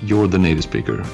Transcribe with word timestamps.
You're 0.00 0.26
the 0.28 0.38
native 0.38 0.62
speaker. 0.62 1.04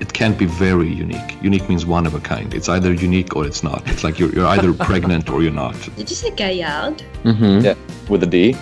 It 0.00 0.14
can't 0.14 0.38
be 0.38 0.46
very 0.46 0.90
unique. 0.90 1.36
Unique 1.42 1.68
means 1.68 1.84
one 1.84 2.06
of 2.06 2.14
a 2.14 2.20
kind. 2.20 2.54
It's 2.54 2.70
either 2.70 2.94
unique 2.94 3.36
or 3.36 3.46
it's 3.46 3.62
not. 3.62 3.86
It's 3.86 4.02
like 4.02 4.18
you're, 4.18 4.32
you're 4.32 4.46
either 4.46 4.72
pregnant 4.86 5.28
or 5.28 5.42
you're 5.42 5.52
not. 5.52 5.74
Did 5.94 6.08
you 6.08 6.16
say 6.16 6.30
Gaillard? 6.30 7.02
Mm-hmm. 7.24 7.60
Yeah, 7.66 7.74
with 8.08 8.22
a 8.22 8.26
D. 8.26 8.56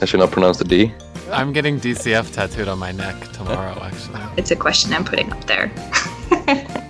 I 0.00 0.04
should 0.04 0.20
not 0.20 0.30
pronounce 0.30 0.58
the 0.58 0.66
D. 0.66 0.94
I'm 1.32 1.52
getting 1.52 1.80
DCF 1.80 2.32
tattooed 2.32 2.68
on 2.68 2.78
my 2.78 2.92
neck 2.92 3.20
tomorrow, 3.32 3.76
actually. 3.82 4.20
It's 4.36 4.52
a 4.52 4.56
question 4.56 4.92
I'm 4.92 5.04
putting 5.04 5.32
up 5.32 5.44
there. 5.46 5.66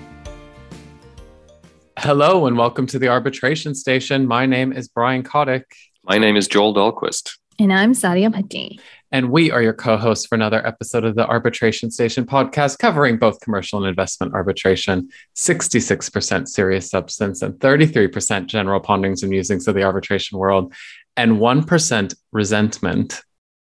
Hello 1.96 2.44
and 2.46 2.58
welcome 2.58 2.86
to 2.88 2.98
the 2.98 3.08
Arbitration 3.08 3.74
Station. 3.74 4.26
My 4.26 4.44
name 4.44 4.70
is 4.70 4.86
Brian 4.86 5.22
Kotick, 5.22 5.64
My 6.04 6.18
name 6.18 6.36
is 6.36 6.46
Joel 6.46 6.74
Dahlquist. 6.74 7.38
and 7.58 7.72
I'm 7.72 7.94
Sadia 7.94 8.28
Bhatti. 8.30 8.78
And 9.10 9.30
we 9.30 9.50
are 9.50 9.62
your 9.62 9.72
co-hosts 9.72 10.26
for 10.26 10.34
another 10.34 10.64
episode 10.66 11.04
of 11.04 11.14
the 11.14 11.26
Arbitration 11.26 11.90
Station 11.90 12.26
podcast, 12.26 12.78
covering 12.78 13.16
both 13.16 13.40
commercial 13.40 13.78
and 13.78 13.88
investment 13.88 14.34
arbitration, 14.34 15.08
66% 15.36 16.48
serious 16.48 16.90
substance 16.90 17.42
and 17.42 17.54
33% 17.54 18.46
general 18.46 18.80
ponderings 18.80 19.22
and 19.22 19.30
musings 19.30 19.66
of 19.66 19.74
the 19.74 19.82
arbitration 19.82 20.38
world, 20.38 20.74
and 21.16 21.38
1% 21.38 22.14
resentment. 22.32 23.22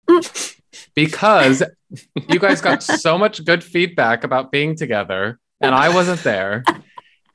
because 0.96 1.64
you 2.28 2.40
guys 2.40 2.62
got 2.62 2.84
so 2.84 3.18
much 3.18 3.44
good 3.46 3.64
feedback 3.64 4.24
about 4.24 4.52
being 4.52 4.76
together, 4.76 5.40
and 5.62 5.74
I 5.74 5.90
wasn't 5.90 6.24
there, 6.24 6.64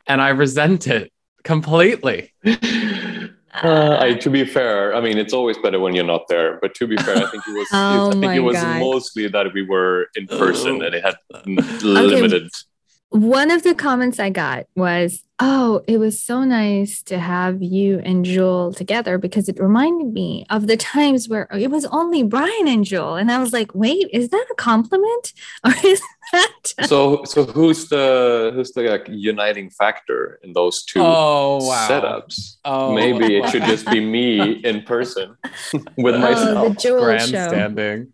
and 0.07 0.21
I 0.21 0.31
resent 0.31 0.87
it 0.87 1.13
completely. 1.43 2.33
Uh, 3.63 3.97
I, 4.01 4.15
to 4.15 4.31
be 4.31 4.45
fair, 4.45 4.95
I 4.95 5.01
mean 5.01 5.17
it's 5.19 5.33
always 5.33 5.57
better 5.59 5.79
when 5.79 5.95
you're 5.95 6.05
not 6.05 6.27
there. 6.29 6.59
But 6.61 6.75
to 6.77 6.87
be 6.87 6.97
fair, 6.97 7.17
I 7.17 7.31
think 7.31 7.43
it 7.47 7.53
was. 7.53 7.69
Oh 7.73 8.09
I 8.09 8.13
think 8.13 8.35
it 8.35 8.41
was 8.41 8.57
God. 8.57 8.81
mostly 8.81 9.29
that 9.29 9.53
we 9.53 9.63
were 9.63 10.09
in 10.17 10.27
person 10.27 10.81
Oh. 10.83 10.87
and 10.87 10.95
it 10.95 11.05
had 11.05 11.17
n- 11.47 11.57
limited. 11.83 12.51
One 13.11 13.51
of 13.51 13.63
the 13.63 13.75
comments 13.75 14.19
I 14.19 14.31
got 14.31 14.67
was, 14.77 15.23
Oh, 15.47 15.83
it 15.87 15.99
was 15.99 16.23
so 16.23 16.43
nice 16.43 17.03
to 17.03 17.19
have 17.19 17.63
you 17.63 17.99
and 17.99 18.25
Joel 18.25 18.73
together 18.73 19.19
because 19.19 19.47
it 19.47 19.61
reminded 19.61 20.11
me 20.15 20.47
of 20.49 20.67
the 20.69 20.77
times 20.79 21.29
where 21.29 21.47
it 21.53 21.71
was 21.71 21.85
only 21.87 22.23
Brian 22.23 22.67
and 22.67 22.83
Joel. 22.83 23.17
And 23.17 23.31
I 23.31 23.39
was 23.39 23.53
like, 23.53 23.75
Wait, 23.75 24.09
is 24.11 24.31
that 24.31 24.47
a 24.51 24.55
compliment? 24.55 25.35
Or 25.65 25.75
is 25.85 26.01
that 26.33 26.73
So, 26.85 27.25
so 27.25 27.45
who's 27.45 27.91
the 27.91 28.53
who's 28.55 28.73
the 28.73 28.85
like, 28.85 29.07
uniting 29.11 29.69
factor 29.69 30.41
in 30.43 30.55
those 30.55 30.83
two 30.85 31.01
Oh, 31.03 31.59
wow. 31.69 31.89
setups? 31.91 32.57
Oh, 32.65 32.95
Maybe 32.95 33.37
it 33.37 33.51
should 33.51 33.65
just 33.65 33.85
be 33.91 34.01
me 34.01 34.53
in 34.65 34.81
person 34.83 35.37
with 35.99 36.15
myself. 36.17 36.57
Oh, 36.57 36.69
the 36.71 36.75
Joel 36.81 37.01
grandstanding. 37.05 38.13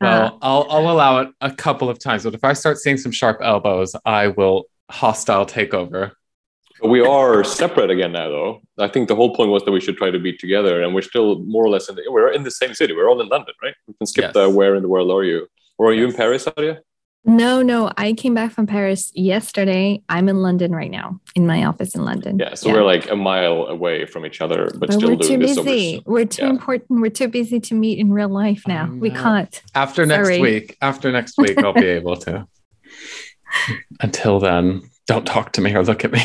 Uh, 0.00 0.04
Well, 0.04 0.38
I'll, 0.42 0.66
I'll 0.70 0.90
allow 0.92 1.18
it 1.22 1.28
a 1.40 1.50
couple 1.50 1.90
of 1.90 1.98
times, 1.98 2.22
but 2.22 2.34
if 2.34 2.44
I 2.44 2.52
start 2.52 2.78
seeing 2.78 2.98
some 2.98 3.10
sharp 3.10 3.38
elbows, 3.42 3.96
I 4.04 4.28
will 4.28 4.66
hostile 4.88 5.44
take 5.44 5.74
over. 5.74 6.12
We 6.82 7.00
are 7.00 7.42
separate 7.44 7.90
again 7.90 8.12
now, 8.12 8.28
though. 8.28 8.60
I 8.78 8.88
think 8.88 9.08
the 9.08 9.16
whole 9.16 9.34
point 9.34 9.50
was 9.50 9.64
that 9.64 9.72
we 9.72 9.80
should 9.80 9.96
try 9.96 10.10
to 10.10 10.18
be 10.18 10.32
together, 10.36 10.82
and 10.82 10.94
we're 10.94 11.02
still 11.02 11.40
more 11.40 11.64
or 11.64 11.68
less 11.70 11.88
in 11.88 11.96
the. 11.96 12.02
We're 12.08 12.30
in 12.32 12.44
the 12.44 12.50
same 12.50 12.74
city. 12.74 12.94
We're 12.94 13.08
all 13.10 13.20
in 13.20 13.28
London, 13.28 13.54
right? 13.62 13.74
We 13.86 13.94
can 13.94 14.06
skip 14.06 14.24
Yes. 14.26 14.34
the 14.34 14.48
where 14.48 14.74
in 14.74 14.82
the 14.82 14.88
world 14.88 15.10
are 15.10 15.24
you? 15.24 15.48
Or 15.78 15.88
are 15.90 15.94
you 15.94 16.06
in 16.06 16.12
Paris, 16.12 16.46
Adia? 16.46 16.80
No, 17.24 17.62
no. 17.62 17.90
I 17.96 18.12
came 18.12 18.32
back 18.32 18.52
from 18.52 18.66
Paris 18.66 19.10
yesterday. 19.14 20.02
I'm 20.08 20.28
in 20.28 20.36
London 20.40 20.72
right 20.72 20.90
now, 20.90 21.20
in 21.34 21.46
my 21.46 21.64
office 21.64 21.94
in 21.94 22.04
London. 22.04 22.38
Yeah, 22.38 22.54
so 22.54 22.72
we're 22.72 22.84
like 22.84 23.10
a 23.10 23.16
mile 23.16 23.66
away 23.66 24.06
from 24.06 24.24
each 24.24 24.40
other, 24.40 24.68
but, 24.70 24.80
But 24.80 24.92
still 24.92 25.10
we're 25.10 25.16
doing 25.16 25.40
too 25.40 25.46
this 25.46 25.58
over. 25.58 25.68
busy. 25.68 26.02
We're 26.06 26.24
too 26.24 26.44
yeah. 26.44 26.50
important. 26.50 27.00
We're 27.00 27.10
too 27.10 27.28
busy 27.28 27.60
to 27.60 27.74
meet 27.74 27.98
in 27.98 28.12
real 28.12 28.28
life 28.30 28.62
now. 28.66 28.84
I 28.86 28.94
We 28.94 29.10
can't. 29.10 29.60
After 29.74 30.06
next 30.06 30.28
Sorry. 30.28 30.40
week, 30.40 30.76
after 30.80 31.10
next 31.12 31.36
week, 31.38 31.58
I'll 31.58 31.72
be 31.74 31.86
able 31.86 32.16
to. 32.18 32.46
Until 34.00 34.38
then, 34.38 34.82
don't 35.06 35.26
talk 35.26 35.52
to 35.52 35.60
me 35.60 35.74
or 35.74 35.84
look 35.84 36.04
at 36.04 36.12
me. 36.12 36.22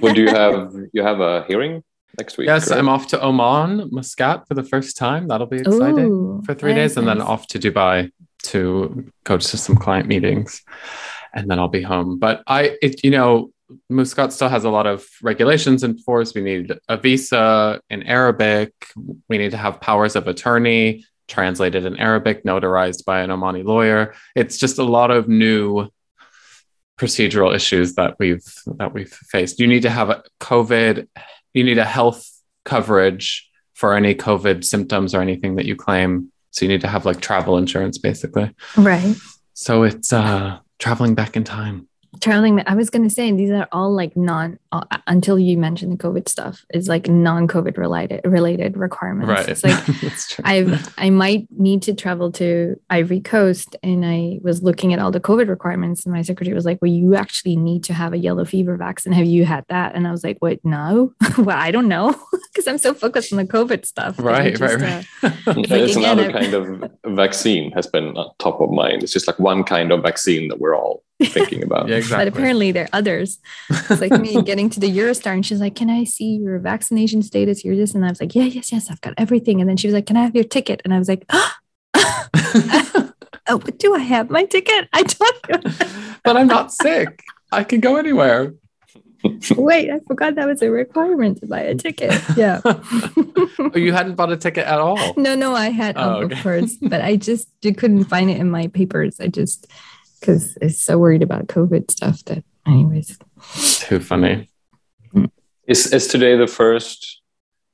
Well, 0.00 0.12
do 0.14 0.22
you 0.22 0.28
have 0.28 0.74
you 0.92 1.02
have 1.02 1.20
a 1.20 1.44
hearing 1.48 1.82
next 2.18 2.36
week? 2.36 2.46
yes, 2.46 2.68
correct? 2.68 2.78
I'm 2.78 2.88
off 2.88 3.06
to 3.08 3.24
Oman, 3.24 3.88
Muscat 3.90 4.46
for 4.46 4.54
the 4.54 4.62
first 4.62 4.96
time. 4.96 5.28
That'll 5.28 5.46
be 5.46 5.58
exciting 5.58 6.10
Ooh, 6.10 6.42
for 6.44 6.54
three 6.54 6.72
nice, 6.72 6.90
days, 6.90 6.96
and 6.98 7.08
then 7.08 7.20
off 7.20 7.46
to 7.48 7.58
Dubai 7.58 8.10
to 8.44 9.10
go 9.24 9.38
to 9.38 9.56
some 9.56 9.76
client 9.76 10.08
meetings, 10.08 10.62
and 11.34 11.50
then 11.50 11.58
I'll 11.58 11.68
be 11.68 11.82
home. 11.82 12.18
But 12.18 12.42
I, 12.46 12.76
it, 12.82 13.02
you 13.02 13.10
know, 13.10 13.50
Muscat 13.88 14.32
still 14.32 14.48
has 14.48 14.64
a 14.64 14.70
lot 14.70 14.86
of 14.86 15.06
regulations 15.22 15.82
in 15.82 15.98
force. 15.98 16.34
We 16.34 16.42
need 16.42 16.72
a 16.88 16.96
visa 16.96 17.80
in 17.90 18.02
Arabic. 18.02 18.72
We 19.28 19.38
need 19.38 19.52
to 19.52 19.56
have 19.56 19.80
powers 19.80 20.16
of 20.16 20.28
attorney 20.28 21.04
translated 21.28 21.84
in 21.84 21.96
Arabic, 21.96 22.44
notarized 22.44 23.04
by 23.04 23.20
an 23.20 23.30
Omani 23.30 23.64
lawyer. 23.64 24.14
It's 24.34 24.58
just 24.58 24.78
a 24.78 24.84
lot 24.84 25.10
of 25.10 25.28
new 25.28 25.88
procedural 26.98 27.54
issues 27.54 27.94
that 27.94 28.16
we've 28.18 28.44
that 28.78 28.92
we've 28.92 29.12
faced. 29.12 29.60
You 29.60 29.66
need 29.66 29.82
to 29.82 29.90
have 29.90 30.10
a 30.10 30.22
COVID. 30.40 31.06
You 31.54 31.64
need 31.64 31.78
a 31.78 31.84
health 31.84 32.30
coverage 32.64 33.48
for 33.74 33.94
any 33.94 34.14
COVID 34.14 34.64
symptoms 34.64 35.14
or 35.14 35.20
anything 35.20 35.56
that 35.56 35.66
you 35.66 35.76
claim. 35.76 36.32
So 36.50 36.64
you 36.64 36.70
need 36.70 36.80
to 36.80 36.88
have 36.88 37.04
like 37.04 37.20
travel 37.20 37.58
insurance, 37.58 37.98
basically. 37.98 38.50
Right. 38.76 39.16
So 39.54 39.82
it's 39.82 40.12
uh 40.12 40.58
traveling 40.78 41.14
back 41.14 41.36
in 41.36 41.44
time. 41.44 41.88
Traveling. 42.20 42.62
I 42.66 42.74
was 42.74 42.90
going 42.90 43.02
to 43.02 43.14
say 43.14 43.30
these 43.32 43.50
are 43.50 43.68
all 43.72 43.94
like 43.94 44.16
non, 44.16 44.58
uh, 44.72 44.82
until 45.06 45.38
you 45.38 45.56
mentioned 45.56 45.92
the 45.92 45.96
COVID 45.96 46.28
stuff, 46.28 46.64
is 46.72 46.88
like 46.88 47.08
non 47.08 47.48
COVID 47.48 47.76
related 47.76 48.20
related 48.24 48.76
requirements. 48.76 49.28
Right. 49.28 49.48
It's 49.48 49.64
like, 49.64 49.84
That's 50.02 50.28
true. 50.28 50.42
I've 50.46 50.94
I 50.98 51.10
might 51.10 51.46
need 51.50 51.82
to 51.82 51.94
travel 51.94 52.32
to 52.32 52.80
Ivory 52.90 53.20
Coast, 53.20 53.76
and 53.82 54.04
I 54.04 54.40
was 54.42 54.62
looking 54.62 54.92
at 54.92 54.98
all 54.98 55.10
the 55.10 55.20
COVID 55.20 55.48
requirements, 55.48 56.04
and 56.04 56.14
my 56.14 56.22
secretary 56.22 56.54
was 56.54 56.64
like, 56.64 56.78
"Well, 56.82 56.90
you 56.90 57.14
actually 57.14 57.56
need 57.56 57.84
to 57.84 57.94
have 57.94 58.12
a 58.12 58.18
yellow 58.18 58.44
fever 58.44 58.76
vaccine. 58.76 59.12
Have 59.12 59.26
you 59.26 59.44
had 59.44 59.64
that?" 59.68 59.94
And 59.94 60.06
I 60.06 60.10
was 60.10 60.24
like, 60.24 60.36
"What? 60.40 60.58
No. 60.64 61.14
well, 61.38 61.56
I 61.56 61.70
don't 61.70 61.88
know 61.88 62.14
because 62.52 62.66
I'm 62.66 62.78
so 62.78 62.94
focused 62.94 63.32
on 63.32 63.38
the 63.38 63.44
COVID 63.44 63.86
stuff." 63.86 64.18
right, 64.18 64.54
just, 64.54 64.62
right, 64.62 64.82
uh, 64.82 65.02
right. 65.46 65.68
Yeah, 65.68 65.76
it's 65.76 65.96
again, 65.96 66.18
another 66.18 66.30
I- 66.30 66.40
kind 66.40 66.54
of 66.54 66.90
vaccine 67.06 67.72
has 67.72 67.86
been 67.86 68.16
on 68.16 68.30
top 68.38 68.60
of 68.60 68.70
mind. 68.70 69.02
It's 69.02 69.12
just 69.12 69.26
like 69.26 69.38
one 69.38 69.64
kind 69.64 69.92
of 69.92 70.02
vaccine 70.02 70.48
that 70.48 70.60
we're 70.60 70.76
all 70.76 71.02
thinking 71.22 71.62
about. 71.62 71.88
yeah, 71.88 71.96
exactly. 71.96 72.24
But 72.30 72.36
apparently 72.36 72.72
there 72.72 72.84
are 72.84 72.88
others. 72.92 73.38
It's 73.70 74.00
like 74.00 74.12
me 74.20 74.42
getting 74.50 74.68
to 74.70 74.80
the 74.80 74.90
Eurostar 74.98 75.32
and 75.32 75.44
she's 75.44 75.60
like, 75.60 75.74
Can 75.74 75.90
I 75.90 76.04
see 76.04 76.36
your 76.36 76.58
vaccination 76.58 77.22
status? 77.22 77.64
Your 77.64 77.76
this. 77.76 77.94
And 77.94 78.04
I 78.04 78.08
was 78.08 78.20
like, 78.20 78.34
Yeah, 78.34 78.44
yes, 78.44 78.72
yes, 78.72 78.90
I've 78.90 79.00
got 79.00 79.14
everything. 79.16 79.60
And 79.60 79.68
then 79.68 79.76
she 79.76 79.86
was 79.86 79.94
like, 79.94 80.06
Can 80.06 80.16
I 80.16 80.24
have 80.24 80.34
your 80.34 80.44
ticket? 80.44 80.82
And 80.84 80.92
I 80.94 80.98
was 80.98 81.08
like, 81.08 81.24
Oh, 83.48 83.58
but 83.58 83.78
do 83.78 83.94
I 83.94 84.00
have 84.00 84.28
my 84.28 84.44
ticket? 84.44 84.88
I 84.92 85.02
don't 85.04 85.42
but 86.24 86.36
I'm 86.36 86.48
not 86.48 86.72
sick. 86.72 87.22
I 87.52 87.62
can 87.62 87.80
go 87.80 87.96
anywhere. 87.96 88.54
wait, 89.56 89.90
I 89.90 90.00
forgot 90.06 90.34
that 90.34 90.46
was 90.48 90.62
a 90.62 90.70
requirement 90.70 91.38
to 91.40 91.46
buy 91.46 91.60
a 91.60 91.74
ticket. 91.74 92.12
Yeah. 92.36 92.60
Oh, 92.64 93.72
you 93.74 93.92
hadn't 93.92 94.14
bought 94.16 94.32
a 94.32 94.36
ticket 94.36 94.66
at 94.66 94.78
all. 94.78 95.14
no, 95.16 95.34
no, 95.34 95.54
I 95.54 95.70
had 95.70 95.96
Oh, 95.96 96.00
um, 96.02 96.24
okay. 96.24 96.36
of 96.36 96.42
course, 96.42 96.76
but 96.82 97.00
I 97.00 97.16
just 97.16 97.48
couldn't 97.62 98.04
find 98.04 98.30
it 98.30 98.38
in 98.38 98.50
my 98.50 98.66
papers. 98.68 99.18
I 99.20 99.28
just 99.28 99.66
because 100.20 100.56
it's 100.60 100.82
so 100.82 100.98
worried 100.98 101.22
about 101.22 101.46
COVID 101.46 101.90
stuff 101.90 102.24
that 102.24 102.44
anyways. 102.66 103.18
Too 103.78 104.00
funny. 104.00 104.48
Is 105.66 105.92
is 105.92 106.06
today 106.06 106.36
the 106.36 106.46
first 106.46 107.20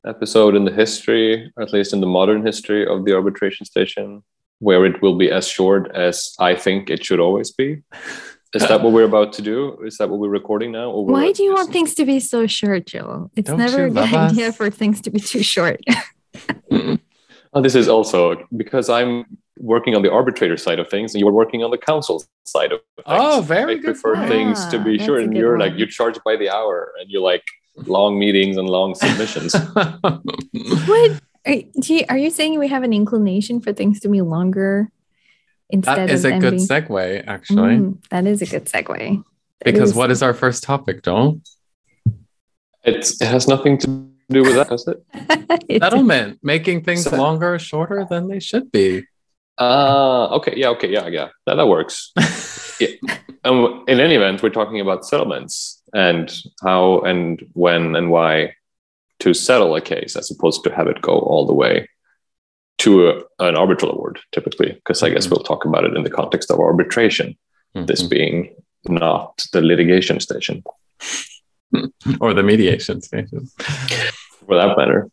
episode 0.06 0.54
in 0.56 0.64
the 0.64 0.72
history, 0.72 1.52
or 1.56 1.62
at 1.62 1.72
least 1.72 1.92
in 1.92 2.00
the 2.00 2.06
modern 2.06 2.44
history 2.44 2.86
of 2.86 3.04
the 3.04 3.14
arbitration 3.14 3.66
station, 3.66 4.22
where 4.58 4.84
it 4.86 5.02
will 5.02 5.16
be 5.16 5.30
as 5.30 5.46
short 5.46 5.90
as 5.94 6.34
I 6.38 6.54
think 6.54 6.90
it 6.90 7.04
should 7.04 7.20
always 7.20 7.50
be? 7.52 7.82
Is 8.54 8.68
that 8.68 8.82
what 8.82 8.92
we're 8.92 9.04
about 9.04 9.32
to 9.34 9.42
do? 9.42 9.78
Is 9.82 9.96
that 9.96 10.10
what 10.10 10.20
we're 10.20 10.28
recording 10.28 10.72
now? 10.72 10.90
Or 10.90 11.06
Why 11.06 11.32
do 11.32 11.42
you 11.42 11.54
want 11.54 11.72
things 11.72 11.94
to 11.94 12.04
be 12.04 12.20
so 12.20 12.46
short, 12.46 12.84
Joel? 12.86 13.30
It's 13.34 13.48
Don't 13.48 13.58
never 13.58 13.84
a 13.86 13.88
good 13.88 13.94
love 13.94 14.12
us? 14.12 14.32
idea 14.32 14.52
for 14.52 14.68
things 14.68 15.00
to 15.02 15.10
be 15.10 15.20
too 15.20 15.42
short. 15.42 15.80
Oh, 17.54 17.60
this 17.60 17.74
is 17.74 17.86
also 17.86 18.46
because 18.56 18.88
I'm 18.88 19.26
working 19.58 19.94
on 19.94 20.02
the 20.02 20.10
arbitrator 20.10 20.56
side 20.56 20.78
of 20.78 20.88
things, 20.88 21.14
and 21.14 21.20
you're 21.20 21.32
working 21.32 21.62
on 21.62 21.70
the 21.70 21.78
counsel 21.78 22.25
side 22.44 22.72
of 22.72 22.81
things. 22.96 23.04
Oh, 23.06 23.40
very 23.43 23.75
I 23.75 23.76
good 23.76 23.84
prefer 23.84 24.14
point. 24.16 24.28
things 24.28 24.66
to 24.66 24.78
be 24.78 24.99
Ah, 25.00 25.04
short, 25.04 25.19
that's 25.19 25.26
a 25.26 25.28
and 25.28 25.37
you're 25.37 25.58
like 25.58 25.72
one. 25.72 25.78
you 25.78 25.87
charge 25.87 26.19
by 26.25 26.37
the 26.37 26.49
hour, 26.50 26.93
and 27.00 27.10
you're 27.10 27.22
like 27.22 27.44
long 27.87 28.19
meetings 28.19 28.56
and 28.56 28.69
long 28.69 28.94
submissions. 28.94 29.54
what 29.75 31.20
are, 31.46 31.54
you, 31.84 32.04
are 32.08 32.19
you 32.19 32.31
saying 32.31 32.58
we 32.58 32.69
have 32.69 32.82
an 32.82 32.93
inclination 32.93 33.60
for 33.60 33.72
things 33.72 34.00
to 34.00 34.08
be 34.08 34.20
longer 34.20 34.90
instead 35.70 35.96
That 36.08 36.10
is 36.10 36.25
of 36.25 36.32
a 36.32 36.38
good 36.38 36.50
being- 36.56 36.66
segue, 36.69 37.25
actually. 37.26 37.76
Mm, 37.76 38.08
that 38.10 38.26
is 38.26 38.43
a 38.43 38.46
good 38.46 38.66
segue. 38.66 38.96
That 38.98 39.25
because 39.64 39.94
what 39.94 40.10
is 40.10 40.22
our 40.22 40.34
first 40.34 40.62
topic, 40.62 41.02
Joel? 41.02 41.40
It's, 42.84 43.20
it 43.22 43.28
has 43.28 43.46
nothing 43.48 43.78
to 43.78 43.87
do 44.28 44.43
with 44.43 44.55
that, 44.55 44.69
does 44.69 44.87
it? 44.88 45.02
Settlement, 45.82 46.40
making 46.43 46.82
things 46.84 47.05
So- 47.05 47.16
longer 47.16 47.55
or 47.55 47.58
shorter 47.58 48.06
than 48.08 48.28
they 48.28 48.40
should 48.40 48.70
be. 48.72 49.05
Uh, 49.58 50.28
okay, 50.37 50.54
yeah, 50.56 50.69
okay, 50.70 50.88
yeah, 50.88 51.06
yeah, 51.08 51.28
that, 51.46 51.54
that 51.56 51.66
works. 51.66 52.12
Um, 53.44 53.84
in 53.88 53.99
any 53.99 54.14
event, 54.14 54.40
we're 54.43 54.50
talking 54.50 54.81
about 54.81 55.04
settlements 55.04 55.82
and 55.93 56.32
how 56.62 57.00
and 57.00 57.44
when 57.54 57.96
and 57.96 58.08
why 58.10 58.54
to 59.19 59.34
settle 59.34 59.75
a 59.75 59.81
case 59.81 60.14
as 60.16 60.31
opposed 60.31 60.62
to 60.64 60.72
have 60.72 60.87
it 60.87 61.02
go 61.02 61.19
all 61.19 61.44
the 61.46 61.52
way 61.52 61.88
to 62.78 63.08
a, 63.08 63.14
an 63.40 63.56
arbitral 63.56 63.90
award, 63.93 64.20
typically, 64.31 64.72
because 64.75 65.02
I 65.02 65.10
guess 65.10 65.26
Mhm. 65.26 65.31
we'll 65.32 65.43
talk 65.44 65.64
about 65.64 65.84
it 65.84 65.96
in 65.96 66.05
the 66.05 66.10
context 66.10 66.50
of 66.52 66.60
arbitration, 66.60 67.37
this 67.75 68.02
Mhm. 68.05 68.10
being 68.10 68.55
not 68.84 69.44
the 69.52 69.60
litigation 69.60 70.20
station 70.20 70.62
or 72.20 72.34
the 72.34 72.43
mediation 72.44 73.00
station. 73.02 73.48
for 74.46 74.55
that 74.56 74.76
matter. 74.76 75.08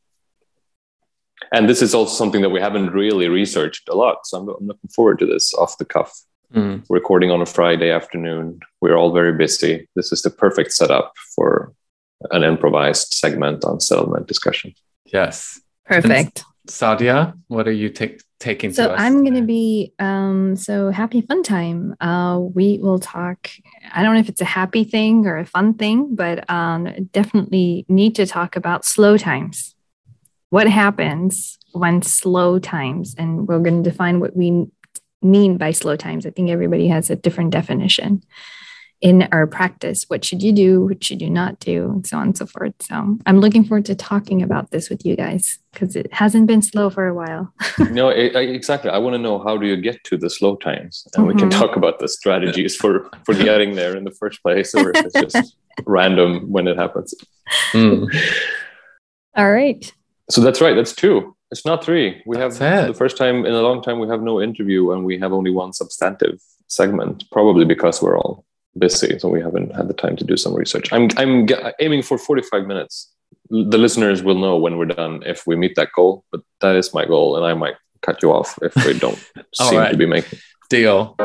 And 1.52 1.68
this 1.68 1.82
is 1.82 1.96
also 1.96 2.14
something 2.14 2.42
that 2.42 2.50
we 2.50 2.62
haven't 2.62 2.92
really 2.92 3.28
researched 3.28 3.90
a 3.90 3.96
lot. 3.96 4.26
So 4.26 4.40
I'm, 4.40 4.50
I'm 4.50 4.68
looking 4.68 4.90
forward 4.90 5.20
to 5.20 5.26
this 5.26 5.54
off 5.56 5.78
the 5.78 5.86
cuff. 5.86 6.14
Mm. 6.54 6.84
recording 6.90 7.30
on 7.30 7.42
a 7.42 7.46
Friday 7.46 7.92
afternoon. 7.92 8.60
We're 8.82 8.96
all 8.96 9.14
very 9.14 9.34
busy. 9.38 9.88
This 9.96 10.12
is 10.12 10.24
the 10.24 10.32
perfect 10.32 10.74
setup 10.74 11.14
for 11.36 11.74
an 12.32 12.44
improvised 12.44 13.14
segment 13.14 13.64
on 13.64 13.80
settlement 13.80 14.28
discussion. 14.28 14.74
Yes. 15.06 15.62
perfect. 15.86 16.44
Sadia, 16.68 17.34
what 17.48 17.68
are 17.68 17.72
you 17.72 17.90
take, 17.90 18.22
taking 18.40 18.74
So 18.74 18.88
to 18.88 18.94
us? 18.94 19.00
I'm 19.00 19.24
gonna 19.24 19.44
be 19.44 19.94
um 20.00 20.56
so 20.56 20.90
happy 20.90 21.22
fun 21.22 21.44
time. 21.44 21.96
Uh 22.00 22.40
we 22.42 22.80
will 22.80 23.00
talk 23.00 23.50
I 23.92 24.04
don't 24.04 24.14
know 24.14 24.20
if 24.20 24.30
it's 24.30 24.42
a 24.42 24.46
happy 24.46 24.84
thing 24.84 25.26
or 25.26 25.38
a 25.38 25.46
fun 25.46 25.76
thing, 25.76 26.16
but 26.16 26.50
um 26.50 27.10
definitely 27.12 27.86
need 27.88 28.16
to 28.16 28.26
talk 28.26 28.56
about 28.56 28.86
slow 28.86 29.18
times. 29.18 29.76
What 30.50 30.68
happens 30.68 31.58
when 31.74 32.02
slow 32.02 32.58
times 32.60 33.16
and 33.18 33.48
we're 33.48 33.60
going 33.60 33.84
to 33.84 33.90
define 33.90 34.20
what 34.20 34.36
we 34.36 34.66
mean 35.22 35.58
by 35.58 35.72
slow 35.72 35.96
times. 35.96 36.26
I 36.26 36.32
think 36.32 36.50
everybody 36.50 36.88
has 36.88 37.10
a 37.10 37.16
different 37.16 37.52
definition 37.52 38.24
in 39.02 39.28
our 39.32 39.46
practice. 39.48 40.06
What 40.08 40.26
should 40.26 40.42
you 40.42 40.52
do? 40.52 40.86
What 40.86 41.04
should 41.04 41.22
you 41.22 41.30
not 41.30 41.60
do? 41.60 41.86
And 41.92 42.08
so 42.08 42.18
on 42.18 42.28
and 42.28 42.38
so 42.38 42.46
forth. 42.46 42.74
So 42.82 43.18
I'm 43.26 43.40
looking 43.40 43.64
forward 43.64 43.86
to 43.86 43.96
talking 43.96 44.42
about 44.42 44.72
this 44.72 44.90
with 44.90 45.06
you 45.06 45.16
guys 45.16 45.60
because 45.74 45.96
it 45.96 46.12
hasn't 46.14 46.48
been 46.48 46.62
slow 46.62 46.90
for 46.90 47.08
a 47.08 47.14
while. 47.14 47.54
no, 47.92 48.12
e- 48.12 48.34
exactly. 48.36 48.90
I 48.90 48.98
want 48.98 49.14
to 49.14 49.18
know 49.20 49.40
how 49.40 49.58
do 49.58 49.68
you 49.68 49.78
get 49.78 50.04
to 50.06 50.18
the 50.18 50.30
slow 50.30 50.56
times, 50.56 51.06
and 51.16 51.28
we 51.28 51.36
can 51.36 51.50
Mhm. 51.50 51.60
talk 51.60 51.76
about 51.78 52.00
the 52.00 52.08
strategies 52.08 52.76
for 52.76 53.10
for 53.26 53.36
getting 53.36 53.76
there 53.76 53.96
in 53.96 54.04
the 54.06 54.12
first 54.12 54.42
place, 54.42 54.74
or 54.74 54.92
if 54.92 55.06
it's 55.06 55.34
just 55.34 55.56
random 55.86 56.50
when 56.52 56.68
it 56.68 56.76
happens. 56.78 57.14
Mm. 57.72 58.08
All 59.36 59.52
right. 59.52 59.94
So 60.30 60.42
that's 60.42 60.62
right. 60.62 60.76
That's 60.76 60.94
two. 60.94 61.36
It's 61.52 61.66
not 61.66 61.84
three. 61.84 62.22
We 62.28 62.38
That's 62.38 62.60
have 62.60 62.86
it. 62.86 62.88
the 62.90 62.94
first 62.94 63.18
time 63.18 63.46
in 63.46 63.54
a 63.54 63.62
long 63.62 63.82
time 63.82 64.00
we 64.00 64.08
have 64.08 64.22
no 64.22 64.40
interview, 64.40 64.92
and 64.92 65.04
we 65.04 65.18
have 65.20 65.34
only 65.34 65.50
one 65.52 65.74
substantive 65.74 66.40
segment. 66.68 67.24
Probably 67.32 67.66
because 67.66 68.02
we're 68.02 68.18
all 68.18 68.46
busy, 68.78 69.18
so 69.18 69.30
we 69.30 69.42
haven't 69.42 69.76
had 69.76 69.88
the 69.88 69.96
time 69.96 70.16
to 70.18 70.24
do 70.24 70.38
some 70.38 70.54
research. 70.54 70.94
I'm 70.94 71.10
I'm 71.18 71.48
ge- 71.48 71.74
aiming 71.80 72.04
for 72.04 72.18
45 72.20 72.68
minutes. 72.68 73.12
The 73.50 73.80
listeners 73.80 74.22
will 74.22 74.38
know 74.38 74.58
when 74.58 74.78
we're 74.78 74.86
done 74.86 75.24
if 75.26 75.48
we 75.48 75.56
meet 75.56 75.76
that 75.76 75.90
goal, 75.96 76.24
but 76.32 76.42
that 76.62 76.76
is 76.76 76.94
my 76.94 77.06
goal, 77.06 77.36
and 77.36 77.46
I 77.46 77.56
might 77.56 77.76
cut 78.02 78.22
you 78.22 78.32
off 78.32 78.60
if 78.62 78.76
we 78.86 78.98
don't 79.00 79.18
seem 79.56 79.80
right. 79.80 79.92
to 79.92 79.98
be 79.98 80.06
making. 80.06 80.38
Deal. 80.70 81.16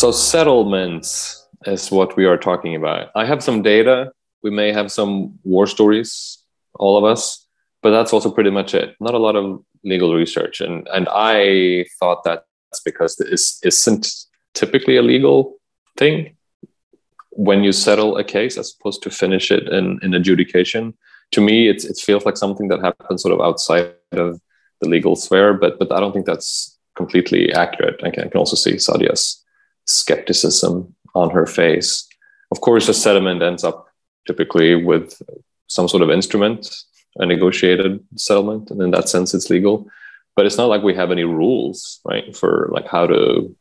So 0.00 0.12
settlements 0.12 1.46
is 1.66 1.90
what 1.90 2.16
we 2.16 2.24
are 2.24 2.38
talking 2.38 2.74
about. 2.74 3.10
I 3.14 3.26
have 3.26 3.42
some 3.42 3.60
data. 3.60 4.10
We 4.42 4.50
may 4.50 4.72
have 4.72 4.90
some 4.90 5.38
war 5.44 5.66
stories, 5.66 6.38
all 6.76 6.96
of 6.96 7.04
us, 7.04 7.46
but 7.82 7.90
that's 7.90 8.14
also 8.14 8.30
pretty 8.30 8.48
much 8.48 8.72
it. 8.72 8.96
Not 8.98 9.12
a 9.12 9.18
lot 9.18 9.36
of 9.36 9.62
legal 9.84 10.14
research, 10.14 10.62
and 10.62 10.88
and 10.88 11.06
I 11.12 11.84
thought 11.98 12.24
that's 12.24 12.80
because 12.82 13.16
this 13.16 13.60
isn't 13.62 14.08
typically 14.54 14.96
a 14.96 15.02
legal 15.02 15.60
thing 15.98 16.34
when 17.32 17.62
you 17.62 17.70
settle 17.70 18.16
a 18.16 18.24
case 18.24 18.56
as 18.56 18.74
opposed 18.74 19.02
to 19.02 19.10
finish 19.10 19.50
it 19.50 19.68
in, 19.68 20.00
in 20.02 20.14
adjudication. 20.14 20.94
To 21.32 21.42
me, 21.42 21.68
it's, 21.68 21.84
it 21.84 21.98
feels 21.98 22.24
like 22.24 22.38
something 22.38 22.68
that 22.68 22.80
happens 22.80 23.20
sort 23.20 23.34
of 23.34 23.42
outside 23.42 23.92
of 24.12 24.40
the 24.80 24.88
legal 24.88 25.14
sphere, 25.14 25.52
but 25.52 25.78
but 25.78 25.92
I 25.92 26.00
don't 26.00 26.14
think 26.14 26.24
that's 26.24 26.78
completely 26.96 27.52
accurate. 27.52 28.00
I 28.02 28.08
can, 28.08 28.24
I 28.24 28.28
can 28.28 28.38
also 28.38 28.56
see 28.56 28.78
Sadia's 28.78 29.44
skepticism 29.86 30.94
on 31.14 31.30
her 31.30 31.46
face. 31.46 32.06
Of 32.50 32.60
course, 32.60 32.88
a 32.88 32.94
settlement 32.94 33.42
ends 33.42 33.64
up 33.64 33.88
typically 34.26 34.74
with 34.74 35.20
some 35.66 35.88
sort 35.88 36.02
of 36.02 36.10
instrument, 36.10 36.74
a 37.16 37.26
negotiated 37.26 38.04
settlement, 38.16 38.70
and 38.70 38.80
in 38.82 38.90
that 38.90 39.08
sense, 39.08 39.34
it's 39.34 39.50
legal. 39.50 39.88
But 40.36 40.46
it's 40.46 40.56
not 40.56 40.68
like 40.68 40.82
we 40.82 40.94
have 40.94 41.10
any 41.10 41.24
rules, 41.24 42.00
right, 42.04 42.34
for 42.36 42.70
like 42.72 42.86
how 42.86 43.06
to 43.06 43.54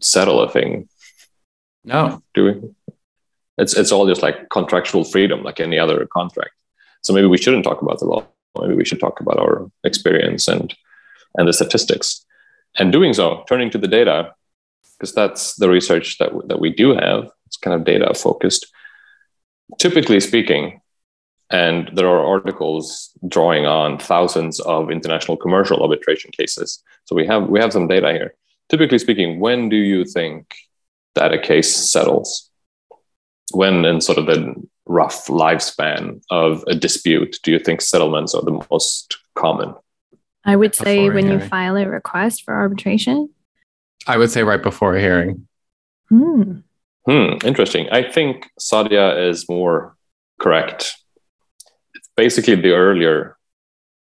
settle 0.00 0.40
a 0.40 0.50
thing. 0.50 0.88
No. 1.84 2.22
Do 2.34 2.44
we? 2.44 2.94
It's 3.58 3.74
it's 3.74 3.92
all 3.92 4.06
just 4.06 4.22
like 4.22 4.48
contractual 4.50 5.04
freedom, 5.04 5.42
like 5.42 5.60
any 5.60 5.78
other 5.78 6.06
contract. 6.06 6.52
So 7.02 7.12
maybe 7.12 7.26
we 7.26 7.38
shouldn't 7.38 7.64
talk 7.64 7.80
about 7.80 7.98
the 8.00 8.06
law. 8.06 8.26
Maybe 8.60 8.74
we 8.74 8.84
should 8.84 9.00
talk 9.00 9.20
about 9.20 9.38
our 9.38 9.70
experience 9.84 10.48
and 10.48 10.74
and 11.36 11.48
the 11.48 11.52
statistics. 11.52 12.24
And 12.78 12.92
doing 12.92 13.14
so, 13.14 13.44
turning 13.48 13.70
to 13.70 13.78
the 13.78 13.88
data, 13.88 14.34
because 14.98 15.14
that's 15.14 15.56
the 15.56 15.68
research 15.68 16.18
that 16.18 16.30
that 16.48 16.60
we 16.60 16.70
do 16.72 16.94
have. 16.94 17.30
It's 17.46 17.56
kind 17.56 17.74
of 17.74 17.84
data 17.84 18.12
focused. 18.14 18.66
Typically 19.78 20.20
speaking, 20.20 20.80
and 21.50 21.90
there 21.94 22.08
are 22.08 22.24
articles 22.24 23.10
drawing 23.28 23.66
on 23.66 23.98
thousands 23.98 24.60
of 24.60 24.90
international 24.90 25.36
commercial 25.36 25.82
arbitration 25.82 26.30
cases. 26.32 26.82
So 27.04 27.14
we 27.14 27.26
have 27.26 27.48
we 27.48 27.60
have 27.60 27.72
some 27.72 27.88
data 27.88 28.12
here. 28.12 28.34
Typically 28.68 28.98
speaking, 28.98 29.38
when 29.38 29.68
do 29.68 29.76
you 29.76 30.04
think 30.04 30.54
that 31.14 31.32
a 31.32 31.38
case 31.38 31.74
settles? 31.74 32.50
When 33.52 33.84
in 33.84 34.00
sort 34.00 34.18
of 34.18 34.26
the 34.26 34.54
rough 34.86 35.26
lifespan 35.26 36.20
of 36.30 36.64
a 36.68 36.74
dispute 36.74 37.38
do 37.42 37.50
you 37.50 37.58
think 37.58 37.80
settlements 37.80 38.34
are 38.34 38.42
the 38.42 38.62
most 38.70 39.16
common? 39.34 39.74
I 40.44 40.54
would 40.54 40.74
say 40.74 41.10
when 41.10 41.28
you 41.28 41.40
file 41.40 41.76
a 41.76 41.88
request 41.88 42.44
for 42.44 42.54
arbitration. 42.54 43.30
I 44.06 44.16
would 44.16 44.30
say 44.30 44.42
right 44.42 44.62
before 44.62 44.94
a 44.96 45.00
hearing. 45.00 45.46
Hmm. 46.08 46.60
Hmm, 47.08 47.34
interesting. 47.44 47.88
I 47.90 48.02
think 48.10 48.48
Sadia 48.60 49.28
is 49.30 49.48
more 49.48 49.96
correct. 50.40 50.94
It's 51.94 52.08
basically 52.16 52.56
the 52.56 52.72
earlier 52.72 53.36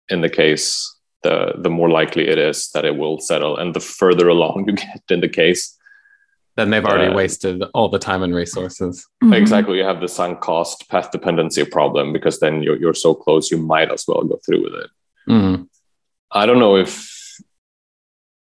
in 0.09 0.21
the 0.21 0.29
case, 0.29 0.91
the 1.23 1.53
the 1.57 1.69
more 1.69 1.89
likely 1.89 2.27
it 2.27 2.37
is 2.37 2.69
that 2.73 2.85
it 2.85 2.97
will 2.97 3.19
settle, 3.19 3.57
and 3.57 3.73
the 3.75 3.79
further 3.79 4.27
along 4.29 4.65
you 4.67 4.73
get 4.85 5.01
in 5.09 5.21
the 5.21 5.29
case, 5.29 5.75
Then 6.57 6.69
they've 6.69 6.85
already 6.85 7.11
Uh, 7.11 7.15
wasted 7.17 7.63
all 7.73 7.89
the 7.89 7.99
time 7.99 8.23
and 8.23 8.33
resources. 8.33 9.05
Mhm. 9.23 9.33
exactly 9.35 9.77
you 9.77 9.83
have 9.85 9.99
the 10.01 10.07
sunk 10.07 10.39
cost 10.39 10.87
path 10.89 11.11
dependency 11.11 11.65
problem 11.65 12.13
because 12.13 12.39
then 12.39 12.63
you're 12.63 12.79
you're 12.81 12.93
so 13.05 13.13
close 13.13 13.51
you 13.51 13.57
might 13.73 13.91
as 13.91 14.05
well 14.07 14.23
go 14.23 14.37
through 14.45 14.63
with 14.63 14.73
it. 14.83 14.89
Mm. 15.29 15.67
I 16.31 16.45
don't 16.45 16.59
know 16.59 16.77
if 16.77 16.91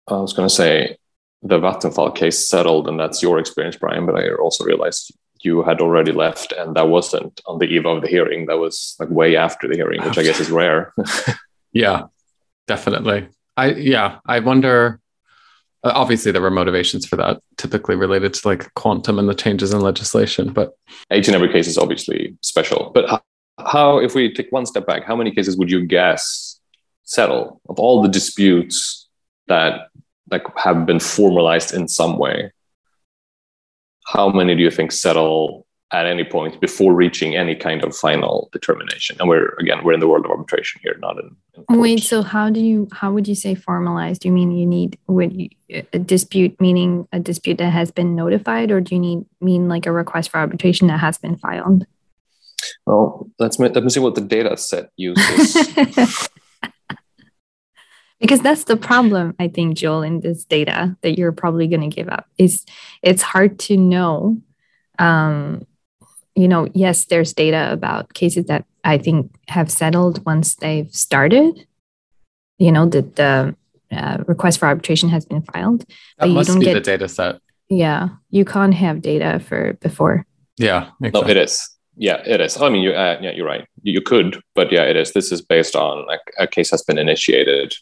I 0.08 0.14
was 0.26 0.34
going 0.34 0.48
to 0.50 0.56
say 0.64 0.98
the 1.44 1.60
Vattenfall 1.60 2.16
case 2.16 2.48
settled, 2.48 2.88
and 2.88 3.00
that's 3.00 3.22
your 3.22 3.38
experience, 3.40 3.76
Brian. 3.76 4.06
But 4.06 4.16
I 4.16 4.30
also 4.34 4.64
realized 4.64 5.14
you 5.44 5.64
had 5.64 5.82
already 5.82 6.12
left, 6.12 6.52
and 6.52 6.76
that 6.76 6.90
wasn't 6.90 7.42
on 7.46 7.60
the 7.60 7.66
eve 7.66 7.86
of 7.86 8.02
the 8.02 8.08
hearing. 8.08 8.48
That 8.48 8.58
was 8.58 8.96
like 9.00 9.10
way 9.10 9.36
after 9.36 9.68
the 9.68 9.76
hearing, 9.76 10.04
which 10.04 10.18
I 10.18 10.24
guess 10.24 10.40
is 10.40 10.50
rare. 10.52 10.94
Yeah, 11.74 12.04
definitely. 12.66 13.28
I 13.56 13.72
yeah, 13.74 14.20
I 14.26 14.40
wonder. 14.40 15.00
uh, 15.84 15.92
Obviously, 15.94 16.32
there 16.32 16.42
were 16.42 16.50
motivations 16.50 17.06
for 17.06 17.18
that, 17.18 17.40
typically 17.58 17.96
related 17.96 18.34
to 18.34 18.48
like 18.48 18.74
quantum 18.74 19.20
and 19.20 19.30
the 19.30 19.36
changes 19.36 19.74
in 19.74 19.82
legislation. 19.82 20.54
But 20.54 20.76
Each 21.14 21.28
and 21.28 21.36
every 21.36 21.52
case 21.52 21.68
is 21.68 21.78
obviously 21.78 22.36
special. 22.42 22.92
But 22.96 23.10
how, 23.10 23.22
how, 23.60 23.98
if 24.00 24.16
we 24.16 24.34
take 24.34 24.52
one 24.52 24.66
step 24.66 24.88
back, 24.88 25.04
how 25.04 25.16
many 25.16 25.30
cases 25.32 25.56
would 25.58 25.70
you 25.70 25.86
guess 25.86 26.60
settle 27.04 27.62
of 27.70 27.80
all 27.80 28.02
the 28.02 28.10
disputes 28.10 29.08
that 29.48 29.90
like 30.32 30.44
have 30.58 30.86
been 30.86 31.00
formalized 31.00 31.74
in 31.74 31.88
some 31.88 32.18
way? 32.18 32.52
How 34.06 34.30
many 34.30 34.56
do 34.56 34.62
you 34.62 34.72
think 34.72 34.92
settle 34.92 35.66
at 35.94 36.06
any 36.06 36.24
point 36.26 36.60
before 36.60 36.94
reaching 36.94 37.36
any 37.36 37.56
kind 37.56 37.84
of 37.84 37.96
final 37.96 38.50
determination? 38.52 39.18
And 39.20 39.30
we're 39.30 39.50
again, 39.60 39.84
we're 39.84 39.94
in 39.94 40.00
the 40.00 40.08
world 40.08 40.26
of 40.26 40.32
arbitration 40.32 40.82
here, 40.84 40.96
not 41.00 41.18
in. 41.18 41.36
in 41.70 41.80
Wait, 41.80 42.04
so 42.04 42.22
how 42.22 42.50
do 42.50 42.60
you 42.60 42.88
how 42.92 43.12
would 43.12 43.28
you 43.28 43.36
say 43.36 43.56
formalized? 43.56 44.22
Do 44.22 44.30
you 44.30 44.34
mean 44.34 44.52
you 44.52 44.66
need 44.66 44.98
would 45.08 45.34
you, 45.34 45.50
a 45.94 46.00
dispute 46.00 46.60
meaning 46.62 47.08
a 47.12 47.20
dispute 47.20 47.58
that 47.58 47.72
has 47.72 47.92
been 47.92 48.16
notified, 48.16 48.72
or 48.72 48.82
do 48.82 48.96
you 48.96 49.02
need 49.02 49.26
mean 49.42 49.68
like 49.68 49.86
a 49.86 49.92
request 49.92 50.30
for 50.30 50.38
arbitration 50.38 50.88
that 50.88 51.00
has 51.00 51.18
been 51.18 51.38
filed? 51.38 51.86
Well, 52.86 53.30
let's 53.40 53.60
let 53.60 53.84
me 53.84 53.90
see 53.90 54.00
what 54.00 54.16
the 54.16 54.22
data 54.22 54.58
set 54.58 54.90
uses. 54.96 56.30
because 58.20 58.42
that's 58.42 58.64
the 58.66 58.78
problem 58.78 59.34
i 59.40 59.48
think 59.48 59.78
joel 59.78 60.02
in 60.02 60.20
this 60.22 60.44
data 60.46 60.96
that 61.02 61.18
you're 61.18 61.32
probably 61.32 61.68
going 61.68 61.88
to 61.90 61.96
give 61.96 62.10
up 62.10 62.26
is 62.38 62.66
it's 63.02 63.22
hard 63.22 63.60
to 63.60 63.78
know 63.78 64.38
um, 65.00 65.66
you 66.36 66.48
know 66.48 66.68
yes 66.74 67.06
there's 67.06 67.34
data 67.34 67.72
about 67.72 68.14
cases 68.14 68.46
that 68.46 68.66
i 68.84 68.98
think 68.98 69.32
have 69.48 69.70
settled 69.72 70.26
once 70.26 70.56
they've 70.56 70.94
started 70.94 71.66
you 72.58 72.72
know 72.72 72.86
that 72.88 73.16
the 73.16 73.56
uh, 73.92 74.18
request 74.28 74.60
for 74.60 74.66
arbitration 74.68 75.10
has 75.10 75.26
been 75.26 75.42
filed 75.42 75.82
That 75.82 75.88
but 76.20 76.28
you 76.30 76.34
must 76.34 76.48
don't 76.50 76.60
be 76.60 76.66
get 76.66 76.74
the 76.74 76.82
data 76.82 77.08
set. 77.08 77.40
yeah 77.70 78.10
you 78.30 78.44
can't 78.46 78.74
have 78.74 79.02
data 79.02 79.40
for 79.40 79.74
before 79.82 80.26
Yeah. 80.58 80.90
no, 81.00 81.22
it 81.24 81.38
is. 81.38 81.70
Yeah, 82.00 82.22
it 82.26 82.42
is. 82.42 82.62
I 82.62 82.70
mean, 82.70 82.84
you, 82.84 82.92
uh, 82.92 83.18
yeah, 83.22 83.32
you're 83.32 83.46
right. 83.46 83.66
You, 83.82 83.94
you 83.94 84.02
could, 84.02 84.40
but 84.54 84.72
yeah, 84.72 84.84
it 84.84 84.96
is. 84.96 85.14
This 85.14 85.32
is 85.32 85.42
based 85.42 85.76
on 85.76 86.06
like 86.06 86.22
a 86.38 86.46
case 86.48 86.70
has 86.72 86.84
been 86.84 86.98
initiated 87.00 87.74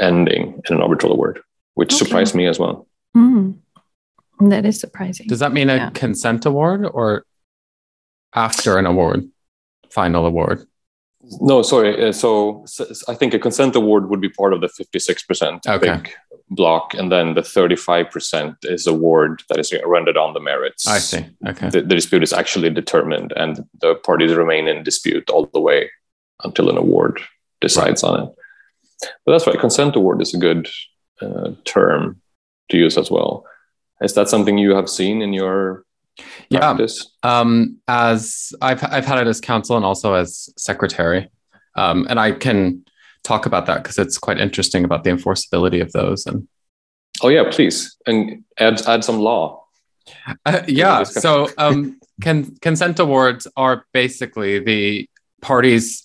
ending 0.01 0.61
in 0.69 0.77
an 0.77 0.83
arbitral 0.83 1.13
award, 1.13 1.41
which 1.75 1.93
Okay. 1.93 2.05
surprised 2.05 2.35
me 2.35 2.47
as 2.47 2.59
well. 2.59 2.89
Mm. 3.17 3.59
That 4.41 4.67
is 4.67 4.79
surprising. 4.81 5.27
Does 5.29 5.39
that 5.41 5.53
mean 5.53 5.71
a 5.71 5.77
Yeah. 5.77 5.91
consent 5.91 6.45
award 6.47 6.85
or 6.87 7.25
after 8.35 8.79
an 8.79 8.87
award, 8.87 9.29
final 9.91 10.27
award? 10.27 10.67
No, 11.41 11.63
sorry. 11.63 12.09
Uh, 12.09 12.13
so, 12.13 12.65
I 13.09 13.15
think 13.15 13.35
a 13.35 13.39
consent 13.39 13.75
award 13.75 14.09
would 14.11 14.21
be 14.21 14.29
part 14.29 14.53
of 14.53 14.61
the 14.61 14.69
56% 14.69 15.67
Okay. 15.67 15.95
big 15.97 16.11
block, 16.51 16.95
and 16.95 17.11
then 17.11 17.35
the 17.35 17.41
35% 17.43 18.57
is 18.65 18.87
award 18.87 19.43
that 19.49 19.59
is 19.59 19.73
rendered 19.85 20.17
on 20.17 20.35
the 20.35 20.41
merits. 20.41 20.87
I 20.87 20.99
see. 20.99 21.27
Okay. 21.49 21.71
the, 21.71 21.81
the 21.81 21.95
dispute 21.97 22.23
is 22.23 22.33
actually 22.33 22.71
determined 22.71 23.33
and 23.37 23.65
the 23.81 23.97
parties 23.97 24.35
remain 24.35 24.69
in 24.69 24.85
dispute 24.85 25.29
all 25.31 25.47
the 25.53 25.61
way 25.61 25.91
until 26.45 26.69
an 26.71 26.77
award 26.77 27.21
decides 27.61 28.05
on 28.05 28.23
it. 28.23 28.29
But 29.25 29.33
that's 29.33 29.47
right. 29.47 29.59
Consent 29.59 29.97
award 29.97 30.23
is 30.23 30.33
a 30.35 30.39
good 30.39 30.69
uh, 31.21 31.53
term 31.65 32.21
to 32.71 32.77
use 32.77 32.97
as 32.97 33.11
well. 33.11 33.45
Is 34.03 34.15
that 34.15 34.29
something 34.29 34.59
you 34.59 34.75
have 34.75 34.89
seen 34.89 35.23
in 35.23 35.33
your 35.33 35.85
Yeah. 36.49 36.61
practice? 36.61 37.11
Um, 37.23 37.79
as 37.89 38.53
I've 38.61 38.83
I've 38.85 39.07
had 39.07 39.19
it 39.19 39.27
as 39.27 39.41
counsel 39.41 39.77
and 39.77 39.85
also 39.85 40.15
as 40.15 40.49
secretary, 40.57 41.29
um, 41.77 42.07
and 42.09 42.19
I 42.21 42.33
can 42.33 42.85
talk 43.25 43.47
about 43.47 43.67
that 43.67 43.83
because 43.83 43.99
it's 43.99 44.19
quite 44.19 44.39
interesting 44.39 44.85
about 44.85 45.05
the 45.05 45.11
enforceability 45.11 45.81
of 45.83 45.93
those. 45.93 46.27
And 46.27 46.47
Oh 47.23 47.29
yeah, 47.29 47.45
please, 47.51 47.97
and 48.07 48.45
add 48.59 48.83
add 48.87 49.03
some 49.05 49.19
law. 49.21 49.65
uh, 50.45 50.63
yeah, 50.69 51.03
so 51.03 51.49
um, 51.59 51.99
con- 52.23 52.55
consent 52.61 52.99
awards 52.99 53.47
are 53.57 53.87
basically 53.93 54.59
the 54.59 55.09
parties 55.41 56.05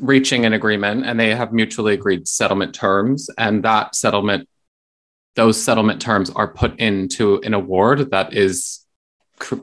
reaching 0.00 0.44
an 0.46 0.52
agreement, 0.52 1.04
and 1.04 1.18
they 1.18 1.34
have 1.34 1.52
mutually 1.52 1.94
agreed 1.94 2.26
settlement 2.28 2.74
terms, 2.74 3.28
and 3.36 3.64
that 3.64 3.94
settlement, 3.96 4.48
those 5.36 5.62
settlement 5.62 6.00
terms 6.00 6.30
are 6.30 6.48
put 6.48 6.78
into 6.78 7.40
an 7.42 7.54
award 7.54 8.10
that 8.10 8.34
is 8.34 8.80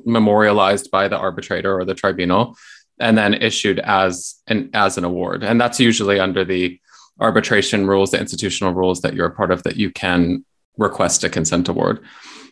memorialized 0.05 0.91
by 0.91 1.07
the 1.07 1.17
arbitrator 1.17 1.77
or 1.77 1.85
the 1.85 1.95
tribunal 1.95 2.57
and 2.99 3.17
then 3.17 3.33
issued 3.33 3.79
as 3.79 4.35
an 4.47 4.69
as 4.73 4.97
an 4.97 5.03
award. 5.03 5.43
And 5.43 5.59
that's 5.59 5.79
usually 5.79 6.19
under 6.19 6.43
the 6.43 6.79
arbitration 7.19 7.87
rules 7.87 8.11
the 8.11 8.19
institutional 8.19 8.73
rules 8.73 9.01
that 9.01 9.13
you're 9.13 9.27
a 9.27 9.35
part 9.35 9.51
of 9.51 9.63
that 9.63 9.75
you 9.75 9.91
can 9.91 10.45
request 10.77 11.23
a 11.23 11.29
consent 11.29 11.69
award. 11.69 12.03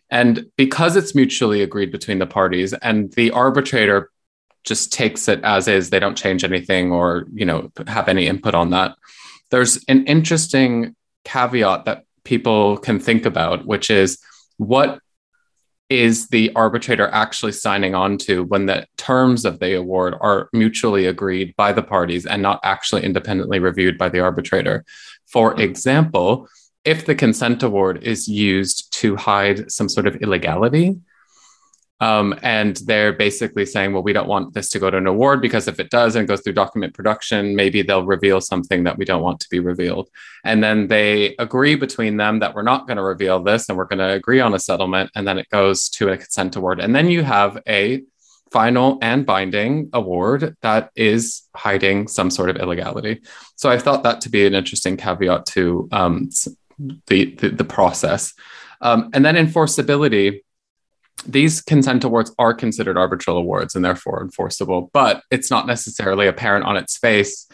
And 0.10 0.48
because 0.58 0.96
it's 0.96 1.14
mutually 1.14 1.62
agreed 1.62 1.92
between 1.92 2.20
the 2.20 2.26
parties 2.26 2.74
and 2.74 3.12
the 3.14 3.32
arbitrator 3.32 4.10
just 4.64 4.92
takes 4.92 5.28
it 5.28 5.42
as 5.44 5.68
is 5.68 5.90
they 5.90 6.00
don't 6.00 6.18
change 6.18 6.44
anything 6.44 6.92
or 6.92 7.26
you 7.34 7.46
know 7.46 7.72
have 7.88 8.08
any 8.08 8.28
input 8.28 8.54
on 8.54 8.72
that 8.72 8.96
there's 9.52 9.84
an 9.88 10.06
interesting 10.06 10.96
caveat 11.24 11.86
that 11.86 12.06
people 12.30 12.78
can 12.78 13.00
think 13.00 13.26
about 13.26 13.66
which 13.66 13.90
is 13.90 14.20
what 14.58 15.00
is 15.90 16.28
the 16.28 16.52
arbitrator 16.56 17.08
actually 17.08 17.52
signing 17.52 17.96
on 17.96 18.20
to 18.20 18.44
when 18.44 18.68
the 18.68 18.86
terms 18.98 19.46
of 19.46 19.58
the 19.58 19.74
award 19.76 20.14
are 20.22 20.48
mutually 20.54 21.08
agreed 21.08 21.56
by 21.58 21.74
the 21.74 21.82
parties 21.82 22.28
and 22.28 22.44
not 22.44 22.60
actually 22.62 23.04
independently 23.04 23.58
reviewed 23.58 23.98
by 23.98 24.08
the 24.08 24.20
arbitrator? 24.20 24.86
For 25.26 25.54
mm-hmm. 25.54 25.62
example, 25.62 26.48
if 26.86 27.08
the 27.08 27.16
consent 27.16 27.64
award 27.64 28.04
is 28.04 28.28
used 28.28 28.94
to 29.02 29.16
hide 29.16 29.72
some 29.72 29.90
sort 29.90 30.06
of 30.06 30.16
illegality, 30.18 31.00
um, 32.02 32.38
and 32.42 32.78
they're 32.78 33.12
basically 33.12 33.66
saying, 33.66 33.92
well, 33.92 34.04
we 34.04 34.14
don't 34.14 34.28
want 34.28 34.54
this 34.54 34.70
to 34.70 34.80
go 34.80 34.90
to 34.90 34.98
an 34.98 35.08
award 35.08 35.42
because 35.42 35.68
if 35.68 35.80
it 35.80 35.90
does 35.90 36.16
and 36.16 36.28
goes 36.28 36.42
through 36.42 36.54
document 36.54 36.94
production, 36.94 37.56
maybe 37.56 37.82
they'll 37.82 38.06
reveal 38.06 38.40
something 38.40 38.86
that 38.86 38.98
we 38.98 39.04
don't 39.04 39.22
want 39.22 39.42
to 39.42 39.50
be 39.50 39.60
revealed. 39.60 40.10
And 40.46 40.64
then 40.64 40.88
they 40.88 41.36
agree 41.38 41.76
between 41.76 42.16
them 42.16 42.40
that 42.40 42.56
we're 42.56 42.62
not 42.62 42.88
going 42.88 42.98
to 42.98 43.04
reveal 43.04 43.44
this 43.44 43.68
and 43.68 43.78
we're 43.78 43.86
going 43.86 44.00
to 44.00 44.14
agree 44.14 44.40
on 44.40 44.54
a 44.54 44.60
settlement. 44.60 45.12
And 45.14 45.28
then 45.28 45.38
it 45.38 45.50
goes 45.50 45.90
to 45.90 46.10
a 46.10 46.18
consent 46.18 46.56
award. 46.56 46.80
And 46.80 46.96
then 46.96 47.10
you 47.10 47.24
have 47.24 47.62
a 47.68 48.02
final 48.50 48.98
and 49.02 49.26
binding 49.26 49.90
award 49.92 50.56
that 50.62 50.92
is 50.96 51.44
hiding 51.54 52.08
some 52.08 52.30
sort 52.30 52.50
of 52.50 52.56
illegality. 52.56 53.22
So 53.58 53.70
I 53.70 53.78
thought 53.78 54.04
that 54.04 54.22
to 54.22 54.30
be 54.30 54.46
an 54.46 54.56
interesting 54.56 54.96
caveat 54.96 55.46
to 55.48 55.90
um, 55.92 56.30
the, 57.08 57.36
the, 57.36 57.50
the 57.50 57.66
process. 57.66 58.34
Um, 58.82 59.10
and 59.14 59.26
then 59.26 59.36
enforceability 59.36 60.40
these 61.26 61.62
consent 61.62 62.04
awards 62.04 62.34
are 62.40 62.54
considered 62.54 62.98
arbitral 62.98 63.38
awards 63.38 63.76
and 63.76 63.84
therefore 63.84 64.22
enforceable, 64.22 64.90
but 64.94 65.24
it's 65.32 65.52
not 65.52 65.68
necessarily 65.68 66.28
apparent 66.28 66.66
on 66.66 66.78
its 66.78 66.98
face 66.98 67.48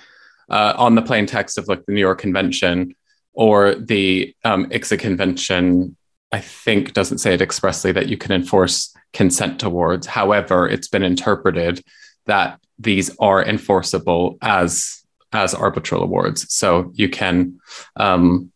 uh, 0.49 0.73
on 0.77 0.95
the 0.95 1.01
plain 1.01 1.25
text 1.25 1.57
of 1.57 1.67
like 1.67 1.85
the 1.85 1.93
New 1.93 1.99
York 1.99 2.19
Convention 2.19 2.95
or 3.33 3.75
the 3.75 4.33
um, 4.43 4.65
ICSID 4.69 4.99
Convention. 4.99 5.95
I 6.31 6.39
think 6.39 6.93
doesn't 6.93 7.19
say 7.19 7.33
it 7.33 7.41
expressly 7.41 7.91
that 7.93 8.07
you 8.07 8.17
can 8.17 8.31
enforce 8.31 8.93
consent 9.13 9.63
awards. 9.63 10.07
However, 10.07 10.67
it's 10.67 10.87
been 10.87 11.03
interpreted 11.03 11.81
that 12.25 12.59
these 12.77 13.15
are 13.19 13.43
enforceable 13.43 14.37
as 14.41 15.01
as 15.31 15.53
arbitral 15.53 16.01
awards. 16.01 16.53
So 16.53 16.91
you 16.93 17.09
can 17.09 17.59
um, 17.97 18.51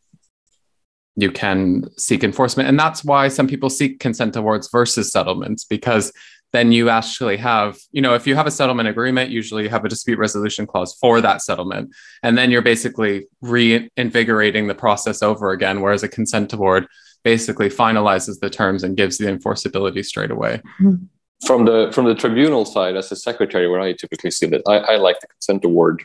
you 1.22 1.32
can 1.32 1.86
seek 1.98 2.24
enforcement. 2.24 2.70
And 2.70 2.80
that's 2.80 3.04
why 3.04 3.28
some 3.28 3.48
people 3.48 3.70
seek 3.70 4.00
consent 4.00 4.36
awards 4.36 4.70
versus 4.72 5.12
settlements, 5.12 5.64
because 5.64 6.12
then 6.52 6.72
you 6.72 6.90
actually 6.90 7.38
have, 7.38 7.78
you 7.92 8.02
know, 8.02 8.16
if 8.16 8.26
you 8.26 8.36
have 8.36 8.48
a 8.48 8.52
settlement 8.52 8.90
agreement, 8.90 9.30
usually 9.30 9.64
you 9.64 9.70
have 9.70 9.86
a 9.86 9.90
dispute 9.90 10.18
resolution 10.18 10.66
clause 10.66 10.96
for 11.00 11.22
that 11.22 11.42
settlement. 11.42 11.92
And 12.24 12.38
then 12.38 12.50
you're 12.50 12.64
basically 12.64 13.28
reinvigorating 13.42 14.68
the 14.68 14.76
process 14.76 15.22
over 15.22 15.52
again, 15.52 15.82
whereas 15.82 16.04
a 16.04 16.08
consent 16.08 16.52
award 16.54 16.88
basically 17.24 17.70
finalizes 17.70 18.40
the 18.40 18.50
terms 18.50 18.84
and 18.84 18.98
gives 18.98 19.18
the 19.18 19.26
enforceability 19.26 20.04
straight 20.04 20.32
away. 20.32 20.62
Mm-hmm. 20.82 21.06
From 21.46 21.66
the 21.66 21.90
from 21.94 22.06
the 22.06 22.16
tribunal 22.16 22.66
side, 22.66 22.98
as 22.98 23.12
a 23.14 23.16
secretary, 23.16 23.70
where 23.70 23.80
I 23.80 23.94
typically 23.94 24.32
see 24.32 24.48
that, 24.48 24.62
I, 24.68 24.78
I 24.78 24.96
like 24.98 25.22
the 25.22 25.28
consent 25.28 25.64
award 25.64 26.04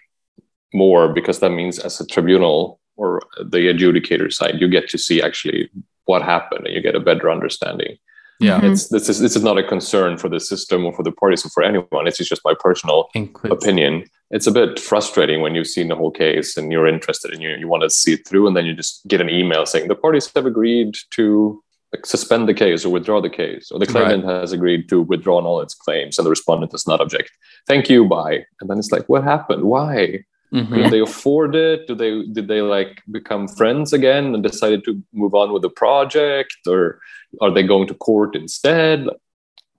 more 0.72 1.12
because 1.12 1.40
that 1.40 1.50
means 1.50 1.80
as 1.80 2.00
a 2.00 2.06
tribunal 2.06 2.78
or 2.96 3.20
the 3.38 3.68
adjudicator 3.72 4.32
side, 4.32 4.60
you 4.60 4.68
get 4.68 4.88
to 4.90 4.98
see 4.98 5.22
actually 5.22 5.68
what 6.06 6.22
happened 6.22 6.66
and 6.66 6.74
you 6.74 6.80
get 6.82 6.94
a 6.94 7.00
better 7.00 7.30
understanding. 7.30 7.96
Yeah. 8.40 8.60
Mhm. 8.60 8.72
It's 8.72 8.88
this 8.88 9.08
is 9.08 9.20
this 9.20 9.36
is 9.36 9.42
not 9.44 9.58
a 9.58 9.62
concern 9.62 10.18
for 10.18 10.28
the 10.28 10.40
system 10.40 10.84
or 10.84 10.92
for 10.92 11.04
the 11.04 11.12
parties 11.12 11.46
or 11.46 11.50
for 11.50 11.62
anyone. 11.62 12.06
It's 12.06 12.18
just 12.18 12.44
my 12.44 12.54
personal 12.58 13.08
Includes- 13.14 13.54
opinion. 13.64 14.04
It's 14.30 14.48
a 14.48 14.52
bit 14.52 14.80
frustrating 14.80 15.40
when 15.40 15.54
you've 15.54 15.68
seen 15.68 15.88
the 15.88 15.94
whole 15.94 16.10
case 16.10 16.56
and 16.56 16.72
you're 16.72 16.88
interested 16.88 17.32
and 17.32 17.40
you, 17.42 17.50
you 17.50 17.68
want 17.68 17.84
to 17.84 17.90
see 17.90 18.14
it 18.14 18.26
through, 18.26 18.48
and 18.48 18.56
then 18.56 18.66
you 18.66 18.74
just 18.74 19.06
get 19.06 19.20
an 19.20 19.30
email 19.30 19.64
saying 19.66 19.86
the 19.86 19.94
parties 19.94 20.28
have 20.34 20.46
agreed 20.46 20.96
to 21.12 21.62
like, 21.92 22.04
suspend 22.04 22.48
the 22.48 22.54
case 22.54 22.84
or 22.84 22.88
withdraw 22.90 23.20
the 23.20 23.30
case, 23.30 23.70
or 23.70 23.78
the 23.78 23.86
claimant 23.86 24.24
has 24.24 24.52
agreed 24.52 24.88
to 24.88 25.02
withdraw 25.02 25.38
all 25.40 25.60
its 25.60 25.74
claims 25.74 26.18
and 26.18 26.26
the 26.26 26.30
respondent 26.30 26.72
does 26.72 26.88
not 26.88 27.00
object. 27.00 27.30
Thank 27.68 27.88
you, 27.88 28.04
bye. 28.04 28.44
And 28.60 28.68
then 28.68 28.78
it's 28.80 28.90
like, 28.90 29.08
what 29.08 29.22
happened? 29.22 29.62
Why? 29.62 30.24
Mhm. 30.54 30.74
Did 30.74 30.92
they 30.92 31.00
afford 31.00 31.54
it? 31.56 31.86
Do 31.88 31.94
they 31.96 32.22
did 32.32 32.46
they 32.46 32.60
like 32.62 33.02
become 33.10 33.48
friends 33.48 33.92
again 33.92 34.34
and 34.34 34.42
decided 34.42 34.84
to 34.84 35.02
move 35.12 35.34
on 35.34 35.52
with 35.52 35.62
the 35.62 35.68
project, 35.70 36.54
or 36.68 37.00
are 37.40 37.50
they 37.50 37.64
going 37.64 37.88
to 37.88 37.94
court 37.94 38.36
instead? 38.36 39.08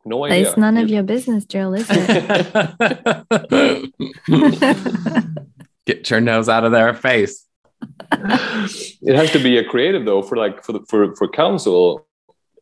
No 0.05 0.25
idea. 0.25 0.41
It's 0.49 0.57
none 0.57 0.77
of 0.77 0.89
your 0.89 1.03
business, 1.03 1.45
Jill, 1.45 1.73
is 1.73 1.87
it? 1.89 2.05
Get 5.85 6.09
your 6.09 6.19
nose 6.21 6.49
out 6.49 6.63
of 6.65 6.71
their 6.71 6.93
face. 6.93 7.45
it 8.11 9.15
has 9.15 9.31
to 9.31 9.39
be 9.39 9.57
a 9.57 9.63
creative 9.63 10.05
though 10.05 10.21
for 10.21 10.35
like 10.35 10.63
for 10.63 10.73
the, 10.73 10.79
for 10.89 11.15
for 11.15 11.27
counsel. 11.27 12.05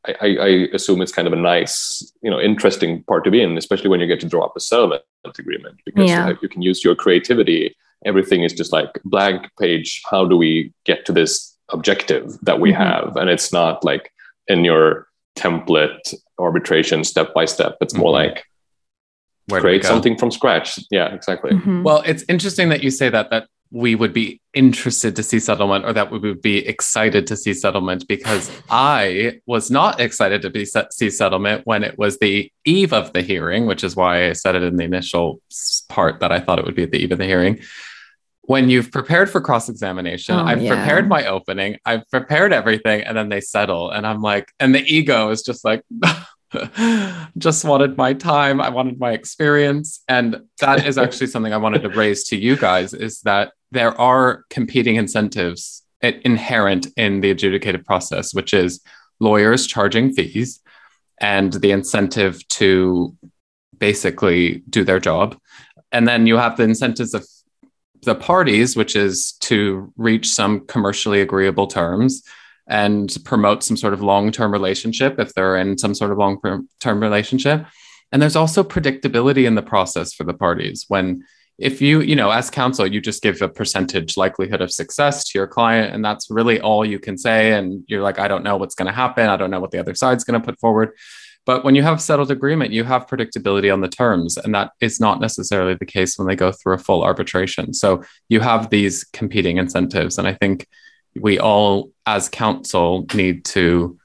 I, 0.05 0.11
I, 0.21 0.27
I 0.27 0.47
assume 0.73 1.01
it's 1.01 1.13
kind 1.13 1.27
of 1.27 1.33
a 1.33 1.37
nice, 1.37 2.11
you 2.21 2.29
know, 2.29 2.37
interesting 2.39 3.03
part 3.03 3.23
to 3.23 3.31
be 3.31 3.41
in, 3.41 3.57
especially 3.57 3.87
when 3.89 4.01
you 4.01 4.07
get 4.07 4.19
to 4.19 4.27
draw 4.27 4.43
up 4.45 4.53
a 4.57 4.59
settlement 4.59 5.01
agreement 5.39 5.79
because 5.85 6.09
Yeah. 6.09 6.33
you 6.41 6.49
can 6.49 6.61
use 6.61 6.83
your 6.83 6.93
creativity. 6.93 7.73
Everything 8.05 8.43
is 8.43 8.53
just 8.53 8.71
like 8.73 8.89
blank 9.05 9.47
page. 9.59 10.01
How 10.09 10.25
do 10.25 10.35
we 10.37 10.73
get 10.85 11.05
to 11.05 11.11
this 11.11 11.55
objective 11.71 12.37
that 12.43 12.59
we 12.59 12.71
Mhm. 12.71 12.77
have? 12.77 13.15
And 13.15 13.29
it's 13.29 13.51
not 13.53 13.83
like 13.83 14.11
in 14.47 14.63
your 14.63 15.07
template 15.35 16.13
arbitration 16.39 17.03
step 17.03 17.33
by 17.33 17.45
step. 17.45 17.77
It's 17.81 17.95
more 17.95 18.11
Mhm. 18.11 18.25
like 18.27 18.43
Where 19.47 19.61
create 19.61 19.83
something 19.83 20.17
from 20.17 20.31
scratch. 20.31 20.79
Yeah, 20.91 21.13
exactly. 21.13 21.51
Mhm. 21.51 21.83
Well, 21.83 22.01
it's 22.05 22.23
interesting 22.29 22.69
that 22.69 22.83
you 22.83 22.91
say 22.91 23.09
that 23.09 23.29
that 23.29 23.47
we 23.75 23.95
would 23.95 24.13
be 24.13 24.39
interested 24.53 25.15
to 25.15 25.23
see 25.23 25.39
settlement 25.39 25.83
or 25.83 25.93
that 25.93 26.11
we 26.11 26.19
would 26.19 26.43
be 26.43 26.59
excited 26.67 27.25
to 27.25 27.35
see 27.35 27.55
settlement 27.55 28.07
because 28.07 28.51
I 28.69 29.39
was 29.47 29.71
not 29.71 29.99
excited 29.99 30.43
to 30.43 30.51
be 30.51 30.63
set, 30.63 30.93
see 30.93 31.09
settlement 31.09 31.63
when 31.65 31.83
it 31.83 31.97
was 31.97 32.19
the 32.19 32.51
eve 32.65 32.93
of 32.93 33.13
the 33.13 33.23
hearing, 33.23 33.65
which 33.65 33.83
is 33.83 33.95
why 33.95 34.29
I 34.29 34.33
said 34.33 34.53
it 34.55 34.61
in 34.61 34.75
the 34.77 34.83
initial 34.83 35.41
part 35.89 36.19
that 36.19 36.31
I 36.31 36.39
thought 36.39 36.59
it 36.59 36.65
would 36.65 36.75
be 36.75 36.83
at 36.83 36.91
the 36.91 36.99
eve 36.99 37.11
of 37.11 37.17
the 37.17 37.25
hearing. 37.25 37.59
When 38.45 38.69
you've 38.69 38.91
prepared 38.91 39.29
for 39.29 39.39
cross 39.39 39.69
examination, 39.69 40.35
Oh, 40.35 40.43
I've 40.43 40.61
yeah. 40.61 40.75
prepared 40.75 41.07
my 41.07 41.25
opening, 41.27 41.77
I've 41.85 42.09
prepared 42.11 42.51
everything, 42.51 43.01
and 43.01 43.15
then 43.17 43.29
they 43.29 43.39
settle. 43.39 43.89
And 43.89 44.05
I'm 44.05 44.21
like, 44.21 44.51
and 44.59 44.75
the 44.75 44.83
ego 44.83 45.29
is 45.29 45.43
just 45.43 45.63
like, 45.63 45.81
just 47.37 47.63
wanted 47.65 47.97
my 47.97 48.13
time. 48.13 48.59
I 48.61 48.69
wanted 48.69 48.99
my 48.99 49.11
experience. 49.11 50.03
And 50.07 50.41
that 50.59 50.85
is 50.85 50.97
actually 51.03 51.27
something 51.27 51.53
I 51.53 51.57
wanted 51.57 51.83
to 51.83 51.89
raise 51.89 52.25
to 52.25 52.35
you 52.37 52.55
guys 52.57 52.93
is 52.93 53.21
that 53.21 53.53
there 53.71 53.99
are 53.99 54.43
competing 54.49 54.95
incentives 54.97 55.83
inherent 56.01 56.87
in 56.97 57.21
the 57.21 57.31
adjudicated 57.31 57.85
process, 57.85 58.33
which 58.33 58.53
is 58.53 58.81
lawyers 59.19 59.65
charging 59.65 60.11
fees 60.13 60.59
and 61.19 61.53
the 61.53 61.71
incentive 61.71 62.45
to 62.49 63.15
basically 63.77 64.63
do 64.69 64.83
their 64.83 64.99
job. 64.99 65.37
And 65.93 66.07
then 66.07 66.27
you 66.27 66.37
have 66.37 66.57
the 66.57 66.63
incentives 66.63 67.13
of 67.13 67.25
the 68.03 68.15
parties, 68.15 68.75
which 68.75 68.95
is 68.95 69.33
to 69.41 69.91
reach 69.97 70.29
some 70.29 70.65
commercially 70.67 71.21
agreeable 71.21 71.67
terms 71.67 72.23
and 72.67 73.17
promote 73.25 73.63
some 73.63 73.77
sort 73.77 73.93
of 73.93 74.01
long 74.01 74.31
term 74.31 74.51
relationship 74.51 75.19
if 75.19 75.33
they're 75.33 75.57
in 75.57 75.77
some 75.77 75.93
sort 75.93 76.11
of 76.11 76.17
long 76.17 76.67
term 76.79 77.01
relationship. 77.01 77.65
And 78.11 78.21
there's 78.21 78.35
also 78.35 78.63
predictability 78.63 79.45
in 79.45 79.55
the 79.55 79.61
process 79.61 80.13
for 80.13 80.23
the 80.23 80.33
parties. 80.33 80.85
When 80.87 81.23
if 81.59 81.81
you 81.81 82.01
you 82.01 82.15
know 82.15 82.31
as 82.31 82.49
counsel 82.49 82.87
you 82.87 82.99
just 82.99 83.21
give 83.21 83.39
a 83.41 83.47
percentage 83.47 84.17
likelihood 84.17 84.59
of 84.59 84.71
success 84.71 85.23
to 85.23 85.37
your 85.37 85.45
client 85.45 85.93
and 85.93 86.03
that's 86.03 86.31
really 86.31 86.59
all 86.59 86.83
you 86.83 86.97
can 86.97 87.15
say 87.15 87.53
and 87.53 87.83
you're 87.87 88.01
like 88.01 88.17
i 88.17 88.27
don't 88.27 88.43
know 88.43 88.57
what's 88.57 88.73
going 88.73 88.87
to 88.87 88.91
happen. 88.91 89.29
I 89.29 89.37
don't 89.37 89.51
know 89.51 89.59
what 89.59 89.69
the 89.69 89.77
other 89.77 89.93
side's 89.93 90.23
going 90.23 90.41
to 90.41 90.45
put 90.45 90.59
forward 90.59 90.93
but 91.45 91.63
when 91.65 91.75
you 91.75 91.83
have 91.83 92.01
settled 92.01 92.31
agreement 92.31 92.71
you 92.71 92.83
have 92.83 93.07
predictability 93.07 93.71
on 93.71 93.81
the 93.81 93.87
terms 93.87 94.37
and 94.37 94.53
that 94.55 94.71
is 94.81 94.99
not 94.99 95.19
necessarily 95.19 95.73
the 95.75 95.85
case 95.85 96.17
when 96.17 96.27
they 96.27 96.35
go 96.35 96.51
through 96.51 96.73
a 96.73 96.77
full 96.77 97.03
arbitration 97.03 97.73
so 97.73 98.03
you 98.29 98.39
have 98.39 98.69
these 98.69 99.03
competing 99.13 99.57
incentives 99.57 100.17
and 100.17 100.27
i 100.27 100.33
think 100.33 100.67
we 101.21 101.37
all 101.39 101.89
as 102.05 102.29
counsel 102.29 103.05
need 103.13 103.45
to 103.45 103.97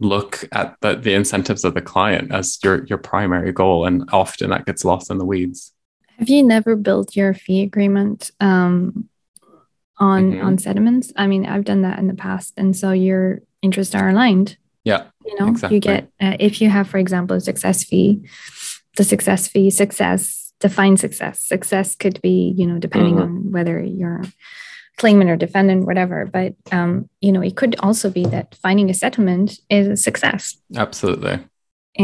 look 0.00 0.44
at 0.52 0.76
the, 0.82 0.94
the 0.96 1.14
incentives 1.14 1.64
of 1.64 1.72
the 1.74 1.80
client 1.80 2.30
as 2.32 2.58
your 2.62 2.84
your 2.86 2.98
primary 2.98 3.52
goal 3.52 3.86
and 3.86 4.08
often 4.12 4.50
that 4.50 4.66
gets 4.66 4.84
lost 4.84 5.10
in 5.10 5.16
the 5.18 5.24
weeds 5.24 5.72
Have 6.18 6.28
you 6.28 6.42
never 6.42 6.76
built 6.76 7.16
your 7.16 7.32
fee 7.34 7.62
agreement 7.62 8.30
um, 8.40 9.08
on 9.98 10.32
Mhm. 10.32 10.44
on 10.44 10.58
sediments? 10.58 11.12
I 11.16 11.26
mean, 11.26 11.46
I've 11.46 11.64
done 11.64 11.82
that 11.82 11.98
in 11.98 12.06
the 12.06 12.14
past, 12.14 12.52
and 12.58 12.76
so 12.76 12.92
your 12.92 13.40
interests 13.62 13.94
are 13.94 14.08
aligned. 14.10 14.56
Yeah 14.86 15.02
You 15.26 15.34
know, 15.38 15.48
Exactly. 15.50 15.76
you 15.76 15.80
get 15.90 16.02
uh, 16.24 16.36
if 16.48 16.54
you 16.62 16.68
have, 16.70 16.86
for 16.88 16.98
example, 17.04 17.36
a 17.36 17.40
success 17.40 17.78
fee, 17.88 18.10
the 18.96 19.04
success 19.04 19.42
fee, 19.52 19.70
success, 19.70 20.20
define 20.60 20.96
success. 20.96 21.34
Success 21.54 21.96
could 22.02 22.18
be, 22.22 22.54
you 22.58 22.66
know, 22.68 22.78
depending 22.86 23.16
Mhm. 23.16 23.22
on 23.24 23.30
whether 23.54 23.76
you're 24.00 24.22
claimant 25.00 25.28
or 25.30 25.36
defendant, 25.36 25.84
whatever. 25.90 26.18
But 26.38 26.52
um, 26.78 26.90
you 27.20 27.32
know, 27.32 27.42
it 27.48 27.54
could 27.60 27.74
also 27.86 28.08
be 28.18 28.24
that 28.34 28.46
finding 28.64 28.88
a 28.90 28.94
settlement 28.94 29.48
is 29.68 29.86
a 29.88 29.96
success, 30.08 30.42
absolutely 30.76 31.36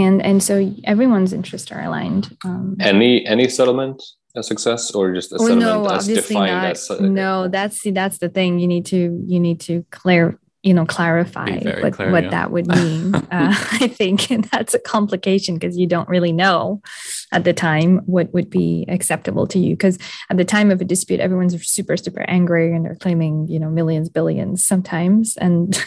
and 0.05 0.17
and 0.29 0.43
so 0.43 0.55
everyone's 0.95 1.33
interests 1.33 1.71
are 1.73 1.83
aligned. 1.89 2.25
Um, 2.45 2.77
Any 2.81 3.13
any 3.35 3.47
settlement 3.49 3.99
a 4.35 4.43
success 4.43 4.83
or 4.97 5.15
just 5.15 5.33
a 5.33 5.37
Oh 5.37 5.47
settlement 5.47 5.85
no, 5.85 5.97
as 5.97 6.07
defined 6.09 6.63
not. 6.65 6.71
as 6.73 6.91
uh, 6.91 6.97
no, 7.23 7.49
that's 7.49 7.77
see, 7.83 7.93
that's 7.93 8.19
the 8.19 8.29
thing. 8.37 8.59
You 8.63 8.69
need 8.75 8.87
to 8.87 9.01
you 9.33 9.39
need 9.47 9.61
to 9.69 9.75
clear 9.91 10.39
you 10.63 10.73
know 10.73 10.87
clarify 10.87 11.59
what 11.81 11.93
clear, 11.95 12.11
what 12.11 12.25
yeah. 12.25 12.31
that 12.31 12.51
would 12.51 12.67
mean. 12.77 13.15
uh, 13.15 13.23
I 13.31 13.89
think 13.89 14.31
and 14.31 14.45
that's 14.53 14.75
a 14.75 14.79
complication 14.79 15.57
because 15.57 15.77
you 15.77 15.87
don't 15.87 16.09
really 16.09 16.33
know 16.33 16.81
at 17.33 17.45
the 17.45 17.53
time 17.53 17.99
what 18.07 18.33
would 18.33 18.51
be 18.51 18.85
acceptable 18.89 19.47
to 19.49 19.59
you. 19.59 19.75
Because 19.75 19.99
at 20.31 20.37
the 20.37 20.45
time 20.45 20.71
of 20.71 20.81
a 20.81 20.85
dispute, 20.85 21.21
everyone's 21.21 21.61
super 21.67 21.97
super 21.97 22.25
angry 22.29 22.75
and 22.75 22.85
they're 22.85 22.95
claiming 22.97 23.49
you 23.49 23.59
know 23.59 23.71
millions 23.71 24.09
billions 24.09 24.65
sometimes 24.65 25.37
and. 25.37 25.85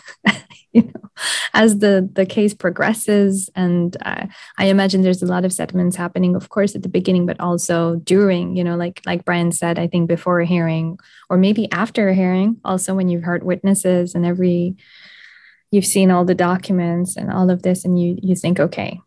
You 0.81 0.91
know, 0.93 1.09
as 1.53 1.79
the 1.79 2.09
the 2.11 2.25
case 2.25 2.53
progresses, 2.53 3.49
and 3.55 3.95
uh, 4.05 4.27
I 4.57 4.65
imagine 4.65 5.03
there's 5.03 5.23
a 5.23 5.25
lot 5.25 5.45
of 5.45 5.53
settlements 5.53 5.95
happening, 5.95 6.35
of 6.35 6.49
course, 6.49 6.75
at 6.75 6.83
the 6.83 6.89
beginning, 6.89 7.25
but 7.25 7.39
also 7.39 7.95
during, 8.03 8.57
you 8.57 8.63
know, 8.65 8.75
like 8.75 9.01
like 9.05 9.23
Brian 9.23 9.53
said, 9.53 9.79
I 9.79 9.87
think 9.87 10.09
before 10.09 10.41
a 10.41 10.45
hearing 10.45 10.99
or 11.29 11.37
maybe 11.37 11.71
after 11.71 12.09
a 12.09 12.13
hearing, 12.13 12.57
also 12.65 12.93
when 12.93 13.07
you've 13.07 13.23
heard 13.23 13.43
witnesses 13.43 14.15
and 14.15 14.25
every 14.25 14.75
you've 15.71 15.85
seen 15.85 16.11
all 16.11 16.25
the 16.25 16.35
documents 16.35 17.15
and 17.15 17.31
all 17.31 17.49
of 17.49 17.61
this, 17.61 17.85
and 17.85 17.97
you 17.97 18.17
you 18.21 18.35
think, 18.35 18.59
okay, 18.59 18.99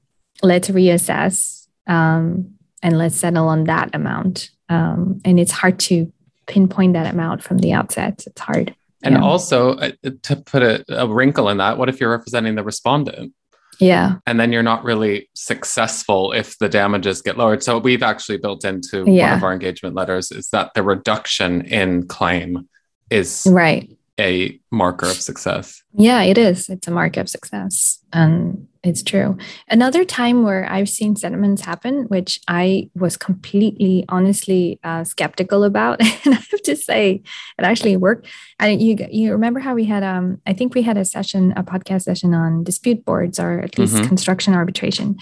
let's 0.42 0.70
reassess 0.70 1.66
um, 1.86 2.54
and 2.82 2.96
let's 2.96 3.16
settle 3.16 3.48
on 3.48 3.64
that 3.64 3.94
amount. 3.94 4.50
Um, 4.70 5.20
and 5.22 5.38
it's 5.38 5.52
hard 5.52 5.78
to 5.80 6.10
pinpoint 6.46 6.94
that 6.94 7.12
amount 7.12 7.42
from 7.42 7.58
the 7.58 7.74
outset. 7.74 8.24
It's 8.26 8.40
hard. 8.40 8.74
And 9.02 9.14
Yeah. 9.14 9.22
also 9.22 9.72
uh, 9.74 9.90
to 10.22 10.36
put 10.36 10.62
a, 10.62 10.84
a 10.88 11.06
wrinkle 11.08 11.48
in 11.48 11.58
that 11.58 11.78
what 11.78 11.88
if 11.88 12.00
you're 12.00 12.10
representing 12.10 12.54
the 12.54 12.62
respondent 12.64 13.32
Yeah. 13.80 14.16
and 14.26 14.38
then 14.38 14.52
you're 14.52 14.62
not 14.62 14.84
really 14.84 15.28
successful 15.34 16.32
if 16.32 16.58
the 16.58 16.68
damages 16.68 17.22
get 17.22 17.36
lowered 17.38 17.62
so 17.62 17.78
we've 17.78 18.02
actually 18.02 18.38
built 18.38 18.64
into 18.64 19.04
one 19.04 19.32
of 19.32 19.42
our 19.42 19.52
engagement 19.52 19.94
letters 19.94 20.30
is 20.30 20.50
that 20.50 20.72
the 20.74 20.82
reduction 20.82 21.62
in 21.62 22.06
claim 22.06 22.68
is 23.10 23.46
Right. 23.50 23.90
a 24.20 24.58
marker 24.70 25.06
of 25.06 25.20
success 25.20 25.82
Yeah, 25.94 26.22
it 26.22 26.38
is. 26.38 26.68
It's 26.68 26.86
a 26.86 26.90
marker 26.92 27.20
of 27.20 27.28
success. 27.28 27.98
And 28.12 28.67
it's 28.84 29.02
true. 29.02 29.36
Another 29.68 30.04
time 30.04 30.44
where 30.44 30.64
I've 30.70 30.88
seen 30.88 31.16
sentiments 31.16 31.62
happen, 31.62 32.04
which 32.08 32.40
I 32.48 32.88
was 32.94 33.16
completely, 33.16 34.04
honestly 34.08 34.78
uh, 34.84 35.04
skeptical 35.04 35.64
about, 35.64 36.00
and 36.24 36.34
I 36.34 36.38
have 36.50 36.62
to 36.64 36.76
say, 36.76 37.22
it 37.58 37.64
actually 37.64 37.96
worked. 37.96 38.26
And 38.60 38.80
you 38.80 38.96
you 39.10 39.32
remember 39.32 39.60
how 39.60 39.74
we 39.74 39.84
had 39.84 40.02
um 40.02 40.40
I 40.46 40.52
think 40.52 40.74
we 40.74 40.82
had 40.82 40.96
a 40.96 41.04
session, 41.04 41.52
a 41.56 41.62
podcast 41.62 42.02
session 42.02 42.34
on 42.34 42.64
dispute 42.64 43.04
boards 43.04 43.38
or 43.40 43.60
at 43.60 43.78
least 43.78 43.96
Mhm. 43.96 44.06
construction 44.08 44.54
arbitration. 44.54 45.16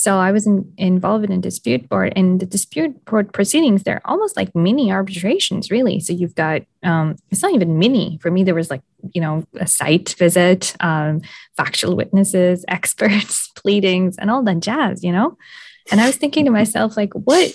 So 0.00 0.16
I 0.16 0.32
was 0.32 0.46
in, 0.46 0.72
involved 0.78 1.26
in 1.26 1.32
a 1.32 1.36
dispute 1.36 1.86
board, 1.86 2.14
and 2.16 2.40
the 2.40 2.46
dispute 2.46 3.04
board 3.04 3.34
proceedings, 3.34 3.82
they're 3.82 4.00
almost 4.06 4.34
like 4.34 4.54
mini 4.54 4.90
arbitrations, 4.90 5.70
really. 5.70 6.00
So 6.00 6.14
you've 6.14 6.34
got, 6.34 6.62
um, 6.82 7.16
it's 7.30 7.42
not 7.42 7.52
even 7.52 7.78
mini. 7.78 8.18
For 8.22 8.30
me, 8.30 8.42
there 8.42 8.54
was 8.54 8.70
like, 8.70 8.80
you 9.12 9.20
know, 9.20 9.44
a 9.56 9.66
site 9.66 10.14
visit, 10.18 10.74
um, 10.80 11.20
factual 11.54 11.96
witnesses, 11.96 12.64
experts, 12.68 13.48
pleadings, 13.48 14.16
and 14.16 14.30
all 14.30 14.42
that 14.44 14.60
jazz, 14.60 15.04
you 15.04 15.12
know? 15.12 15.36
And 15.90 16.00
I 16.00 16.06
was 16.06 16.16
thinking 16.16 16.46
to 16.46 16.50
myself, 16.50 16.96
like, 16.96 17.12
what, 17.12 17.52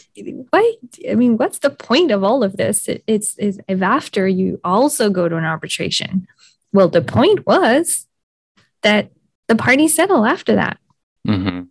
what, 0.52 0.76
I 1.10 1.16
mean, 1.16 1.38
what's 1.38 1.58
the 1.58 1.72
point 1.72 2.12
of 2.12 2.24
all 2.24 2.44
of 2.44 2.58
this? 2.58 2.88
It, 2.88 3.04
it's, 3.08 3.36
is 3.40 3.60
if 3.68 3.82
after 3.82 4.28
you 4.28 4.62
also 4.64 5.10
go 5.10 5.28
to 5.28 5.36
an 5.36 5.46
arbitration. 5.46 6.28
Well, 6.72 6.90
the 6.90 7.02
point 7.02 7.48
was 7.48 8.06
that 8.84 9.10
the 9.48 9.56
parties 9.56 9.96
settle 9.96 10.28
after 10.28 10.54
that. 10.54 10.78
Mm-hmm 11.28 11.62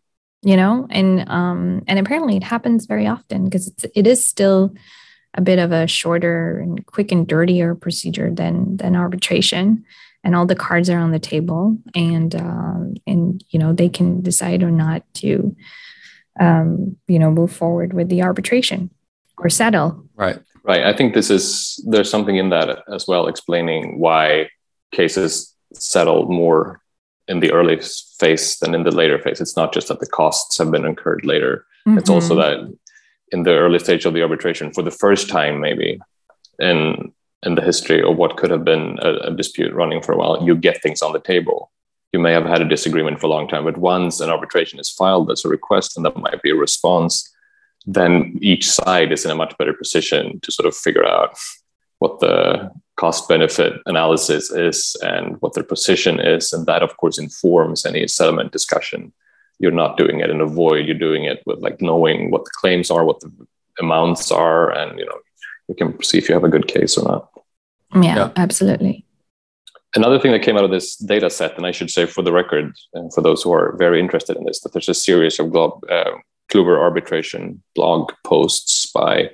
you 0.44 0.56
know? 0.56 0.86
And 0.90 1.28
um 1.28 1.82
and 1.88 1.98
apparently 1.98 2.36
it 2.36 2.44
happens 2.44 2.86
very 2.86 3.06
often 3.06 3.44
because 3.44 3.68
it's 3.68 3.84
it 3.94 4.06
is 4.06 4.24
still 4.24 4.74
a 5.34 5.40
bit 5.40 5.58
of 5.58 5.72
a 5.72 5.86
shorter 5.86 6.60
and 6.60 6.84
quick 6.86 7.10
and 7.10 7.26
dirtier 7.26 7.74
procedure 7.74 8.30
than 8.30 8.76
than 8.76 8.94
arbitration. 8.94 9.84
And 10.22 10.34
all 10.34 10.46
the 10.46 10.54
cards 10.54 10.88
are 10.88 10.98
on 10.98 11.10
the 11.10 11.18
table 11.18 11.76
and 11.94 12.34
um 12.34 12.94
and 13.06 13.42
you 13.50 13.58
know 13.58 13.72
they 13.72 13.88
can 13.88 14.22
decide 14.22 14.62
or 14.62 14.70
not 14.70 15.02
to 15.14 15.56
um 16.38 16.96
you 17.08 17.18
know 17.18 17.30
move 17.30 17.52
forward 17.52 17.92
with 17.92 18.08
the 18.08 18.22
arbitration 18.22 18.90
or 19.38 19.50
settle. 19.50 20.04
Right. 20.14 20.38
Right. 20.62 20.84
I 20.84 20.94
think 20.94 21.12
this 21.12 21.30
is 21.30 21.82
there's 21.86 22.10
something 22.10 22.36
in 22.36 22.48
that 22.50 22.84
as 22.92 23.06
well 23.06 23.26
explaining 23.26 23.98
why 23.98 24.48
cases 24.92 25.54
settle 25.74 26.26
more 26.26 26.80
in 27.28 27.40
the 27.40 27.52
early 27.52 27.80
phase 28.18 28.58
than 28.58 28.74
in 28.74 28.82
the 28.82 28.90
later 28.90 29.18
phase. 29.18 29.40
It's 29.40 29.56
not 29.56 29.72
just 29.72 29.88
that 29.88 30.00
the 30.00 30.06
costs 30.06 30.58
have 30.58 30.70
been 30.70 30.84
incurred 30.84 31.24
later. 31.24 31.64
Mm-hmm. 31.86 31.98
It's 31.98 32.10
also 32.10 32.36
mm-hmm. 32.36 32.66
that 32.70 32.78
in 33.32 33.42
the 33.42 33.54
early 33.54 33.78
stage 33.78 34.04
of 34.04 34.14
the 34.14 34.22
arbitration, 34.22 34.72
for 34.72 34.82
the 34.82 34.90
first 34.90 35.28
time, 35.28 35.60
maybe 35.60 35.98
in 36.58 37.12
in 37.44 37.56
the 37.56 37.62
history 37.62 38.02
of 38.02 38.16
what 38.16 38.36
could 38.38 38.50
have 38.50 38.64
been 38.64 38.98
a, 39.02 39.28
a 39.28 39.30
dispute 39.30 39.74
running 39.74 40.00
for 40.00 40.12
a 40.12 40.16
while, 40.16 40.42
you 40.42 40.56
get 40.56 40.82
things 40.82 41.02
on 41.02 41.12
the 41.12 41.20
table. 41.20 41.70
You 42.12 42.18
may 42.18 42.32
have 42.32 42.46
had 42.46 42.62
a 42.62 42.68
disagreement 42.68 43.20
for 43.20 43.26
a 43.26 43.30
long 43.30 43.48
time, 43.48 43.64
but 43.64 43.76
once 43.76 44.20
an 44.20 44.30
arbitration 44.30 44.78
is 44.78 44.88
filed 44.88 45.30
as 45.30 45.44
a 45.44 45.48
request 45.48 45.96
and 45.96 46.06
that 46.06 46.16
might 46.16 46.40
be 46.42 46.50
a 46.50 46.56
response, 46.56 47.30
then 47.86 48.38
each 48.40 48.70
side 48.70 49.12
is 49.12 49.24
in 49.24 49.30
a 49.30 49.34
much 49.34 49.56
better 49.58 49.74
position 49.74 50.40
to 50.40 50.50
sort 50.50 50.66
of 50.66 50.74
figure 50.74 51.04
out 51.04 51.36
what 51.98 52.20
the 52.20 52.70
cost 52.96 53.28
benefit 53.28 53.80
analysis 53.86 54.50
is 54.50 54.96
and 55.02 55.40
what 55.40 55.54
their 55.54 55.64
position 55.64 56.20
is. 56.20 56.52
And 56.52 56.66
that, 56.66 56.82
of 56.82 56.96
course, 56.96 57.18
informs 57.18 57.84
any 57.84 58.06
settlement 58.06 58.52
discussion. 58.52 59.12
You're 59.58 59.72
not 59.72 59.96
doing 59.96 60.20
it 60.20 60.30
in 60.30 60.40
a 60.40 60.46
void, 60.46 60.86
you're 60.86 60.98
doing 60.98 61.24
it 61.24 61.42
with 61.46 61.60
like 61.60 61.80
knowing 61.80 62.30
what 62.30 62.44
the 62.44 62.50
claims 62.54 62.90
are, 62.90 63.04
what 63.04 63.20
the 63.20 63.30
amounts 63.78 64.30
are, 64.30 64.70
and 64.70 64.98
you 64.98 65.06
know, 65.06 65.18
you 65.68 65.74
can 65.74 66.02
see 66.02 66.18
if 66.18 66.28
you 66.28 66.34
have 66.34 66.44
a 66.44 66.48
good 66.48 66.68
case 66.68 66.96
or 66.98 67.04
not. 67.04 67.30
Yeah, 67.94 68.16
yeah. 68.16 68.32
absolutely. 68.36 69.06
Another 69.96 70.18
thing 70.18 70.32
that 70.32 70.42
came 70.42 70.56
out 70.56 70.64
of 70.64 70.72
this 70.72 70.96
data 70.96 71.30
set, 71.30 71.56
and 71.56 71.66
I 71.66 71.70
should 71.70 71.90
say 71.90 72.04
for 72.04 72.22
the 72.22 72.32
record, 72.32 72.74
and 72.94 73.14
for 73.14 73.20
those 73.20 73.42
who 73.42 73.52
are 73.52 73.76
very 73.78 74.00
interested 74.00 74.36
in 74.36 74.44
this, 74.44 74.60
that 74.60 74.72
there's 74.72 74.88
a 74.88 74.94
series 74.94 75.38
of 75.38 75.52
Glob, 75.52 75.84
uh, 75.88 76.10
Kluwer 76.52 76.78
arbitration 76.78 77.62
blog 77.76 78.12
posts 78.24 78.90
by 78.92 79.30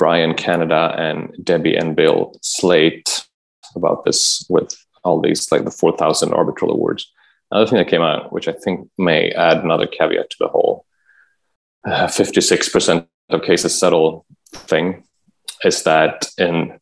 Brian 0.00 0.32
Canada 0.32 0.94
and 0.96 1.30
Debbie 1.44 1.76
and 1.76 1.94
Bill 1.94 2.34
Slate 2.40 3.26
about 3.76 4.06
this 4.06 4.46
with 4.48 4.74
all 5.04 5.20
these 5.20 5.52
like 5.52 5.64
the 5.64 5.70
4,000 5.70 6.32
arbitral 6.32 6.72
awards. 6.72 7.12
Another 7.50 7.68
thing 7.68 7.76
that 7.76 7.88
came 7.88 8.00
out, 8.00 8.32
which 8.32 8.48
I 8.48 8.52
think 8.52 8.88
may 8.96 9.30
add 9.32 9.58
another 9.58 9.86
caveat 9.86 10.30
to 10.30 10.36
the 10.40 10.48
whole 10.48 10.86
uh, 11.86 12.06
56% 12.06 13.06
of 13.28 13.42
cases 13.42 13.78
settle 13.78 14.24
thing, 14.54 15.04
is 15.64 15.82
that 15.82 16.30
in 16.38 16.80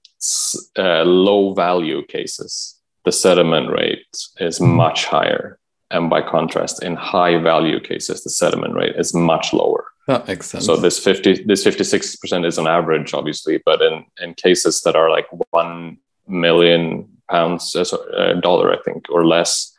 uh, 0.79 1.03
low 1.03 1.55
value 1.55 2.07
cases, 2.07 2.77
the 3.05 3.11
settlement 3.11 3.69
rate 3.73 4.07
is 4.39 4.61
much 4.61 5.07
higher. 5.07 5.59
And 5.91 6.09
by 6.09 6.23
contrast, 6.23 6.85
in 6.85 6.95
high 6.95 7.39
value 7.39 7.81
cases, 7.81 8.23
the 8.23 8.31
settlement 8.31 8.75
rate 8.75 8.95
is 8.95 9.13
much 9.13 9.53
lower. 9.53 9.87
That 10.09 10.27
makes 10.27 10.47
sense. 10.47 10.64
So 10.64 10.77
this 10.77 10.99
50, 10.99 11.44
this 11.44 11.62
56% 11.64 12.47
is 12.47 12.59
on 12.59 12.66
average, 12.66 13.12
obviously, 13.12 13.61
but 13.66 13.83
in, 13.83 14.07
in 14.23 14.33
cases 14.33 14.81
that 14.81 14.97
are 14.97 15.11
like 15.11 15.27
1 15.51 15.99
million 16.27 17.11
pounds, 17.31 17.75
a 17.75 17.83
uh, 17.83 18.40
dollar, 18.40 18.73
I 18.73 18.79
think, 18.87 19.05
or 19.11 19.27
less, 19.27 19.77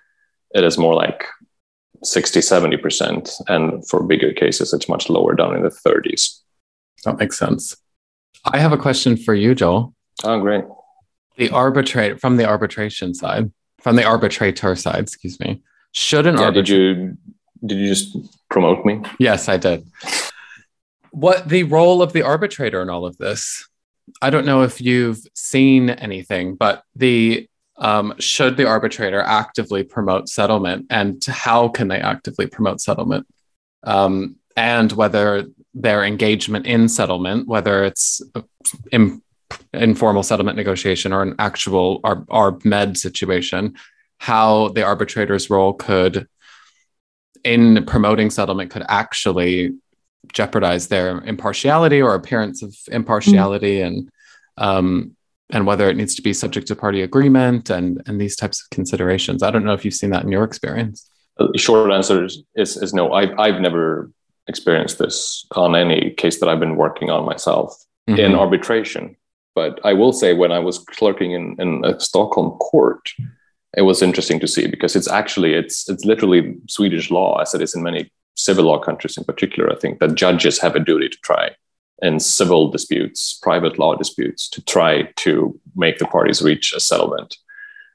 it 0.54 0.64
is 0.64 0.78
more 0.78 0.94
like 0.94 1.26
60, 2.04 2.42
70%. 2.42 3.32
And 3.48 3.88
for 3.88 4.04
bigger 4.04 4.32
cases, 4.32 4.72
it's 4.72 4.88
much 4.88 5.10
lower 5.10 5.34
down 5.34 5.56
in 5.56 5.64
the 5.64 5.70
30s. 5.70 6.42
That 7.06 7.18
makes 7.18 7.40
sense. 7.40 7.76
I 8.46 8.60
have 8.60 8.72
a 8.72 8.78
question 8.78 9.18
for 9.18 9.34
you, 9.34 9.56
Joel. 9.56 9.96
Oh, 10.24 10.40
great. 10.40 10.64
The 11.38 11.50
arbitrate 11.50 12.22
from 12.22 12.38
the 12.38 12.48
arbitration 12.48 13.16
side, 13.16 13.52
from 13.80 13.96
the 13.96 14.04
arbitrator 14.04 14.76
side, 14.76 15.00
excuse 15.00 15.40
me. 15.40 15.64
Should 15.92 16.28
an 16.28 16.36
yeah, 16.36 16.44
arbitrator 16.44 16.62
did 16.62 16.70
you 16.70 17.18
did 17.66 17.78
you 17.80 17.88
just 17.88 18.16
promote 18.50 18.86
me? 18.86 19.02
Yes, 19.20 19.50
I 19.50 19.58
did. 19.58 19.88
What 21.12 21.50
the 21.50 21.64
role 21.64 22.02
of 22.02 22.14
the 22.14 22.22
arbitrator 22.22 22.82
in 22.82 22.90
all 22.90 23.06
of 23.06 23.18
this? 23.18 23.68
I 24.22 24.30
don't 24.30 24.46
know 24.46 24.64
if 24.64 24.82
you've 24.82 25.22
seen 25.34 25.90
anything, 25.90 26.56
but 26.56 26.84
the 26.96 27.48
um, 27.78 28.14
should 28.20 28.58
the 28.58 28.68
arbitrator 28.68 29.22
actively 29.22 29.84
promote 29.84 30.28
settlement, 30.28 30.88
and 30.90 31.24
how 31.26 31.70
can 31.70 31.88
they 31.88 32.00
actively 32.00 32.46
promote 32.46 32.82
settlement, 32.82 33.26
um, 33.84 34.36
and 34.58 34.92
whether 34.92 35.46
their 35.74 36.04
engagement 36.04 36.66
in 36.66 36.90
settlement, 36.90 37.48
whether 37.48 37.84
it's 37.86 38.22
in, 38.92 39.22
informal 39.74 40.24
settlement 40.24 40.58
negotiation 40.58 41.14
or 41.14 41.22
an 41.22 41.36
actual 41.40 42.02
ARB 42.02 42.66
med 42.66 42.98
situation, 42.98 43.76
how 44.18 44.68
the 44.70 44.84
arbitrator's 44.84 45.50
role 45.50 45.74
could 45.74 46.28
in 47.44 47.86
promoting 47.86 48.30
settlement 48.30 48.72
could 48.72 48.86
actually 48.88 49.74
jeopardize 50.34 50.88
their 50.88 51.20
impartiality 51.22 52.02
or 52.02 52.14
appearance 52.14 52.62
of 52.62 52.76
impartiality 52.92 53.78
mm-hmm. 53.78 53.88
and 53.88 54.10
um, 54.58 55.16
and 55.52 55.66
whether 55.66 55.90
it 55.90 55.98
needs 55.98 56.16
to 56.16 56.22
be 56.22 56.34
subject 56.34 56.68
to 56.68 56.76
party 56.76 57.02
agreement 57.02 57.70
and 57.70 58.02
and 58.06 58.20
these 58.20 58.36
types 58.36 58.62
of 58.62 58.70
considerations. 58.70 59.44
I 59.44 59.52
don't 59.52 59.66
know 59.66 59.74
if 59.74 59.84
you've 59.84 59.94
seen 59.94 60.12
that 60.12 60.24
in 60.24 60.32
your 60.32 60.44
experience. 60.44 61.10
The 61.38 61.58
short 61.58 61.92
answer 61.92 62.26
is, 62.26 62.44
is, 62.56 62.76
is 62.76 62.94
no. 62.94 63.14
I've, 63.14 63.38
I've 63.40 63.62
never 63.62 64.12
experienced 64.48 65.00
this 65.00 65.46
on 65.56 65.76
any 65.76 66.12
case 66.12 66.40
that 66.40 66.50
I've 66.50 66.60
been 66.60 66.76
working 66.76 67.10
on 67.10 67.26
myself 67.26 67.82
mm-hmm. 68.10 68.20
in 68.20 68.36
arbitration. 68.36 69.16
But 69.56 69.80
I 69.86 69.94
will 69.94 70.12
say, 70.12 70.34
when 70.34 70.52
I 70.52 70.60
was 70.60 70.80
clerking 70.80 71.32
in, 71.32 71.56
in 71.60 71.86
a 71.86 72.00
Stockholm 72.00 72.58
court, 72.60 73.10
it 73.78 73.84
was 73.84 74.02
interesting 74.02 74.40
to 74.40 74.48
see 74.48 74.68
because 74.68 74.96
it's 74.96 75.10
actually 75.10 75.54
it's 75.54 75.88
it's 75.90 76.06
literally 76.06 76.56
Swedish 76.68 77.12
law 77.12 77.38
as 77.40 77.54
it 77.54 77.62
is 77.62 77.76
in 77.76 77.84
many 77.84 78.12
civil 78.36 78.66
law 78.66 78.80
countries 78.80 79.18
in 79.18 79.24
particular. 79.24 79.72
I 79.72 79.76
think 79.76 80.00
that 80.00 80.16
judges 80.16 80.60
have 80.60 80.76
a 80.76 80.80
duty 80.80 81.10
to 81.10 81.18
try 81.24 81.52
in 82.02 82.20
civil 82.20 82.72
disputes, 82.72 83.38
private 83.42 83.78
law 83.78 83.96
disputes, 83.96 84.48
to 84.50 84.64
try 84.64 85.04
to 85.18 85.60
make 85.76 86.00
the 86.00 86.06
parties 86.06 86.42
reach 86.42 86.74
a 86.74 86.80
settlement. 86.80 87.36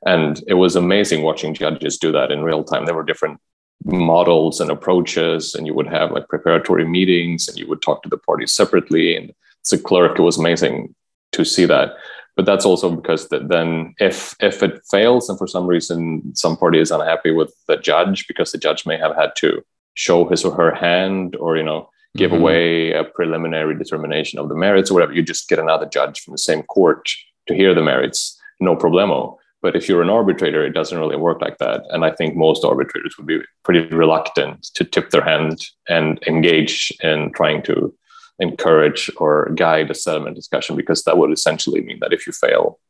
And 0.07 0.43
it 0.47 0.55
was 0.55 0.77
amazing 0.77 1.23
watching 1.23 1.55
judges 1.55 1.97
do 1.97 2.13
that 2.13 2.31
in 2.31 2.45
real 2.45 2.63
time. 2.63 2.85
There 2.85 2.95
were 2.95 3.03
different 3.03 3.41
models 3.85 4.61
and 4.61 4.71
approaches, 4.71 5.55
and 5.55 5.67
you 5.67 5.75
would 5.75 5.87
have 5.87 6.13
like 6.13 6.29
preparatory 6.29 6.87
meetings 6.87 7.49
and 7.49 7.59
you 7.59 7.67
would 7.67 7.83
talk 7.83 8.03
to 8.03 8.09
the 8.09 8.19
parties 8.19 8.53
separately. 8.53 9.17
And 9.17 9.33
as 9.65 9.73
a 9.73 9.79
clerk, 9.79 10.19
it 10.19 10.23
was 10.23 10.39
amazing 10.39 10.95
to 11.33 11.45
see 11.45 11.65
that 11.65 11.97
but 12.37 12.47
that's 12.47 12.65
also 12.65 12.91
because 12.91 13.29
that 13.29 13.49
then 13.49 13.95
if 13.99 14.35
if 14.41 14.63
it 14.63 14.83
fails 14.91 15.29
and 15.29 15.39
for 15.39 15.47
some 15.47 15.67
reason 15.67 16.23
some 16.35 16.57
party 16.57 16.79
is 16.79 16.91
unhappy 16.91 17.31
with 17.31 17.55
the 17.69 17.77
judge 17.77 18.27
because 18.27 18.53
the 18.53 18.59
judge 18.59 18.87
may 18.87 18.97
have 18.97 19.15
had 19.15 19.31
to 19.37 19.63
show 19.95 20.29
his 20.29 20.45
or 20.45 20.55
her 20.55 20.75
hand 20.75 21.37
or 21.37 21.57
you 21.57 21.63
know 21.63 21.89
give 22.17 22.31
mm-hmm. 22.31 22.41
away 22.41 22.93
a 22.93 23.05
preliminary 23.05 23.77
determination 23.77 24.39
of 24.39 24.49
the 24.49 24.55
merits 24.55 24.91
or 24.91 24.95
whatever 24.95 25.13
you 25.13 25.23
just 25.23 25.49
get 25.49 25.59
another 25.59 25.87
judge 25.87 26.21
from 26.21 26.33
the 26.33 26.39
same 26.39 26.63
court 26.65 27.09
to 27.47 27.55
hear 27.55 27.75
the 27.75 27.83
merits 27.83 28.41
no 28.61 28.77
problemo 28.77 29.37
but 29.63 29.77
if 29.77 29.89
you're 29.89 30.03
an 30.03 30.11
arbitrator 30.11 30.65
it 30.65 30.75
doesn't 30.75 30.99
really 30.99 31.17
work 31.17 31.41
like 31.41 31.59
that 31.59 31.83
and 31.91 32.05
i 32.05 32.11
think 32.11 32.37
most 32.37 32.65
arbitrators 32.65 33.17
would 33.17 33.27
be 33.27 33.41
pretty 33.63 33.87
reluctant 33.95 34.65
to 34.75 34.85
tip 34.85 35.11
their 35.11 35.25
hand 35.25 35.67
and 35.89 36.23
engage 36.27 36.93
in 37.03 37.33
trying 37.33 37.63
to 37.63 37.95
encourage 38.39 39.11
or 39.19 39.51
guide 39.55 39.91
a 39.91 39.95
settlement 39.95 40.37
discussion 40.37 40.77
because 40.77 41.05
that 41.05 41.19
would 41.19 41.33
essentially 41.33 41.81
mean 41.81 41.99
that 42.01 42.13
if 42.13 42.27
you 42.27 42.33
fail 42.33 42.81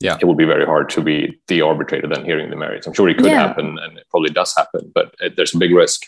yeah. 0.00 0.18
it 0.20 0.26
would 0.26 0.36
be 0.36 0.44
very 0.44 0.66
hard 0.66 0.88
to 0.90 1.00
be 1.00 1.40
the 1.48 1.60
arbitrator 1.60 2.08
then 2.08 2.24
hearing 2.24 2.50
the 2.50 2.56
merits. 2.56 2.86
I'm 2.86 2.92
sure 2.92 3.08
it 3.08 3.16
could 3.16 3.26
yeah. 3.26 3.48
happen 3.48 3.78
and 3.78 3.98
it 3.98 4.06
probably 4.10 4.30
does 4.30 4.54
happen 4.56 4.90
but 4.94 5.14
it, 5.20 5.36
there's 5.36 5.54
a 5.54 5.58
big 5.58 5.72
risk. 5.72 6.06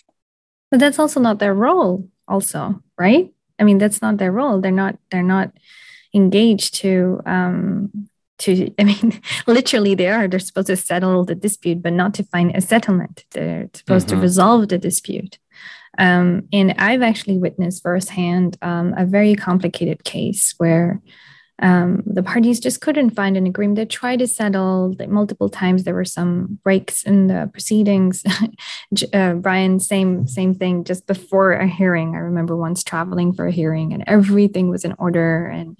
But 0.70 0.80
that's 0.80 0.98
also 0.98 1.20
not 1.20 1.38
their 1.38 1.54
role 1.54 2.08
also 2.26 2.82
right? 2.98 3.32
I 3.58 3.64
mean 3.64 3.78
that's 3.78 4.02
not 4.02 4.18
their 4.18 4.32
role. 4.32 4.60
They're 4.60 4.72
not 4.72 4.98
they're 5.10 5.22
not 5.22 5.52
engaged 6.14 6.74
to 6.74 7.20
um 7.26 7.90
to 8.38 8.72
i 8.78 8.84
mean 8.84 9.20
literally 9.46 9.94
they 9.94 10.08
are. 10.08 10.26
They're 10.26 10.40
supposed 10.40 10.68
to 10.68 10.76
settle 10.76 11.24
the 11.24 11.34
dispute 11.34 11.82
but 11.82 11.92
not 11.92 12.14
to 12.14 12.24
find 12.24 12.54
a 12.56 12.60
settlement. 12.60 13.24
They're 13.30 13.70
supposed 13.74 14.08
mm-hmm. 14.08 14.16
to 14.16 14.22
resolve 14.22 14.68
the 14.68 14.78
dispute 14.78 15.38
Um, 15.98 16.48
and 16.52 16.74
I've 16.78 17.02
actually 17.02 17.38
witnessed 17.38 17.82
firsthand 17.82 18.56
um, 18.62 18.94
a 18.96 19.04
very 19.04 19.34
complicated 19.34 20.04
case 20.04 20.54
where 20.58 21.00
um, 21.62 22.02
the 22.06 22.22
parties 22.22 22.58
just 22.58 22.80
couldn't 22.80 23.10
find 23.10 23.36
an 23.36 23.46
agreement. 23.46 23.76
They 23.76 23.84
tried 23.84 24.20
to 24.20 24.26
settle 24.26 24.94
multiple 25.08 25.50
times. 25.50 25.84
There 25.84 25.94
were 25.94 26.06
some 26.06 26.58
breaks 26.64 27.02
in 27.02 27.26
the 27.26 27.50
proceedings. 27.52 28.24
uh, 29.12 29.34
Brian, 29.34 29.78
same 29.78 30.26
same 30.26 30.54
thing. 30.54 30.84
Just 30.84 31.06
before 31.06 31.52
a 31.52 31.66
hearing, 31.66 32.14
I 32.14 32.20
remember 32.20 32.56
once 32.56 32.82
traveling 32.82 33.34
for 33.34 33.46
a 33.46 33.52
hearing, 33.52 33.92
and 33.92 34.04
everything 34.06 34.70
was 34.70 34.84
in 34.84 34.94
order. 34.98 35.46
And 35.46 35.78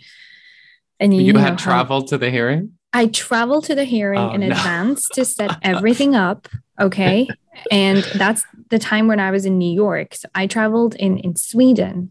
and 0.99 1.15
you, 1.15 1.23
you 1.23 1.39
had 1.39 1.59
traveled 1.59 2.09
to 2.09 2.19
the 2.19 2.31
hearing. 2.31 2.73
I 2.93 3.07
traveled 3.07 3.65
to 3.67 3.75
the 3.75 3.85
hearing 3.85 4.19
oh, 4.19 4.33
in 4.33 4.41
no. 4.41 4.49
advance 4.49 5.09
to 5.11 5.25
set 5.25 5.57
everything 5.63 6.15
up. 6.15 6.49
Okay, 6.81 7.29
and 7.71 7.99
that's 8.15 8.45
the 8.71 8.79
time 8.79 9.07
when 9.07 9.21
I 9.21 9.31
was 9.31 9.45
in 9.45 9.59
New 9.59 9.73
York. 9.73 10.15
So 10.15 10.29
I 10.35 10.47
traveled 10.47 10.95
in 10.95 11.19
in 11.19 11.37
Sweden 11.37 12.11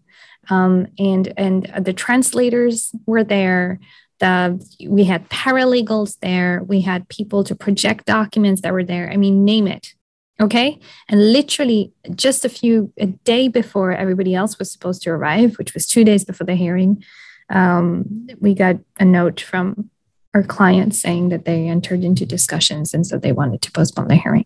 um, 0.50 0.88
and 0.98 1.34
and 1.38 1.72
the 1.80 1.94
translators 1.94 2.92
were 3.06 3.24
there. 3.24 3.80
The, 4.20 4.62
we 4.86 5.06
had 5.06 5.30
paralegals 5.30 6.20
there. 6.20 6.62
We 6.66 6.82
had 6.82 7.08
people 7.08 7.44
to 7.46 7.56
project 7.56 8.06
documents 8.06 8.62
that 8.62 8.74
were 8.74 8.84
there. 8.84 9.10
I 9.10 9.16
mean, 9.16 9.46
name 9.46 9.68
it. 9.68 9.94
Okay. 10.42 10.80
And 11.08 11.32
literally 11.34 11.94
just 12.16 12.44
a 12.44 12.50
few, 12.50 12.92
a 12.98 13.08
day 13.08 13.48
before 13.48 13.92
everybody 13.92 14.36
else 14.36 14.60
was 14.60 14.72
supposed 14.72 15.02
to 15.04 15.10
arrive, 15.10 15.58
which 15.58 15.74
was 15.74 15.86
two 15.86 16.04
days 16.04 16.26
before 16.26 16.46
the 16.46 16.56
hearing, 16.56 17.04
um, 17.50 18.28
we 18.40 18.54
got 18.54 18.78
a 19.00 19.06
note 19.06 19.40
from 19.40 19.90
our 20.34 20.44
client 20.44 20.96
saying 20.96 21.30
that 21.30 21.46
they 21.46 21.68
entered 21.68 22.04
into 22.04 22.26
discussions 22.26 22.94
and 22.94 23.06
so 23.06 23.18
they 23.18 23.32
wanted 23.32 23.62
to 23.64 23.72
postpone 23.72 24.08
the 24.08 24.16
hearing. 24.16 24.46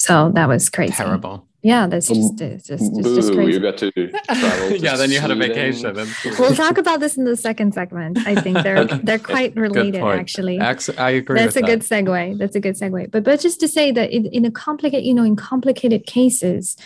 So 0.00 0.32
that 0.34 0.48
was 0.48 0.70
crazy. 0.70 0.94
Terrible. 0.94 1.46
Yeah 1.62 1.86
that's 1.86 2.10
um, 2.10 2.16
just 2.16 2.40
it's 2.40 2.66
just, 2.68 2.82
it's 2.82 3.06
Boo, 3.06 3.14
just 3.14 3.34
crazy. 3.34 3.52
you 3.52 3.60
got 3.60 3.76
to 3.78 3.92
travel 3.92 4.76
yeah 4.76 4.96
then 4.96 5.10
you 5.10 5.20
had 5.20 5.30
a 5.30 5.34
vacation. 5.34 5.94
We'll 6.38 6.54
talk 6.54 6.78
about 6.78 7.00
this 7.00 7.18
in 7.18 7.24
the 7.24 7.36
second 7.36 7.74
segment. 7.74 8.16
I 8.26 8.34
think 8.34 8.62
they're 8.62 8.86
they're 8.86 9.18
quite 9.18 9.54
related 9.56 10.02
actually. 10.02 10.58
I 10.58 11.10
agree 11.10 11.38
that's 11.38 11.56
a 11.56 11.60
that. 11.60 11.66
good 11.66 11.80
segue. 11.80 12.38
That's 12.38 12.56
a 12.56 12.60
good 12.60 12.76
segue. 12.76 13.10
But 13.10 13.24
but 13.24 13.40
just 13.40 13.60
to 13.60 13.68
say 13.68 13.92
that 13.92 14.10
in, 14.10 14.24
in 14.26 14.46
a 14.46 14.50
complicated 14.50 15.04
you 15.04 15.12
know 15.12 15.22
in 15.22 15.36
complicated 15.36 16.06
cases 16.06 16.78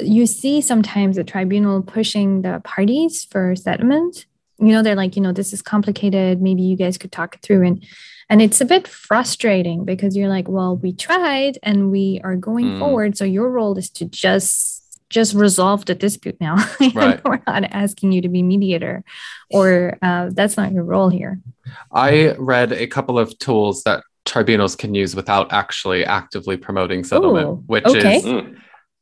you 0.00 0.26
see 0.26 0.62
sometimes 0.62 1.16
the 1.16 1.24
tribunal 1.24 1.82
pushing 1.82 2.40
the 2.42 2.62
parties 2.64 3.24
for 3.24 3.54
settlement. 3.54 4.24
You 4.58 4.68
know 4.68 4.82
they're 4.82 4.94
like 4.94 5.16
you 5.16 5.22
know 5.22 5.32
this 5.32 5.52
is 5.52 5.60
complicated. 5.60 6.40
Maybe 6.40 6.62
you 6.62 6.78
guys 6.78 6.96
could 6.96 7.12
talk 7.12 7.34
it 7.34 7.42
through 7.42 7.66
and 7.66 7.84
and 8.30 8.40
it's 8.42 8.60
a 8.60 8.64
bit 8.64 8.88
frustrating 8.88 9.84
because 9.84 10.16
you're 10.16 10.28
like 10.28 10.48
well 10.48 10.76
we 10.76 10.92
tried 10.92 11.58
and 11.62 11.90
we 11.90 12.20
are 12.24 12.36
going 12.36 12.66
mm. 12.66 12.78
forward 12.78 13.16
so 13.16 13.24
your 13.24 13.50
role 13.50 13.76
is 13.78 13.90
to 13.90 14.04
just 14.04 14.82
just 15.10 15.34
resolve 15.34 15.84
the 15.84 15.94
dispute 15.94 16.36
now 16.40 16.56
right. 16.94 17.22
we're 17.24 17.40
not 17.46 17.64
asking 17.64 18.12
you 18.12 18.22
to 18.22 18.28
be 18.28 18.42
mediator 18.42 19.04
or 19.50 19.96
uh, 20.02 20.30
that's 20.32 20.56
not 20.56 20.72
your 20.72 20.84
role 20.84 21.08
here 21.08 21.40
i 21.92 22.34
read 22.38 22.72
a 22.72 22.86
couple 22.86 23.18
of 23.18 23.38
tools 23.38 23.82
that 23.84 24.02
tribunals 24.24 24.74
can 24.74 24.94
use 24.94 25.14
without 25.14 25.52
actually 25.52 26.04
actively 26.04 26.56
promoting 26.56 27.04
settlement 27.04 27.46
Ooh, 27.46 27.62
which 27.66 27.84
okay. 27.84 28.16
is 28.16 28.24
mm. 28.24 28.56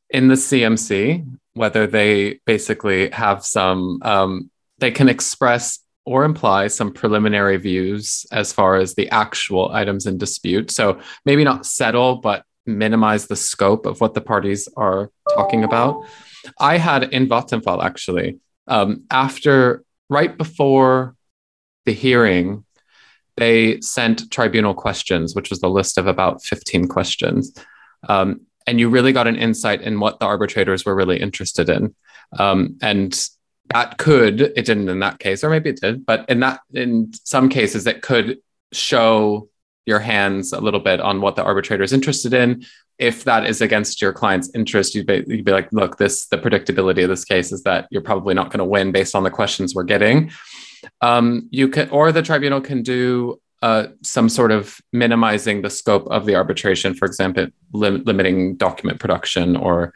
in 0.09 0.27
the 0.27 0.35
cmc 0.35 1.25
whether 1.53 1.87
they 1.87 2.39
basically 2.45 3.09
have 3.11 3.45
some 3.45 3.99
um, 4.03 4.49
they 4.79 4.91
can 4.91 5.07
express 5.07 5.79
or 6.05 6.25
imply 6.25 6.67
some 6.67 6.91
preliminary 6.91 7.57
views 7.57 8.25
as 8.31 8.51
far 8.51 8.75
as 8.75 8.95
the 8.95 9.09
actual 9.09 9.71
items 9.71 10.05
in 10.05 10.17
dispute. 10.17 10.69
So 10.69 10.99
maybe 11.25 11.43
not 11.43 11.65
settle, 11.65 12.17
but 12.17 12.43
minimize 12.65 13.27
the 13.27 13.35
scope 13.35 13.85
of 13.85 14.01
what 14.01 14.13
the 14.13 14.21
parties 14.21 14.67
are 14.75 15.11
talking 15.33 15.63
about. 15.63 16.05
I 16.59 16.77
had 16.77 17.03
in 17.03 17.27
Vattenfall 17.27 17.83
actually, 17.83 18.39
um, 18.67 19.03
after 19.11 19.83
right 20.09 20.37
before 20.37 21.15
the 21.85 21.93
hearing, 21.93 22.65
they 23.37 23.79
sent 23.81 24.29
tribunal 24.31 24.73
questions, 24.73 25.35
which 25.35 25.49
was 25.49 25.59
the 25.59 25.69
list 25.69 25.97
of 25.97 26.07
about 26.07 26.43
15 26.43 26.87
questions. 26.87 27.53
Um, 28.07 28.41
and 28.67 28.79
you 28.79 28.89
really 28.89 29.11
got 29.11 29.27
an 29.27 29.35
insight 29.35 29.81
in 29.81 29.99
what 29.99 30.19
the 30.19 30.25
arbitrators 30.25 30.85
were 30.85 30.95
really 30.95 31.19
interested 31.19 31.69
in. 31.69 31.95
Um, 32.37 32.77
and 32.81 33.13
that 33.73 33.97
could 33.97 34.41
it 34.41 34.65
didn't 34.65 34.89
in 34.89 34.99
that 34.99 35.19
case 35.19 35.43
or 35.43 35.49
maybe 35.49 35.69
it 35.69 35.79
did 35.81 36.05
but 36.05 36.27
in 36.29 36.39
that 36.39 36.61
in 36.73 37.11
some 37.23 37.49
cases 37.49 37.85
it 37.87 38.01
could 38.01 38.37
show 38.71 39.49
your 39.85 39.99
hands 39.99 40.53
a 40.53 40.59
little 40.59 40.79
bit 40.79 40.99
on 40.99 41.21
what 41.21 41.35
the 41.35 41.43
arbitrator 41.43 41.83
is 41.83 41.93
interested 41.93 42.33
in. 42.33 42.65
If 42.99 43.23
that 43.25 43.45
is 43.45 43.61
against 43.61 44.01
your 44.01 44.13
client's 44.13 44.51
interest 44.53 44.95
you'd 44.95 45.07
be, 45.07 45.23
you'd 45.27 45.45
be 45.45 45.51
like 45.51 45.71
look 45.73 45.97
this 45.97 46.27
the 46.27 46.37
predictability 46.37 47.03
of 47.03 47.09
this 47.09 47.25
case 47.25 47.51
is 47.51 47.63
that 47.63 47.87
you're 47.91 48.01
probably 48.01 48.33
not 48.33 48.49
going 48.49 48.59
to 48.59 48.65
win 48.65 48.91
based 48.91 49.15
on 49.15 49.23
the 49.23 49.31
questions 49.31 49.73
we're 49.73 49.83
getting. 49.83 50.31
Um, 51.01 51.47
you 51.51 51.69
can 51.69 51.89
or 51.89 52.11
the 52.11 52.21
tribunal 52.21 52.61
can 52.61 52.83
do 52.83 53.41
uh, 53.61 53.87
some 54.03 54.29
sort 54.29 54.51
of 54.51 54.79
minimizing 54.91 55.61
the 55.61 55.69
scope 55.69 56.05
of 56.07 56.25
the 56.25 56.35
arbitration 56.35 56.93
for 56.93 57.05
example 57.05 57.47
lim- 57.71 58.03
limiting 58.03 58.55
document 58.55 58.99
production 58.99 59.55
or 59.55 59.93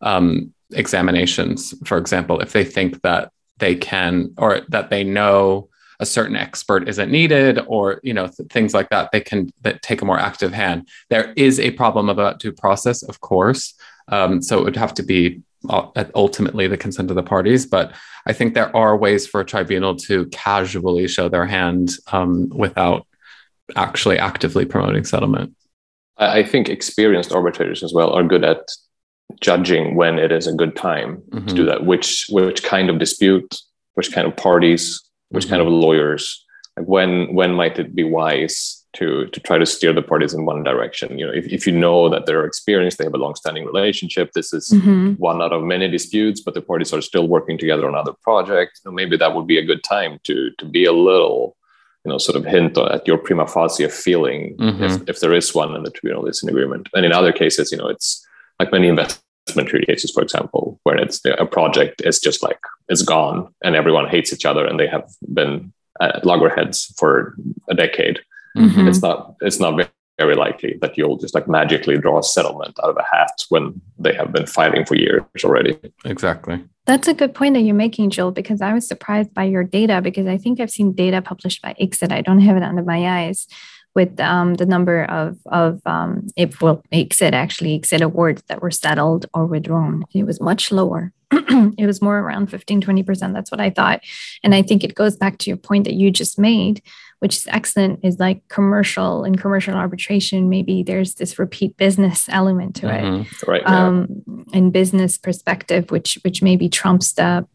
um, 0.00 0.54
examinations, 0.72 1.74
for 1.84 1.98
example, 1.98 2.40
if 2.40 2.52
they 2.52 2.64
think 2.64 3.02
that 3.02 3.32
they 3.58 3.74
can 3.74 4.34
or 4.36 4.62
that 4.68 4.90
they 4.90 5.04
know 5.04 5.68
a 6.00 6.06
certain 6.06 6.36
expert 6.36 6.88
isn't 6.88 7.10
needed 7.10 7.58
or 7.66 8.00
you 8.04 8.14
know 8.14 8.28
th- 8.28 8.48
things 8.50 8.72
like 8.72 8.88
that 8.90 9.10
they 9.10 9.20
can 9.20 9.50
that 9.62 9.82
take 9.82 10.00
a 10.00 10.04
more 10.04 10.18
active 10.18 10.52
hand. 10.52 10.88
There 11.10 11.32
is 11.36 11.58
a 11.58 11.72
problem 11.72 12.08
about 12.08 12.38
due 12.38 12.52
process 12.52 13.02
of 13.02 13.20
course. 13.20 13.74
Um, 14.06 14.40
so 14.40 14.58
it 14.58 14.64
would 14.64 14.76
have 14.76 14.94
to 14.94 15.02
be 15.02 15.42
ultimately 16.14 16.68
the 16.68 16.76
consent 16.76 17.10
of 17.10 17.16
the 17.16 17.22
parties 17.22 17.66
but 17.66 17.92
i 18.28 18.32
think 18.32 18.54
there 18.54 18.74
are 18.76 18.96
ways 18.96 19.26
for 19.26 19.40
a 19.40 19.44
tribunal 19.44 19.96
to 19.96 20.24
casually 20.26 21.08
show 21.08 21.28
their 21.28 21.46
hand 21.46 21.90
um, 22.12 22.48
without 22.50 23.08
actually 23.76 24.18
actively 24.18 24.64
promoting 24.64 25.04
settlement. 25.04 25.54
I 26.16 26.42
think 26.42 26.68
experienced 26.68 27.32
arbitrators 27.32 27.82
as 27.82 27.92
well 27.92 28.10
are 28.10 28.24
good 28.24 28.44
at 28.44 28.68
judging 29.40 29.94
when 29.94 30.18
it 30.18 30.32
is 30.32 30.46
a 30.46 30.52
good 30.52 30.76
time 30.76 31.22
mm-hmm. 31.30 31.46
to 31.46 31.54
do 31.54 31.62
mm-hmm. 31.62 31.70
that 31.70 31.86
which 31.86 32.26
which 32.30 32.62
kind 32.62 32.90
of 32.90 32.98
dispute 32.98 33.60
which 33.94 34.12
kind 34.12 34.26
of 34.26 34.36
parties 34.36 35.00
which 35.30 35.44
mm-hmm. 35.44 35.54
kind 35.54 35.62
of 35.62 35.68
lawyers 35.68 36.44
like 36.76 36.86
when 36.86 37.34
when 37.34 37.52
might 37.52 37.78
it 37.78 37.94
be 37.94 38.04
wise 38.04 38.84
to 38.94 39.26
to 39.26 39.40
try 39.40 39.58
to 39.58 39.66
steer 39.66 39.92
the 39.92 40.02
parties 40.02 40.34
in 40.34 40.46
one 40.46 40.62
direction 40.62 41.18
you 41.18 41.26
know 41.26 41.32
if, 41.32 41.46
if 41.52 41.66
you 41.66 41.72
know 41.72 42.08
that 42.08 42.26
they're 42.26 42.44
experienced 42.44 42.98
they 42.98 43.04
have 43.04 43.14
a 43.14 43.18
long-standing 43.18 43.64
relationship 43.64 44.32
this 44.32 44.52
is 44.52 44.70
mm-hmm. 44.70 45.12
one 45.14 45.42
out 45.42 45.52
of 45.52 45.62
many 45.62 45.88
disputes 45.88 46.40
but 46.40 46.54
the 46.54 46.62
parties 46.62 46.92
are 46.92 47.02
still 47.02 47.28
working 47.28 47.58
together 47.58 47.86
on 47.86 47.94
other 47.94 48.14
projects 48.22 48.80
know, 48.84 48.90
maybe 48.90 49.16
that 49.16 49.34
would 49.34 49.46
be 49.46 49.58
a 49.58 49.64
good 49.64 49.84
time 49.84 50.18
to 50.24 50.50
to 50.58 50.64
be 50.64 50.84
a 50.84 50.92
little 50.92 51.56
you 52.04 52.10
know 52.10 52.18
sort 52.18 52.36
of 52.36 52.44
hint 52.44 52.78
at 52.78 53.06
your 53.06 53.18
prima 53.18 53.46
facie 53.46 53.88
feeling 53.88 54.56
mm-hmm. 54.56 54.82
if, 54.82 55.08
if 55.08 55.20
there 55.20 55.34
is 55.34 55.54
one 55.54 55.74
and 55.74 55.84
the 55.84 55.90
tribunal 55.90 56.26
is 56.26 56.42
in 56.42 56.48
agreement 56.48 56.88
and 56.94 57.04
in 57.04 57.12
other 57.12 57.32
cases 57.32 57.70
you 57.70 57.78
know 57.78 57.88
it's 57.88 58.26
like 58.58 58.72
many 58.72 58.88
investment 58.88 59.22
treaty 59.22 59.27
cases, 59.54 60.10
for 60.10 60.22
example, 60.22 60.80
where 60.82 60.96
it's 60.96 61.20
a 61.24 61.46
project 61.46 62.02
is 62.04 62.20
just 62.20 62.42
like 62.42 62.58
it's 62.88 63.02
gone 63.02 63.52
and 63.62 63.76
everyone 63.76 64.08
hates 64.08 64.32
each 64.32 64.44
other 64.44 64.64
and 64.64 64.78
they 64.78 64.86
have 64.86 65.08
been 65.32 65.72
at 66.00 66.24
loggerheads 66.24 66.94
for 66.96 67.34
a 67.68 67.74
decade. 67.74 68.20
Mm-hmm. 68.56 68.88
It's 68.88 69.02
not 69.02 69.34
it's 69.40 69.60
not 69.60 69.76
very, 69.76 69.88
very 70.18 70.34
likely 70.34 70.78
that 70.80 70.98
you'll 70.98 71.16
just 71.16 71.34
like 71.34 71.48
magically 71.48 71.96
draw 71.98 72.18
a 72.18 72.22
settlement 72.22 72.78
out 72.82 72.90
of 72.90 72.96
a 72.96 73.16
hat 73.16 73.44
when 73.50 73.80
they 73.98 74.14
have 74.14 74.32
been 74.32 74.46
fighting 74.46 74.84
for 74.84 74.96
years 74.96 75.22
already. 75.44 75.78
Exactly. 76.04 76.64
That's 76.86 77.06
a 77.06 77.14
good 77.14 77.34
point 77.34 77.54
that 77.54 77.60
you're 77.60 77.74
making, 77.74 78.10
Joel, 78.10 78.32
because 78.32 78.62
I 78.62 78.72
was 78.72 78.88
surprised 78.88 79.34
by 79.34 79.44
your 79.44 79.62
data 79.62 80.00
because 80.00 80.26
I 80.26 80.38
think 80.38 80.58
I've 80.58 80.70
seen 80.70 80.92
data 80.94 81.20
published 81.20 81.60
by 81.60 81.74
ICSID. 81.78 82.12
I 82.12 82.22
don't 82.22 82.40
have 82.40 82.56
it 82.56 82.62
under 82.62 82.82
my 82.82 83.26
eyes 83.26 83.46
with 83.94 84.18
um, 84.20 84.54
the 84.54 84.66
number 84.66 85.04
of 85.04 85.38
of 85.46 85.80
um, 85.86 86.28
it 86.36 86.60
well 86.60 86.82
ICSID 86.92 87.32
actually 87.32 87.74
exit 87.74 88.00
awards 88.00 88.42
that 88.48 88.62
were 88.62 88.70
settled 88.70 89.26
or 89.34 89.46
withdrawn. 89.46 90.04
It 90.14 90.24
was 90.24 90.40
much 90.40 90.70
lower. 90.70 91.12
it 91.30 91.86
was 91.86 92.00
more 92.00 92.18
around 92.18 92.46
15 92.46 92.80
20% 92.80 93.34
that's 93.34 93.50
what 93.50 93.60
i 93.60 93.68
thought 93.68 94.00
and 94.42 94.54
i 94.54 94.62
think 94.62 94.82
it 94.82 94.94
goes 94.94 95.14
back 95.14 95.36
to 95.36 95.50
your 95.50 95.58
point 95.58 95.84
that 95.84 95.92
you 95.92 96.10
just 96.10 96.38
made 96.38 96.80
which 97.18 97.36
is 97.36 97.46
excellent 97.48 98.00
is 98.02 98.18
like 98.18 98.40
commercial 98.48 99.24
and 99.24 99.38
commercial 99.38 99.74
arbitration 99.74 100.48
maybe 100.48 100.82
there's 100.82 101.16
this 101.16 101.38
repeat 101.38 101.76
business 101.76 102.30
element 102.30 102.76
to 102.76 102.86
mm-hmm. 102.86 103.20
it 103.20 103.46
right 103.46 103.66
um 103.66 104.22
and 104.54 104.72
business 104.72 105.18
perspective 105.18 105.90
which 105.90 106.18
which 106.22 106.42
maybe 106.42 106.66
trumps 106.66 107.12
the 107.12 107.46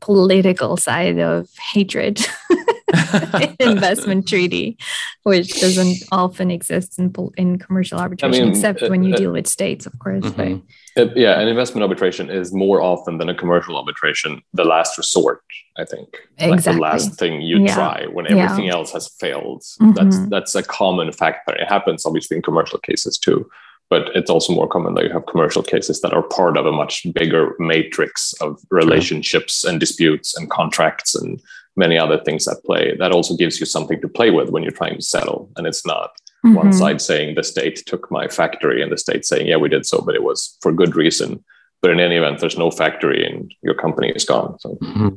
political 0.00 0.78
side 0.78 1.18
of 1.18 1.50
hatred 1.72 2.18
investment 3.60 4.28
treaty, 4.28 4.78
which 5.22 5.60
doesn't 5.60 5.96
often 6.12 6.50
exist 6.50 6.98
in, 6.98 7.12
in 7.36 7.58
commercial 7.58 7.98
arbitration, 7.98 8.42
I 8.42 8.44
mean, 8.44 8.54
except 8.54 8.82
uh, 8.82 8.88
when 8.88 9.02
you 9.02 9.14
uh, 9.14 9.16
deal 9.16 9.32
with 9.32 9.46
states, 9.46 9.86
of 9.86 9.98
course. 9.98 10.24
Mm-hmm. 10.24 10.58
But 10.96 11.16
yeah, 11.16 11.40
an 11.40 11.48
investment 11.48 11.82
arbitration 11.82 12.30
is 12.30 12.52
more 12.52 12.80
often 12.80 13.18
than 13.18 13.28
a 13.28 13.34
commercial 13.34 13.76
arbitration 13.76 14.42
the 14.52 14.64
last 14.64 14.96
resort. 14.96 15.42
I 15.76 15.84
think 15.84 16.08
exactly 16.38 16.50
like 16.50 16.62
the 16.62 16.72
last 16.72 17.18
thing 17.18 17.40
you 17.40 17.58
yeah. 17.58 17.74
try 17.74 18.06
when 18.12 18.30
everything 18.30 18.66
yeah. 18.66 18.74
else 18.74 18.92
has 18.92 19.08
failed. 19.18 19.62
Mm-hmm. 19.62 19.92
That's 19.92 20.18
that's 20.28 20.54
a 20.54 20.62
common 20.62 21.10
factor. 21.12 21.54
It 21.56 21.68
happens 21.68 22.06
obviously 22.06 22.36
in 22.36 22.42
commercial 22.42 22.78
cases 22.78 23.18
too, 23.18 23.50
but 23.90 24.14
it's 24.14 24.30
also 24.30 24.52
more 24.52 24.68
common 24.68 24.94
that 24.94 25.04
you 25.04 25.12
have 25.12 25.26
commercial 25.26 25.62
cases 25.62 26.00
that 26.00 26.14
are 26.14 26.22
part 26.22 26.56
of 26.56 26.66
a 26.66 26.72
much 26.72 27.06
bigger 27.12 27.54
matrix 27.58 28.32
of 28.40 28.60
relationships 28.70 29.64
and 29.64 29.80
disputes 29.80 30.36
and 30.36 30.50
contracts 30.50 31.14
and 31.14 31.40
many 31.76 31.98
other 31.98 32.18
things 32.18 32.46
at 32.48 32.62
play. 32.64 32.96
That 32.98 33.12
also 33.12 33.36
gives 33.36 33.60
you 33.60 33.66
something 33.66 34.00
to 34.00 34.08
play 34.08 34.30
with 34.30 34.50
when 34.50 34.62
you're 34.62 34.72
trying 34.72 34.96
to 34.96 35.02
settle. 35.02 35.50
And 35.56 35.66
it's 35.66 35.86
not 35.86 36.10
mm-hmm. 36.44 36.54
one 36.54 36.72
side 36.72 37.00
saying 37.00 37.34
the 37.34 37.42
state 37.42 37.82
took 37.86 38.10
my 38.10 38.28
factory 38.28 38.82
and 38.82 38.92
the 38.92 38.98
state 38.98 39.24
saying, 39.24 39.46
yeah, 39.46 39.56
we 39.56 39.68
did 39.68 39.86
so, 39.86 40.00
but 40.00 40.14
it 40.14 40.22
was 40.22 40.56
for 40.62 40.72
good 40.72 40.96
reason. 40.96 41.44
But 41.82 41.90
in 41.90 42.00
any 42.00 42.16
event, 42.16 42.40
there's 42.40 42.58
no 42.58 42.70
factory 42.70 43.26
and 43.26 43.52
your 43.62 43.74
company 43.74 44.10
is 44.10 44.24
gone. 44.24 44.58
So 44.60 44.78
mm-hmm. 44.80 45.08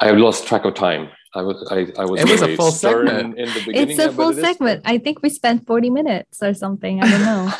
I 0.00 0.06
have 0.06 0.18
lost 0.18 0.46
track 0.46 0.64
of 0.64 0.74
time. 0.74 1.08
I 1.32 1.42
was 1.42 1.64
I, 1.70 1.86
I 1.96 2.04
was 2.04 2.20
it 2.20 2.28
was 2.28 2.42
a 2.42 2.56
full 2.56 2.72
segment 2.72 3.38
in, 3.38 3.46
in 3.46 3.54
the 3.54 3.62
beginning. 3.64 3.90
It's 3.90 4.00
a 4.00 4.12
full 4.12 4.32
segment. 4.32 4.82
I 4.84 4.98
think 4.98 5.22
we 5.22 5.28
spent 5.28 5.64
40 5.64 5.90
minutes 5.90 6.42
or 6.42 6.54
something. 6.54 7.00
I 7.00 7.08
don't 7.08 7.22
know. 7.22 7.52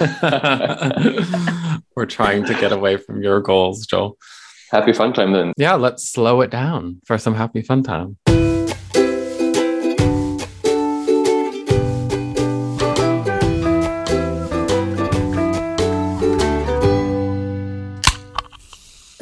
We're 1.96 2.06
trying 2.06 2.44
to 2.46 2.54
get 2.54 2.72
away 2.72 2.96
from 2.96 3.22
your 3.22 3.40
goals, 3.40 3.86
Joel. 3.86 4.18
Happy 4.72 4.92
fun 4.92 5.12
time 5.12 5.32
then. 5.32 5.52
Yeah, 5.56 5.74
let's 5.74 6.08
slow 6.08 6.42
it 6.42 6.50
down 6.50 7.00
for 7.04 7.18
some 7.18 7.34
happy 7.34 7.60
fun 7.60 7.82
time. 7.82 8.16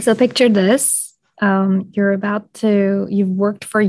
So 0.01 0.15
picture 0.15 0.51
this. 0.51 1.17
Um, 1.41 1.91
you're 1.93 2.13
about 2.13 2.53
to, 2.55 3.07
you've 3.11 3.29
worked 3.29 3.65
for 3.65 3.83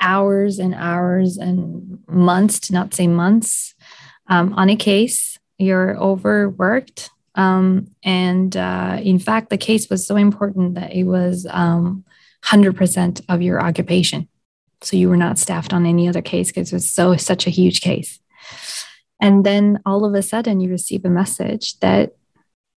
hours 0.00 0.58
and 0.58 0.74
hours 0.74 1.36
and 1.36 1.98
months, 2.08 2.58
to 2.60 2.72
not 2.72 2.94
say 2.94 3.06
months, 3.06 3.74
um, 4.28 4.54
on 4.54 4.70
a 4.70 4.76
case. 4.76 5.38
You're 5.58 5.96
overworked. 5.96 7.10
Um, 7.36 7.88
and 8.02 8.56
uh, 8.56 8.98
in 9.02 9.18
fact, 9.18 9.50
the 9.50 9.58
case 9.58 9.88
was 9.90 10.06
so 10.06 10.16
important 10.16 10.74
that 10.74 10.92
it 10.92 11.04
was 11.04 11.46
100% 11.46 11.54
um, 11.54 12.04
of 13.28 13.42
your 13.42 13.62
occupation. 13.62 14.28
So 14.82 14.96
you 14.96 15.08
were 15.08 15.16
not 15.16 15.38
staffed 15.38 15.72
on 15.72 15.86
any 15.86 16.08
other 16.08 16.22
case 16.22 16.48
because 16.48 16.72
it 16.72 16.76
was 16.76 16.90
so 16.90 17.16
such 17.16 17.46
a 17.46 17.50
huge 17.50 17.80
case. 17.80 18.20
And 19.20 19.44
then 19.44 19.80
all 19.86 20.04
of 20.04 20.14
a 20.14 20.22
sudden, 20.22 20.60
you 20.60 20.70
receive 20.70 21.04
a 21.04 21.10
message 21.10 21.78
that 21.80 22.14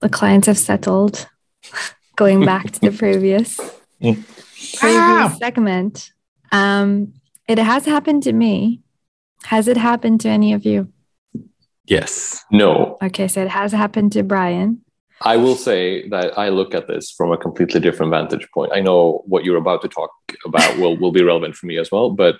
the 0.01 0.09
clients 0.09 0.47
have 0.47 0.59
settled 0.59 1.27
going 2.17 2.45
back 2.45 2.71
to 2.73 2.81
the 2.81 2.91
previous 2.99 3.59
previous 4.01 4.83
ah! 4.83 5.37
segment. 5.39 6.13
Um, 6.53 7.15
it 7.49 7.59
has 7.59 7.87
happened 7.87 8.23
to 8.25 8.33
me. 8.33 8.83
Has 9.45 9.69
it 9.69 9.77
happened 9.77 10.21
to 10.23 10.29
any 10.29 10.53
of 10.53 10.65
you? 10.65 10.93
Yes. 11.87 12.45
No. 12.51 12.99
Okay, 13.03 13.29
so 13.29 13.43
it 13.43 13.49
has 13.49 13.73
happened 13.73 14.13
to 14.13 14.23
Brian. 14.23 14.83
I 15.23 15.37
will 15.37 15.57
say 15.57 16.09
that 16.09 16.39
I 16.39 16.51
look 16.51 16.75
at 16.75 16.89
this 16.89 17.11
from 17.11 17.33
a 17.33 17.39
completely 17.39 17.81
different 17.81 18.11
vantage 18.11 18.47
point. 18.53 18.73
I 18.75 18.81
know 18.81 19.23
what 19.27 19.45
you're 19.45 19.57
about 19.57 19.83
to 19.83 19.89
talk 19.89 20.11
about 20.45 20.79
will, 20.79 20.97
will 20.97 21.13
be 21.13 21.23
relevant 21.23 21.57
for 21.57 21.67
me 21.67 21.79
as 21.79 21.91
well, 21.91 22.11
but 22.11 22.37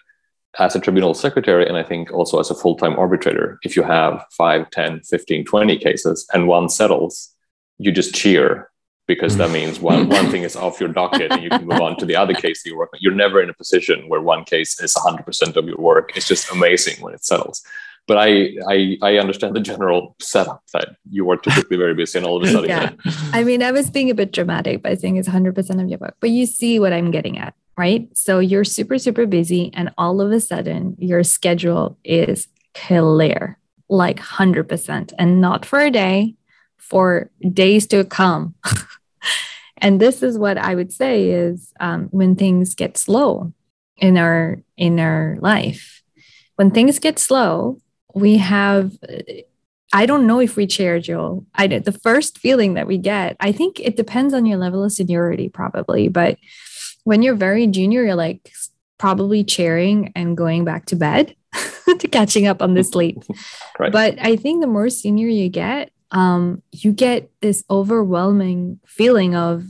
as 0.59 0.75
a 0.75 0.81
tribunal 0.81 1.15
secretary, 1.15 1.67
and 1.67 1.77
I 1.77 1.83
think 1.83 2.13
also 2.13 2.39
as 2.41 2.51
a 2.51 2.55
full 2.55 2.77
time 2.77 2.99
arbitrator, 2.99 3.59
if 3.63 3.77
you 3.77 3.83
have 3.83 4.25
5, 4.33 4.71
10, 4.71 5.01
15, 5.01 5.45
20 5.45 5.79
cases 5.79 6.27
and 6.33 6.49
one 6.49 6.69
settles, 6.69 7.35
you 7.79 7.93
just 7.93 8.15
cheer 8.15 8.71
because 9.07 9.37
that 9.37 9.51
means 9.59 9.81
one, 9.81 10.09
one 10.09 10.31
thing 10.31 10.43
is 10.43 10.57
off 10.57 10.81
your 10.81 10.89
docket 10.89 11.31
and 11.31 11.43
you 11.43 11.51
can 11.51 11.67
move 11.67 11.81
on 11.81 11.97
to 11.99 12.07
the 12.07 12.17
other 12.17 12.35
case 12.35 12.63
that 12.63 12.71
you 12.71 12.77
work 12.77 12.91
on. 12.93 13.01
You're 13.03 13.15
never 13.15 13.43
in 13.43 13.51
a 13.51 13.55
position 13.55 14.09
where 14.09 14.21
one 14.21 14.45
case 14.45 14.81
is 14.81 14.95
100% 14.95 15.57
of 15.57 15.67
your 15.67 15.79
work. 15.79 16.13
It's 16.17 16.29
just 16.29 16.51
amazing 16.51 17.03
when 17.03 17.15
it 17.15 17.25
settles. 17.25 17.63
But 18.07 18.19
I, 18.19 18.57
I, 18.69 18.99
I 19.03 19.19
understand 19.19 19.57
the 19.57 19.61
general 19.61 20.15
setup 20.21 20.63
that 20.73 20.97
you 21.11 21.29
are 21.31 21.37
typically 21.37 21.77
very 21.77 21.95
busy 21.95 22.19
and 22.19 22.27
all 22.27 22.37
of 22.37 22.45
a 22.45 22.53
sudden. 22.53 22.69
yeah. 22.69 22.93
I 23.33 23.43
mean, 23.43 23.63
I 23.63 23.73
was 23.73 23.91
being 23.91 24.11
a 24.11 24.15
bit 24.15 24.33
dramatic 24.33 24.83
by 24.83 24.95
saying 24.95 25.17
it's 25.17 25.29
100% 25.29 25.83
of 25.83 25.89
your 25.89 25.99
book, 25.99 26.15
but 26.21 26.31
you 26.31 26.47
see 26.47 26.79
what 26.79 26.93
I'm 26.93 27.11
getting 27.11 27.37
at, 27.39 27.55
right? 27.77 28.09
So 28.17 28.39
you're 28.39 28.65
super, 28.65 28.99
super 28.99 29.27
busy 29.27 29.71
and 29.75 29.93
all 29.99 30.21
of 30.21 30.31
a 30.31 30.41
sudden 30.41 30.97
your 30.99 31.25
schedule 31.25 31.99
is 32.05 32.47
clear, 32.75 33.59
like 33.89 34.19
100% 34.19 35.13
and 35.19 35.41
not 35.41 35.67
for 35.67 35.81
a 35.81 35.91
day, 35.91 36.37
for 36.77 37.31
days 37.53 37.89
to 37.89 38.05
come. 38.05 38.55
and 39.79 40.01
this 40.01 40.23
is 40.23 40.39
what 40.39 40.59
I 40.59 40.77
would 40.77 40.93
say 40.93 41.31
is 41.31 41.73
um, 41.81 42.07
when 42.13 42.37
things 42.37 42.77
get 42.77 42.97
slow 42.97 43.53
in 43.99 44.17
our 44.17 44.63
in 44.77 45.01
our 45.01 45.37
life. 45.41 46.03
When 46.57 46.71
things 46.71 46.99
get 46.99 47.19
slow, 47.19 47.81
we 48.17 48.39
have. 48.39 48.93
I 49.93 50.07
don't 50.07 50.27
know 50.27 50.41
if 50.41 50.57
we 50.57 50.67
chair, 50.67 50.99
Joel. 50.99 51.47
I 51.55 51.67
the 51.67 51.93
first 51.93 52.39
feeling 52.39 52.75
that 52.75 52.87
we 52.87 52.99
get. 52.99 53.37
I 53.39 53.53
think 53.53 53.79
it 53.79 53.97
depends 53.97 54.35
on 54.35 54.47
your 54.47 54.59
level 54.59 54.83
of 54.83 54.93
seniority, 54.93 55.49
probably. 55.49 56.09
But 56.09 56.39
when 57.05 57.23
you're 57.23 57.37
very 57.37 57.67
junior, 57.67 58.05
you're 58.05 58.15
like 58.15 58.51
probably 58.99 59.45
chairing 59.45 60.13
and 60.17 60.37
going 60.37 60.65
back 60.65 60.87
to 60.87 60.97
bed 60.97 61.37
to 61.99 62.09
catching 62.09 62.47
up 62.47 62.63
on 62.63 62.75
the 62.75 62.83
sleep. 62.93 63.19
right. 63.79 63.93
But 63.93 64.19
I 64.19 64.37
think 64.37 64.63
the 64.63 64.67
more 64.67 64.89
senior 64.89 65.29
you 65.29 65.51
get, 65.51 65.91
um, 66.11 66.63
you 66.73 66.93
get 66.93 67.31
this 67.43 67.65
overwhelming 67.69 68.81
feeling 68.87 69.37
of, 69.37 69.65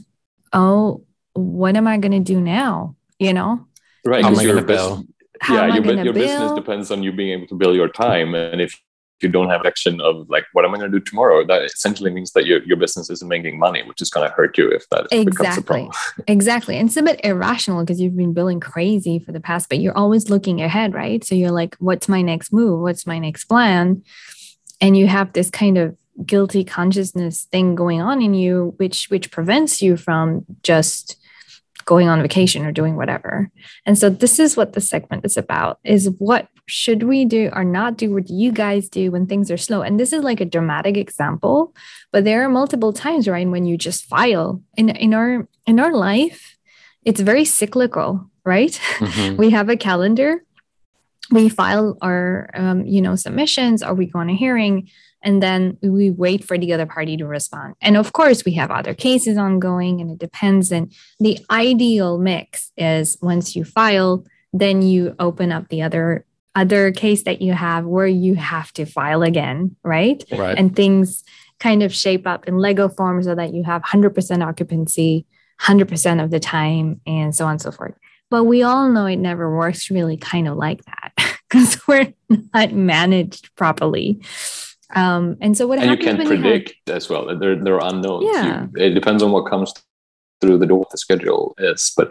oh, 0.53 1.05
what 1.35 1.77
am 1.77 1.89
I 1.89 1.99
going 1.99 2.13
to 2.13 2.21
do 2.21 2.41
now? 2.41 2.95
You 3.19 3.35
know? 3.35 3.67
Right. 4.05 4.23
How 4.23 4.31
am 4.31 4.39
I 4.39 4.45
going 4.45 5.05
bill? 5.47 5.57
yeah, 5.57 5.75
your, 5.75 6.05
your 6.05 6.13
business 6.13 6.53
depends 6.53 6.91
on 6.91 7.03
you 7.03 7.13
being 7.13 7.31
able 7.31 7.47
to 7.49 7.55
bill 7.55 7.75
your 7.75 7.89
time. 7.89 8.35
And 8.35 8.61
if 8.61 8.81
you 9.23 9.29
don't 9.29 9.49
have 9.49 9.65
action 9.65 10.01
of 10.01 10.29
like, 10.29 10.45
what 10.53 10.65
am 10.65 10.75
I 10.75 10.79
going 10.79 10.91
to 10.91 10.99
do 10.99 11.05
tomorrow? 11.05 11.45
That 11.47 11.63
essentially 11.63 12.11
means 12.11 12.33
that 12.33 12.47
your, 12.47 12.63
your 12.65 12.77
business 12.77 13.09
isn't 13.09 13.29
making 13.29 13.59
money, 13.59 13.83
which 13.83 14.03
is 14.03 14.11
going 14.11 14.29
to 14.29 14.35
hurt 14.35 14.59
you 14.59 14.69
if 14.71 14.87
that 14.91 15.07
exactly. 15.11 15.25
becomes 15.25 15.59
a 15.59 15.63
problem. 15.63 15.91
exactly. 16.27 16.77
And 16.77 16.89
it's 16.89 16.97
a 16.97 17.03
bit 17.03 17.21
irrational 17.25 17.83
because 17.83 18.01
you've 18.01 18.17
been 18.17 18.35
billing 18.35 18.61
crazy 18.61 19.19
for 19.19 19.33
the 19.33 19.41
past, 19.41 19.69
but 19.69 19.79
you're 19.79 19.97
always 19.97 20.29
looking 20.29 20.61
ahead, 20.61 20.93
right? 20.93 21.25
So 21.25 21.35
you're 21.35 21.51
like, 21.51 21.77
what's 21.77 22.09
my 22.09 22.21
next 22.21 22.53
move? 22.53 22.81
What's 22.81 23.07
my 23.07 23.19
next 23.19 23.47
plan? 23.47 24.03
And 24.81 24.97
you 24.97 25.07
have 25.07 25.33
this 25.33 25.51
kind 25.51 25.79
of 25.79 25.97
guilty 26.25 26.65
consciousness 26.65 27.45
thing 27.45 27.75
going 27.75 28.01
on 28.01 28.23
in 28.23 28.33
you 28.33 28.73
which 28.79 29.11
which 29.11 29.31
prevents 29.31 29.83
you 29.83 29.99
from 29.99 30.47
just 30.63 31.17
going 31.87 32.09
on 32.09 32.21
vacation 32.21 32.67
or 32.67 32.73
doing 32.73 32.97
whatever. 32.97 33.51
And 33.87 33.97
so 33.97 34.11
this 34.11 34.39
is 34.39 34.57
what 34.57 34.75
the 34.75 34.81
segment 34.81 35.25
is 35.25 35.37
about 35.37 35.79
is 35.85 36.11
what 36.19 36.49
should 36.67 37.05
we 37.05 37.25
do 37.25 37.49
or 37.55 37.65
not 37.65 37.97
do 37.97 38.13
what 38.13 38.27
do 38.27 38.35
you 38.35 38.53
guys 38.53 38.89
do 38.89 39.11
when 39.13 39.27
things 39.27 39.51
are 39.51 39.57
slow? 39.57 39.83
And 39.83 39.99
this 39.99 40.13
is 40.13 40.23
like 40.23 40.41
a 40.41 40.45
dramatic 40.45 40.97
example 40.97 41.75
but 42.13 42.25
there 42.25 42.45
are 42.45 42.49
multiple 42.49 42.93
times 42.93 43.29
right 43.29 43.49
when 43.49 43.65
you 43.65 43.79
just 43.79 44.05
file. 44.05 44.63
In 44.77 44.91
in 44.91 45.15
our 45.15 45.49
in 45.67 45.81
our 45.81 45.93
life 45.93 46.57
it's 47.05 47.21
very 47.21 47.45
cyclical 47.45 48.31
right? 48.47 48.81
Mm-hmm. 48.99 49.37
we 49.43 49.51
have 49.51 49.69
a 49.69 49.77
calendar. 49.77 50.43
We 51.31 51.51
file 51.51 51.99
our 52.01 52.49
um, 52.55 52.87
you 52.87 53.03
know 53.03 53.17
submissions. 53.17 53.83
Or 53.83 53.93
we 53.93 54.07
go 54.07 54.21
on 54.21 54.31
a 54.31 54.37
hearing 54.37 54.89
and 55.27 55.43
then 55.43 55.77
we 55.83 56.09
wait 56.09 56.45
for 56.45 56.57
the 56.57 56.73
other 56.73 56.87
party 56.87 57.17
to 57.17 57.27
respond. 57.27 57.75
And 57.83 57.97
of 57.97 58.13
course, 58.13 58.45
we 58.45 58.53
have 58.53 58.71
other 58.71 58.95
cases 58.95 59.37
ongoing, 59.37 60.01
and 60.01 60.09
it 60.09 60.19
depends. 60.19 60.71
And 60.71 60.93
the 61.19 61.39
ideal 61.51 62.17
mix 62.17 62.71
is 62.77 63.19
once 63.21 63.57
you 63.57 63.65
file, 63.65 64.25
then 64.53 64.83
you 64.83 65.17
open 65.19 65.51
up 65.51 65.69
the 65.69 65.83
other 65.83 66.25
other 66.55 66.91
case 66.93 67.25
that 67.25 67.43
you 67.43 67.53
have 67.53 67.85
where 67.85 68.07
you 68.07 68.35
have 68.35 68.73
to 68.73 68.87
file 68.87 69.23
again, 69.23 69.77
right? 69.83 70.25
Right. 70.33 70.57
And 70.57 70.75
things 70.75 71.23
kind 71.59 71.83
of 71.83 71.93
shape 71.93 72.27
up 72.27 72.49
in 72.49 72.57
Lego 72.57 72.89
form 72.89 73.23
so 73.23 73.35
that 73.35 73.53
you 73.53 73.63
have 73.65 73.83
100% 73.83 74.47
occupancy 74.47 75.27
100% 75.61 76.23
of 76.23 76.31
the 76.31 76.41
time 76.41 77.01
and 77.07 77.35
so 77.35 77.45
on 77.45 77.53
and 77.53 77.61
so 77.61 77.71
forth. 77.71 77.95
But 78.31 78.45
we 78.45 78.63
all 78.63 78.89
know 78.91 79.07
it 79.07 79.17
never 79.17 79.55
works 79.55 79.91
really 79.91 80.17
kind 80.17 80.49
of 80.49 80.57
like 80.57 80.83
that 80.85 81.13
because 81.49 81.79
we're 81.87 82.13
not 82.55 82.73
managed 82.73 83.55
properly. 83.57 84.21
Um, 84.95 85.37
and 85.41 85.57
so 85.57 85.67
what 85.67 85.79
and 85.79 85.91
you 85.91 85.97
can 85.97 86.17
predict 86.17 86.71
you 86.71 86.93
have, 86.93 86.97
as 86.97 87.09
well. 87.09 87.37
There, 87.39 87.57
there 87.57 87.75
are 87.81 87.93
unknowns. 87.93 88.27
Yeah. 88.33 88.67
You, 88.75 88.85
it 88.85 88.91
depends 88.91 89.23
on 89.23 89.33
what 89.33 89.51
comes 89.51 89.73
through 90.41 90.59
the 90.59 90.67
door. 90.67 90.79
What 90.79 90.91
the 90.91 90.99
schedule 90.99 91.55
is, 91.59 91.93
but 91.97 92.11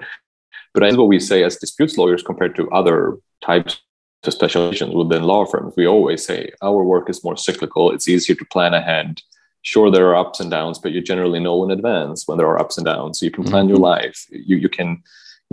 but 0.73 0.83
as 0.83 0.97
what 0.97 1.07
we 1.07 1.19
say 1.19 1.43
as 1.43 1.55
disputes 1.55 1.97
lawyers 1.97 2.21
compared 2.21 2.55
to 2.57 2.69
other 2.71 3.17
types 3.41 3.81
of 4.25 4.33
specializations 4.33 4.93
within 4.93 5.23
law 5.23 5.45
firms, 5.45 5.73
we 5.77 5.87
always 5.87 6.25
say 6.25 6.51
our 6.61 6.83
work 6.83 7.09
is 7.09 7.23
more 7.23 7.37
cyclical. 7.37 7.91
It's 7.91 8.09
easier 8.09 8.35
to 8.35 8.45
plan 8.45 8.73
ahead. 8.73 9.21
Sure, 9.61 9.89
there 9.89 10.09
are 10.09 10.15
ups 10.15 10.41
and 10.41 10.51
downs, 10.51 10.77
but 10.77 10.91
you 10.91 11.01
generally 11.01 11.39
know 11.39 11.63
in 11.63 11.71
advance 11.71 12.27
when 12.27 12.37
there 12.37 12.47
are 12.47 12.59
ups 12.59 12.77
and 12.77 12.85
downs. 12.85 13.19
So 13.19 13.25
you 13.25 13.31
can 13.31 13.45
plan 13.45 13.63
mm-hmm. 13.63 13.69
your 13.69 13.79
life. 13.79 14.25
You 14.29 14.57
you 14.57 14.69
can 14.69 15.01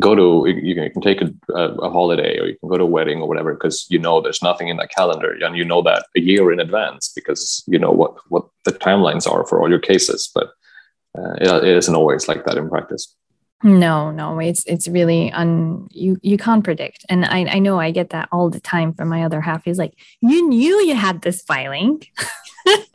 go 0.00 0.14
to 0.14 0.48
you 0.48 0.74
can, 0.74 0.84
you 0.84 0.90
can 0.90 1.02
take 1.02 1.20
a, 1.20 1.30
a, 1.54 1.90
holiday 1.90 2.38
or 2.38 2.46
you 2.46 2.58
can 2.58 2.68
go 2.68 2.78
to 2.78 2.84
a 2.84 2.86
wedding 2.86 3.20
or 3.20 3.28
whatever 3.28 3.52
because 3.52 3.86
you 3.90 3.98
know 3.98 4.20
there's 4.20 4.42
nothing 4.42 4.68
in 4.68 4.78
that 4.78 4.90
calendar 4.90 5.36
and 5.40 5.56
you 5.56 5.64
know 5.64 5.82
that 5.82 6.06
a 6.16 6.20
year 6.20 6.50
in 6.50 6.60
advance 6.60 7.12
because 7.14 7.62
you 7.66 7.78
know 7.78 7.90
what 7.90 8.14
what 8.28 8.46
the 8.64 8.72
timelines 8.72 9.30
are 9.30 9.46
for 9.46 9.60
all 9.60 9.68
your 9.68 9.78
cases. 9.78 10.30
But 10.34 10.48
uh, 11.16 11.34
it, 11.40 11.64
it 11.64 11.76
isn't 11.76 11.94
always 11.94 12.26
like 12.26 12.44
that 12.46 12.56
in 12.56 12.70
practice 12.70 13.14
No, 13.62 14.10
no, 14.10 14.40
it's 14.40 14.64
it's 14.64 14.88
really 14.88 15.30
un 15.32 15.86
you 15.90 16.18
you 16.22 16.36
can't 16.36 16.64
predict. 16.64 17.04
And 17.08 17.24
I, 17.24 17.44
I 17.44 17.58
know 17.60 17.78
I 17.78 17.92
get 17.92 18.10
that 18.10 18.28
all 18.32 18.50
the 18.50 18.60
time 18.60 18.92
from 18.92 19.08
my 19.08 19.24
other 19.24 19.40
half. 19.40 19.64
He's 19.64 19.78
like, 19.78 19.94
you 20.20 20.48
knew 20.48 20.80
you 20.82 20.96
had 20.96 21.22
this 21.22 21.42
filing. 21.42 22.02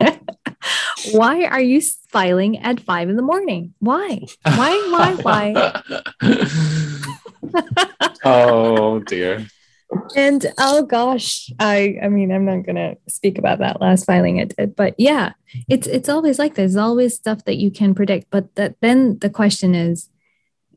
why 1.12 1.44
are 1.44 1.60
you 1.60 1.80
filing 2.08 2.58
at 2.58 2.80
five 2.80 3.08
in 3.08 3.16
the 3.16 3.22
morning? 3.22 3.72
Why? 3.78 4.20
Why? 4.42 5.14
Why? 5.22 5.52
Why? 5.52 5.82
oh 8.24 9.00
dear. 9.00 9.46
And 10.14 10.44
oh 10.58 10.82
gosh, 10.82 11.50
I 11.58 11.96
I 12.02 12.08
mean 12.08 12.30
I'm 12.30 12.44
not 12.44 12.66
gonna 12.66 12.96
speak 13.08 13.38
about 13.38 13.60
that 13.60 13.80
last 13.80 14.04
filing 14.04 14.38
I 14.38 14.44
did, 14.44 14.76
but 14.76 14.94
yeah, 14.98 15.32
it's 15.66 15.86
it's 15.86 16.10
always 16.10 16.38
like 16.38 16.54
there's 16.54 16.76
always 16.76 17.14
stuff 17.14 17.44
that 17.46 17.56
you 17.56 17.70
can 17.70 17.94
predict. 17.94 18.26
But 18.30 18.54
that 18.56 18.76
then 18.82 19.18
the 19.20 19.30
question 19.30 19.74
is, 19.74 20.10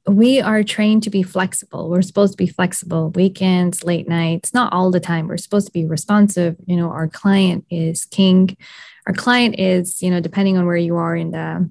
we 0.08 0.42
are 0.42 0.64
trained 0.64 1.04
to 1.04 1.10
be 1.10 1.24
flexible. 1.24 1.90
We're 1.90 2.02
supposed 2.02 2.34
to 2.34 2.38
be 2.38 2.48
flexible 2.48 3.12
weekends, 3.12 3.84
late 3.84 4.08
nights, 4.08 4.54
not 4.54 4.74
all 4.74 4.90
the 4.90 5.00
time. 5.00 5.28
We're 5.28 5.38
supposed 5.38 5.68
to 5.68 5.74
be 5.74 5.86
responsive. 5.86 6.56
You 6.66 6.76
know, 6.76 6.90
our 6.90 7.08
client 7.08 7.66
is 7.70 8.06
king. 8.06 8.58
Our 9.06 9.14
client 9.14 9.60
is, 9.60 10.02
you 10.02 10.10
know, 10.10 10.20
depending 10.20 10.58
on 10.58 10.66
where 10.66 10.78
you 10.78 10.96
are 10.96 11.16
in 11.16 11.32
the 11.32 11.70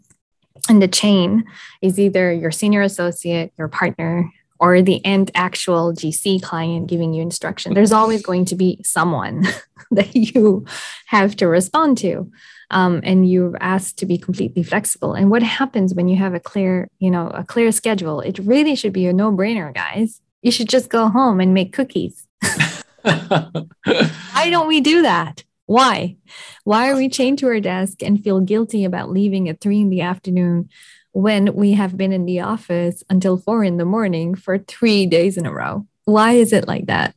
in 0.68 0.78
the 0.78 0.88
chain, 0.88 1.44
is 1.82 1.98
either 1.98 2.32
your 2.32 2.50
senior 2.50 2.82
associate, 2.82 3.52
your 3.58 3.68
partner, 3.68 4.30
or 4.60 4.82
the 4.82 5.04
end 5.04 5.30
actual 5.34 5.92
GC 5.92 6.42
client 6.42 6.86
giving 6.86 7.14
you 7.14 7.22
instruction. 7.22 7.74
There's 7.74 7.92
always 7.92 8.22
going 8.22 8.44
to 8.46 8.54
be 8.54 8.80
someone 8.84 9.46
that 9.90 10.14
you 10.14 10.66
have 11.06 11.34
to 11.36 11.48
respond 11.48 11.98
to 11.98 12.30
um, 12.70 13.00
and 13.02 13.28
you're 13.30 13.56
asked 13.60 13.98
to 13.98 14.06
be 14.06 14.18
completely 14.18 14.62
flexible. 14.62 15.14
And 15.14 15.30
what 15.30 15.42
happens 15.42 15.94
when 15.94 16.08
you 16.08 16.16
have 16.16 16.34
a 16.34 16.40
clear, 16.40 16.88
you 16.98 17.10
know, 17.10 17.28
a 17.28 17.44
clear 17.44 17.72
schedule? 17.72 18.20
It 18.20 18.38
really 18.38 18.74
should 18.74 18.92
be 18.92 19.06
a 19.06 19.12
no-brainer, 19.12 19.74
guys. 19.74 20.20
You 20.42 20.50
should 20.50 20.68
just 20.68 20.88
go 20.88 21.08
home 21.08 21.40
and 21.40 21.52
make 21.52 21.72
cookies. 21.72 22.26
Why 23.02 24.50
don't 24.50 24.68
we 24.68 24.80
do 24.80 25.02
that? 25.02 25.44
Why? 25.66 26.16
Why 26.64 26.90
are 26.90 26.96
we 26.96 27.08
chained 27.08 27.38
to 27.38 27.46
our 27.46 27.60
desk 27.60 28.02
and 28.02 28.22
feel 28.22 28.40
guilty 28.40 28.84
about 28.84 29.10
leaving 29.10 29.48
at 29.48 29.60
three 29.60 29.80
in 29.80 29.90
the 29.90 30.00
afternoon 30.00 30.68
when 31.12 31.54
we 31.54 31.72
have 31.72 31.96
been 31.96 32.12
in 32.12 32.24
the 32.24 32.40
office 32.40 33.02
until 33.08 33.36
four 33.36 33.64
in 33.64 33.76
the 33.76 33.84
morning 33.84 34.34
for 34.34 34.58
three 34.58 35.06
days 35.06 35.36
in 35.36 35.46
a 35.46 35.52
row? 35.52 35.86
Why 36.06 36.32
is 36.32 36.52
it 36.52 36.66
like 36.66 36.86
that? 36.86 37.14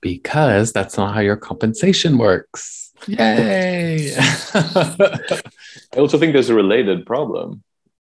Because 0.00 0.72
that's 0.72 0.96
not 0.96 1.14
how 1.14 1.20
your 1.20 1.36
compensation 1.36 2.18
works. 2.18 2.85
Yay! 3.06 4.14
I 4.54 5.98
also 5.98 6.18
think 6.18 6.32
there's 6.32 6.50
a 6.50 6.54
related 6.54 7.06
problem 7.06 7.62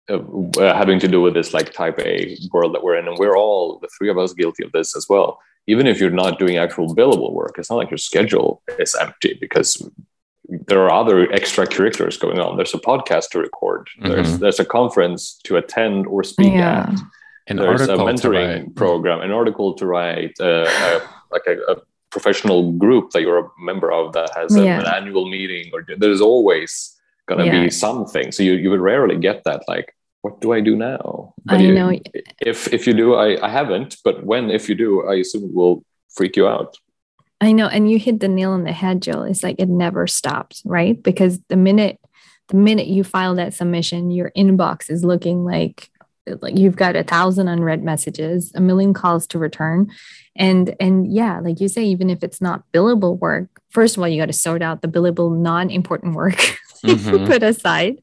uh, 0.08 0.74
having 0.74 0.98
to 1.00 1.08
do 1.08 1.20
with 1.20 1.34
this 1.34 1.54
like 1.54 1.72
type 1.72 1.98
A 2.00 2.36
world 2.52 2.74
that 2.74 2.82
we're 2.82 2.96
in, 2.96 3.08
and 3.08 3.18
we're 3.18 3.36
all 3.36 3.78
the 3.78 3.88
three 3.96 4.10
of 4.10 4.18
us 4.18 4.32
guilty 4.32 4.64
of 4.64 4.72
this 4.72 4.96
as 4.96 5.08
well. 5.08 5.40
Even 5.66 5.86
if 5.86 6.00
you're 6.00 6.10
not 6.10 6.38
doing 6.38 6.56
actual 6.56 6.94
billable 6.94 7.32
work, 7.32 7.54
it's 7.56 7.70
not 7.70 7.76
like 7.76 7.90
your 7.90 7.98
schedule 7.98 8.62
is 8.78 8.96
empty 9.00 9.38
because 9.40 9.88
there 10.48 10.80
are 10.80 10.90
other 10.90 11.26
extracurriculars 11.28 12.18
going 12.18 12.40
on. 12.40 12.56
There's 12.56 12.74
a 12.74 12.78
podcast 12.78 13.30
to 13.30 13.38
record. 13.38 13.88
Mm-hmm. 13.98 14.08
There's 14.08 14.38
there's 14.38 14.60
a 14.60 14.64
conference 14.64 15.38
to 15.44 15.56
attend 15.56 16.06
or 16.06 16.24
speak 16.24 16.52
yeah. 16.52 16.90
at. 16.90 17.00
An 17.48 17.56
there's 17.56 17.82
a 17.82 17.96
mentoring 17.96 18.74
program, 18.76 19.20
an 19.20 19.32
article 19.32 19.74
to 19.74 19.86
write, 19.86 20.34
uh, 20.40 20.68
uh, 20.68 21.00
like 21.30 21.42
a, 21.48 21.58
a 21.72 21.76
professional 22.12 22.72
group 22.72 23.10
that 23.10 23.22
you're 23.22 23.46
a 23.46 23.48
member 23.58 23.90
of 23.90 24.12
that 24.12 24.30
has 24.36 24.54
yeah. 24.54 24.80
an 24.80 24.86
annual 24.86 25.28
meeting 25.28 25.70
or 25.72 25.84
there's 25.96 26.20
always 26.20 26.94
going 27.26 27.40
to 27.40 27.46
yeah. 27.46 27.64
be 27.64 27.70
something. 27.70 28.30
So 28.30 28.42
you, 28.42 28.52
you 28.52 28.70
would 28.70 28.80
rarely 28.80 29.16
get 29.16 29.42
that 29.44 29.62
like 29.66 29.94
what 30.20 30.40
do 30.40 30.52
i 30.52 30.60
do 30.60 30.76
now? 30.76 31.34
But 31.44 31.56
i 31.56 31.62
you, 31.62 31.74
know. 31.74 31.98
if 32.40 32.72
if 32.72 32.86
you 32.86 32.94
do 32.94 33.14
I, 33.14 33.44
I 33.44 33.48
haven't 33.48 33.96
but 34.04 34.24
when 34.24 34.50
if 34.50 34.68
you 34.68 34.76
do 34.76 35.06
i 35.08 35.14
assume 35.16 35.44
it 35.44 35.54
will 35.54 35.84
freak 36.10 36.36
you 36.36 36.46
out. 36.46 36.76
I 37.40 37.50
know 37.50 37.66
and 37.66 37.90
you 37.90 37.98
hit 37.98 38.20
the 38.20 38.28
nail 38.28 38.52
on 38.52 38.64
the 38.64 38.72
head 38.72 39.02
Joel. 39.02 39.24
It's 39.24 39.42
like 39.42 39.56
it 39.58 39.68
never 39.68 40.06
stops 40.06 40.62
right? 40.64 41.02
Because 41.02 41.40
the 41.48 41.56
minute 41.56 41.98
the 42.48 42.56
minute 42.56 42.86
you 42.86 43.02
file 43.02 43.34
that 43.34 43.54
submission 43.54 44.10
your 44.10 44.30
inbox 44.36 44.90
is 44.90 45.04
looking 45.04 45.44
like 45.44 45.90
like 46.40 46.56
you've 46.56 46.76
got 46.76 46.96
a 46.96 47.02
thousand 47.02 47.48
unread 47.48 47.82
messages 47.82 48.52
a 48.54 48.60
million 48.60 48.94
calls 48.94 49.26
to 49.28 49.38
return. 49.38 49.90
And 50.36 50.74
and 50.80 51.12
yeah 51.12 51.40
like 51.40 51.60
you 51.60 51.68
say 51.68 51.84
even 51.84 52.08
if 52.08 52.22
it's 52.22 52.40
not 52.40 52.64
billable 52.72 53.18
work 53.18 53.48
first 53.70 53.96
of 53.96 54.02
all 54.02 54.08
you 54.08 54.20
got 54.20 54.26
to 54.26 54.32
sort 54.32 54.62
out 54.62 54.80
the 54.80 54.88
billable 54.88 55.36
non-important 55.36 56.14
work 56.14 56.36
mm-hmm. 56.84 57.26
put 57.26 57.42
aside. 57.42 58.02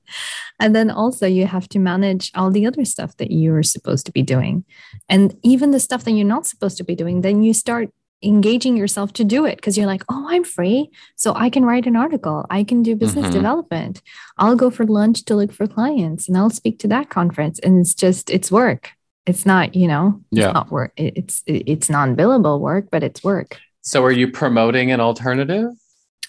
And 0.59 0.75
then 0.75 0.91
also 0.91 1.25
you 1.25 1.47
have 1.47 1.69
to 1.69 1.79
manage 1.79 2.31
all 2.35 2.51
the 2.51 2.65
other 2.65 2.85
stuff 2.85 3.15
that 3.17 3.31
you're 3.31 3.63
supposed 3.63 4.05
to 4.07 4.11
be 4.11 4.21
doing. 4.21 4.65
And 5.07 5.35
even 5.41 5.71
the 5.71 5.79
stuff 5.79 6.03
that 6.03 6.11
you're 6.11 6.25
not 6.25 6.45
supposed 6.45 6.77
to 6.77 6.83
be 6.83 6.95
doing 6.95 7.21
then 7.21 7.43
you 7.43 7.53
start 7.53 7.89
engaging 8.21 8.75
yourself 8.75 9.13
to 9.13 9.23
do 9.23 9.45
it 9.45 9.55
because 9.55 9.77
you're 9.77 9.87
like, 9.87 10.03
oh, 10.09 10.27
I'm 10.29 10.43
free. 10.43 10.89
So 11.15 11.33
I 11.35 11.49
can 11.49 11.63
write 11.63 11.85
an 11.85 11.95
article. 11.95 12.45
I 12.49 12.63
can 12.63 12.83
do 12.83 12.95
business 12.95 13.25
mm-hmm. 13.25 13.33
development. 13.33 14.01
I'll 14.37 14.55
go 14.55 14.69
for 14.69 14.85
lunch 14.85 15.25
to 15.25 15.35
look 15.35 15.51
for 15.51 15.67
clients 15.67 16.27
and 16.27 16.37
I'll 16.37 16.49
speak 16.49 16.79
to 16.79 16.87
that 16.89 17.09
conference. 17.09 17.59
And 17.59 17.79
it's 17.79 17.93
just, 17.93 18.29
it's 18.29 18.51
work. 18.51 18.91
It's 19.25 19.45
not, 19.45 19.75
you 19.75 19.87
know, 19.87 20.21
yeah. 20.31 20.47
it's 20.47 20.53
not 20.53 20.71
work. 20.71 20.93
It's, 20.97 21.43
it's 21.45 21.89
non 21.89 22.15
billable 22.15 22.59
work, 22.59 22.87
but 22.91 23.03
it's 23.03 23.23
work. 23.23 23.57
So 23.81 24.03
are 24.03 24.11
you 24.11 24.31
promoting 24.31 24.91
an 24.91 24.99
alternative? 24.99 25.71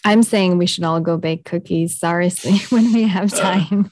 I'm 0.05 0.23
saying 0.23 0.59
we 0.59 0.67
should 0.67 0.85
all 0.85 1.01
go 1.01 1.17
bake 1.17 1.45
cookies, 1.45 1.99
seriously, 1.99 2.59
when 2.71 2.93
we 2.93 3.03
have 3.03 3.33
time. 3.35 3.91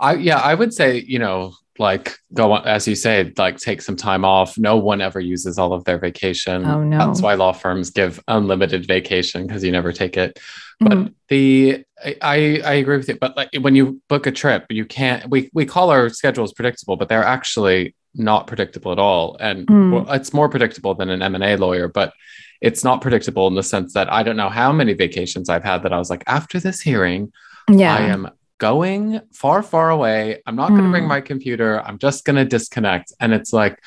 I, 0.00 0.14
yeah, 0.14 0.38
I 0.38 0.54
would 0.54 0.72
say, 0.72 1.04
you 1.06 1.18
know, 1.18 1.54
like 1.78 2.16
go 2.32 2.52
on, 2.52 2.66
as 2.66 2.86
you 2.86 2.94
say, 2.94 3.32
like 3.36 3.58
take 3.58 3.82
some 3.82 3.96
time 3.96 4.24
off. 4.24 4.58
No 4.58 4.76
one 4.76 5.00
ever 5.00 5.20
uses 5.20 5.58
all 5.58 5.72
of 5.72 5.84
their 5.84 5.98
vacation. 5.98 6.64
Oh 6.64 6.82
no. 6.82 6.98
That's 6.98 7.22
why 7.22 7.34
law 7.34 7.52
firms 7.52 7.90
give 7.90 8.22
unlimited 8.28 8.86
vacation 8.86 9.46
because 9.46 9.62
you 9.64 9.72
never 9.72 9.92
take 9.92 10.16
it. 10.16 10.38
But 10.80 10.92
mm-hmm. 10.92 11.12
the 11.28 11.84
I 12.22 12.60
I 12.64 12.74
agree 12.74 12.96
with 12.96 13.08
you. 13.08 13.16
But 13.16 13.36
like 13.36 13.50
when 13.60 13.74
you 13.74 14.00
book 14.08 14.26
a 14.26 14.32
trip, 14.32 14.66
you 14.70 14.84
can't 14.84 15.28
we 15.30 15.50
we 15.52 15.66
call 15.66 15.90
our 15.90 16.08
schedules 16.08 16.52
predictable, 16.52 16.96
but 16.96 17.08
they're 17.08 17.24
actually 17.24 17.94
not 18.14 18.46
predictable 18.46 18.92
at 18.92 18.98
all. 18.98 19.36
And 19.40 19.66
mm. 19.66 19.92
well, 19.92 20.12
it's 20.12 20.32
more 20.32 20.48
predictable 20.48 20.94
than 20.94 21.10
an 21.10 21.22
M&A 21.22 21.56
lawyer, 21.56 21.88
but 21.88 22.14
it's 22.60 22.82
not 22.82 23.00
predictable 23.02 23.46
in 23.46 23.54
the 23.54 23.62
sense 23.62 23.92
that 23.92 24.10
I 24.12 24.22
don't 24.22 24.36
know 24.36 24.48
how 24.48 24.72
many 24.72 24.94
vacations 24.94 25.48
I've 25.48 25.64
had 25.64 25.82
that 25.82 25.92
I 25.92 25.98
was 25.98 26.10
like, 26.10 26.24
after 26.26 26.58
this 26.58 26.80
hearing, 26.80 27.32
yeah. 27.70 27.94
I 27.94 28.00
am 28.02 28.30
going 28.58 29.20
far, 29.32 29.62
far 29.62 29.90
away. 29.90 30.42
I'm 30.46 30.56
not 30.56 30.70
going 30.70 30.84
to 30.84 30.90
bring 30.90 31.04
hmm. 31.04 31.08
my 31.08 31.20
computer. 31.20 31.80
I'm 31.80 31.98
just 31.98 32.24
going 32.24 32.36
to 32.36 32.44
disconnect. 32.44 33.12
And 33.20 33.32
it's 33.32 33.52
like, 33.52 33.82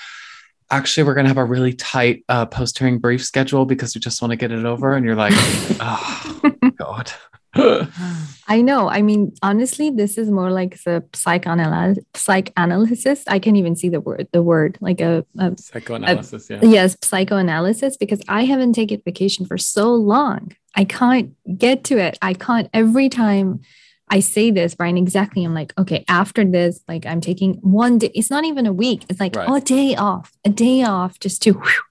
actually, 0.69 1.03
we're 1.03 1.15
going 1.15 1.25
to 1.25 1.29
have 1.29 1.37
a 1.37 1.45
really 1.45 1.73
tight 1.73 2.23
uh, 2.29 2.45
post 2.45 2.77
hearing 2.77 2.99
brief 2.99 3.23
schedule 3.23 3.65
because 3.65 3.95
we 3.95 4.01
just 4.01 4.21
want 4.21 4.31
to 4.31 4.37
get 4.37 4.51
it 4.51 4.65
over. 4.65 4.95
And 4.95 5.05
you're 5.05 5.15
like, 5.15 5.33
oh, 5.79 6.53
God. 6.77 7.11
I 7.55 8.61
know. 8.61 8.89
I 8.89 9.01
mean, 9.01 9.33
honestly, 9.41 9.89
this 9.89 10.17
is 10.17 10.29
more 10.29 10.51
like 10.51 10.81
the 10.83 11.03
psychoanalysis. 11.13 12.03
Psychoanalysis. 12.13 13.23
I 13.27 13.39
can't 13.39 13.57
even 13.57 13.75
see 13.75 13.89
the 13.89 14.01
word. 14.01 14.27
The 14.31 14.43
word 14.43 14.77
like 14.81 15.01
a, 15.01 15.25
a 15.37 15.57
psychoanalysis. 15.57 16.49
A, 16.51 16.55
yeah. 16.55 16.59
Yes, 16.63 16.97
psychoanalysis. 17.03 17.97
Because 17.97 18.21
I 18.27 18.45
haven't 18.45 18.73
taken 18.73 19.01
vacation 19.03 19.45
for 19.45 19.57
so 19.57 19.93
long. 19.93 20.55
I 20.75 20.85
can't 20.85 21.35
get 21.57 21.83
to 21.85 21.97
it. 21.97 22.19
I 22.21 22.33
can't. 22.35 22.69
Every 22.71 23.09
time 23.09 23.61
I 24.09 24.19
say 24.21 24.51
this, 24.51 24.75
Brian, 24.75 24.97
exactly. 24.97 25.43
I'm 25.43 25.53
like, 25.53 25.73
okay, 25.77 26.03
after 26.07 26.43
this, 26.43 26.81
like 26.87 27.05
I'm 27.05 27.21
taking 27.21 27.55
one 27.55 27.99
day. 27.99 28.11
It's 28.15 28.29
not 28.29 28.43
even 28.43 28.65
a 28.65 28.73
week. 28.73 29.05
It's 29.09 29.19
like, 29.19 29.35
right. 29.35 29.47
oh, 29.47 29.55
a 29.55 29.61
day 29.61 29.95
off, 29.95 30.35
a 30.45 30.49
day 30.49 30.83
off 30.83 31.19
just 31.19 31.41
to, 31.43 31.53
whew. 31.53 31.81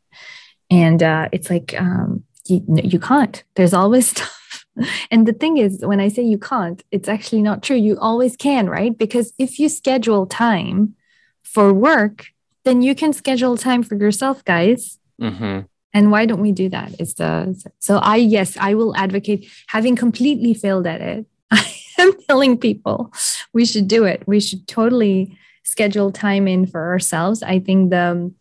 and 0.71 1.03
uh, 1.03 1.29
it's 1.33 1.49
like, 1.51 1.75
um, 1.81 2.25
you, 2.47 2.65
you 2.83 2.99
can't. 2.99 3.45
There's 3.55 3.75
always 3.75 4.11
stuff. 4.11 4.65
And 5.11 5.27
the 5.27 5.33
thing 5.33 5.57
is, 5.57 5.85
when 5.85 6.01
I 6.01 6.09
say 6.09 6.23
you 6.23 6.39
can't, 6.39 6.83
it's 6.91 7.09
actually 7.09 7.43
not 7.43 7.63
true. 7.63 7.77
You 7.77 7.99
always 7.99 8.37
can, 8.37 8.69
right? 8.71 8.97
Because 8.97 9.33
if 9.39 9.59
you 9.59 9.69
schedule 9.69 10.27
time 10.27 10.95
for 11.43 11.73
work, 11.73 12.27
then 12.65 12.83
you 12.83 12.95
can 12.95 13.13
schedule 13.13 13.57
time 13.57 13.83
for 13.83 13.97
yourself, 13.97 14.45
guys. 14.45 14.99
Mm-hmm. 15.21 15.67
And 15.95 16.11
why 16.13 16.27
don't 16.27 16.41
we 16.41 16.53
do 16.53 16.69
that? 16.69 17.01
Is 17.01 17.15
the 17.15 17.61
so 17.81 17.99
I 17.99 18.17
yes, 18.17 18.57
I 18.59 18.75
will 18.75 18.95
advocate 18.95 19.51
having 19.69 19.97
completely 19.97 20.55
failed 20.55 20.87
at 20.87 21.01
it. 21.01 21.27
I'm 21.99 22.13
telling 22.23 22.59
people 22.59 23.13
we 23.53 23.65
should 23.65 23.89
do 23.89 24.05
it. 24.05 24.23
We 24.27 24.41
should 24.41 24.67
totally 24.69 25.39
schedule 25.65 26.11
time 26.11 26.49
in 26.49 26.67
for 26.67 26.89
ourselves. 26.89 27.43
I 27.43 27.59
think 27.59 27.91
the 27.91 28.33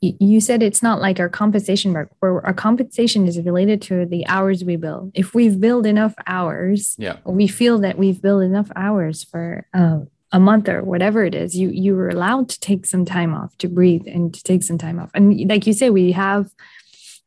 you 0.00 0.40
said 0.40 0.62
it's 0.62 0.82
not 0.82 1.00
like 1.00 1.20
our 1.20 1.28
compensation 1.28 1.92
work 1.92 2.10
where 2.20 2.44
our 2.46 2.54
compensation 2.54 3.26
is 3.26 3.38
related 3.40 3.82
to 3.82 4.06
the 4.06 4.26
hours 4.26 4.64
we 4.64 4.76
build 4.76 5.10
if 5.14 5.34
we've 5.34 5.60
built 5.60 5.84
enough 5.84 6.14
hours 6.26 6.94
yeah 6.96 7.16
we 7.24 7.46
feel 7.46 7.78
that 7.78 7.98
we've 7.98 8.22
built 8.22 8.42
enough 8.42 8.70
hours 8.76 9.24
for 9.24 9.66
uh, 9.74 9.98
a 10.32 10.40
month 10.40 10.68
or 10.68 10.82
whatever 10.82 11.24
it 11.24 11.34
is 11.34 11.56
you 11.56 11.68
you 11.70 11.94
were 11.94 12.08
allowed 12.08 12.48
to 12.48 12.58
take 12.60 12.86
some 12.86 13.04
time 13.04 13.34
off 13.34 13.56
to 13.58 13.68
breathe 13.68 14.06
and 14.06 14.32
to 14.32 14.42
take 14.42 14.62
some 14.62 14.78
time 14.78 14.98
off 14.98 15.10
and 15.12 15.48
like 15.48 15.66
you 15.66 15.72
say 15.72 15.90
we 15.90 16.12
have 16.12 16.50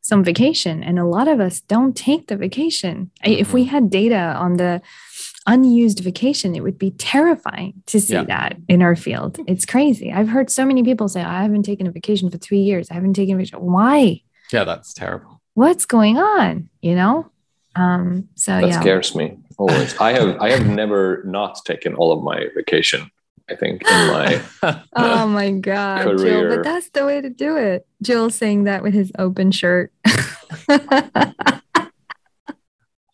some 0.02 0.24
vacation 0.24 0.84
and 0.84 0.98
a 0.98 1.06
lot 1.06 1.28
of 1.28 1.40
us 1.40 1.60
don't 1.60 1.96
take 1.98 2.28
the 2.28 2.38
vacation 2.38 3.12
mm-hmm. 3.24 3.40
if 3.40 3.54
we 3.54 3.64
mm-hmm. 3.64 3.72
had 3.72 3.90
data 3.90 4.34
on 4.38 4.58
the 4.58 4.82
unused 5.48 6.00
vacation. 6.02 6.56
It 6.56 6.62
would 6.62 6.78
be 6.78 6.92
terrifying 6.92 7.82
to 7.88 8.00
see 8.00 8.14
Yeah. 8.14 8.26
that 8.26 8.58
in 8.68 8.82
our 8.82 8.96
field. 8.96 9.40
It's 9.48 9.66
crazy. 9.66 10.12
I've 10.12 10.28
heard 10.30 10.50
so 10.50 10.66
many 10.66 10.84
people 10.84 11.08
say, 11.08 11.22
I 11.24 11.42
haven't 11.42 11.64
taken 11.64 11.88
a 11.88 11.92
vacation 11.92 12.30
for 12.30 12.38
three 12.38 12.60
years. 12.60 12.92
I 12.92 12.96
haven't 12.96 13.14
taken 13.14 13.36
a 13.36 13.38
vacation. 13.38 13.62
Why? 13.62 14.22
Yeah, 14.52 14.66
that's 14.66 14.94
terrible. 14.94 15.42
What's 15.56 15.86
going 15.86 16.18
on? 16.18 16.70
You 16.82 16.96
know? 16.96 17.32
Um, 17.76 18.28
so 18.36 18.52
that 18.60 18.68
yeah. 18.68 18.80
scares 18.80 19.16
me 19.16 19.38
always. 19.58 19.98
I 20.00 20.12
have 20.14 20.38
I 20.40 20.52
have 20.52 20.68
never 20.68 21.24
not 21.26 21.64
taken 21.66 21.96
all 21.96 22.12
of 22.12 22.24
my 22.24 22.48
vacation. 22.56 23.10
I 23.50 23.56
think 23.56 23.82
in 23.84 24.08
my 24.08 24.42
Oh 24.94 25.28
my 25.28 25.52
God, 25.52 26.18
Joel. 26.18 26.50
But 26.50 26.64
that's 26.64 26.90
the 26.90 27.06
way 27.06 27.22
to 27.22 27.30
do 27.30 27.56
it. 27.56 27.88
Joel 28.02 28.30
saying 28.30 28.66
that 28.66 28.84
with 28.84 28.94
his 28.94 29.12
open 29.18 29.52
shirt. 29.52 29.92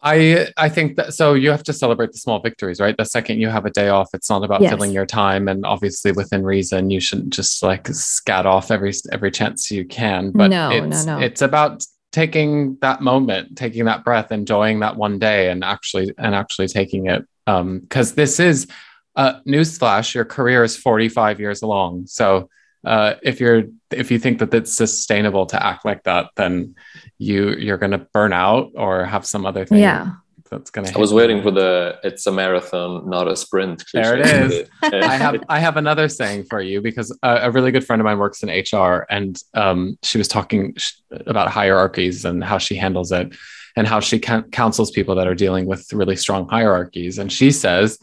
I 0.03 0.47
I 0.57 0.67
think 0.69 0.97
that 0.97 1.13
so 1.13 1.33
you 1.33 1.49
have 1.49 1.63
to 1.63 1.73
celebrate 1.73 2.11
the 2.11 2.17
small 2.17 2.39
victories, 2.41 2.79
right? 2.81 2.95
The 2.97 3.05
second 3.05 3.39
you 3.39 3.47
have 3.49 3.65
a 3.65 3.69
day 3.71 3.87
off, 3.89 4.09
it's 4.13 4.29
not 4.29 4.43
about 4.43 4.61
Yes. 4.61 4.71
filling 4.73 4.91
your 4.91 5.05
time, 5.05 5.47
and 5.47 5.65
obviously 5.65 6.11
within 6.11 6.43
reason, 6.43 6.89
you 6.89 6.99
shouldn't 6.99 7.31
just 7.31 7.63
like 7.63 7.87
scat 7.87 8.45
off 8.45 8.69
every 8.69 8.93
every 9.11 9.31
chance 9.31 9.71
you 9.71 9.85
can. 9.85 10.31
But 10.31 10.49
No, 10.49 10.69
no, 10.69 10.85
it's, 10.85 11.05
no. 11.05 11.19
it's 11.19 11.41
about 11.41 11.83
taking 12.11 12.77
that 12.81 13.01
moment, 13.01 13.57
taking 13.57 13.85
that 13.85 14.03
breath, 14.03 14.31
enjoying 14.31 14.81
that 14.81 14.97
one 14.97 15.19
day, 15.19 15.49
and 15.49 15.63
actually 15.63 16.13
and 16.17 16.35
actually 16.35 16.67
taking 16.67 17.07
it. 17.07 17.25
Um, 17.47 17.79
because 17.79 18.13
this 18.13 18.39
is 18.41 18.67
uh, 19.15 19.39
newsflash: 19.47 20.13
your 20.13 20.25
career 20.25 20.63
is 20.65 20.75
forty 20.75 21.07
five 21.07 21.39
years 21.39 21.63
long. 21.63 22.07
So 22.07 22.49
uh, 22.85 23.15
if 23.23 23.39
you're 23.39 23.63
if 23.91 24.11
you 24.11 24.19
think 24.19 24.39
that 24.39 24.53
it's 24.53 24.73
sustainable 24.73 25.45
to 25.47 25.65
act 25.65 25.85
like 25.85 26.03
that, 26.03 26.29
then 26.35 26.75
you 27.17 27.51
you're 27.51 27.77
going 27.77 27.91
to 27.91 27.99
burn 28.13 28.33
out 28.33 28.71
or 28.75 29.05
have 29.05 29.25
some 29.25 29.45
other 29.45 29.65
thing 29.65 29.79
yeah. 29.79 30.11
that's 30.49 30.69
going 30.69 30.85
to 30.87 30.93
I 30.93 30.99
was 30.99 31.13
waiting 31.13 31.41
for 31.41 31.51
the 31.51 31.99
it's 32.03 32.27
a 32.27 32.31
marathon, 32.31 33.09
not 33.09 33.27
a 33.27 33.35
sprint. 33.37 33.83
There 33.93 34.17
it 34.17 34.69
cliche. 34.79 35.01
I 35.01 35.15
have 35.15 35.43
I 35.47 35.59
have 35.59 35.77
another 35.77 36.09
saying 36.09 36.45
for 36.45 36.61
you 36.61 36.81
because 36.81 37.17
a, 37.23 37.35
a 37.43 37.51
really 37.51 37.71
good 37.71 37.85
friend 37.85 38.01
of 38.01 38.05
mine 38.05 38.19
works 38.19 38.43
in 38.43 38.49
HR 38.49 39.05
and 39.09 39.41
um, 39.53 39.97
she 40.03 40.17
was 40.17 40.27
talking 40.27 40.75
about 41.25 41.49
hierarchies 41.49 42.25
and 42.25 42.43
how 42.43 42.57
she 42.57 42.75
handles 42.75 43.11
it 43.11 43.33
and 43.75 43.87
how 43.87 43.99
she 43.99 44.19
can- 44.19 44.49
counsels 44.51 44.91
people 44.91 45.15
that 45.15 45.27
are 45.27 45.33
dealing 45.33 45.65
with 45.65 45.91
really 45.93 46.15
strong 46.15 46.47
hierarchies 46.49 47.17
and 47.17 47.31
she 47.31 47.49
says 47.49 47.97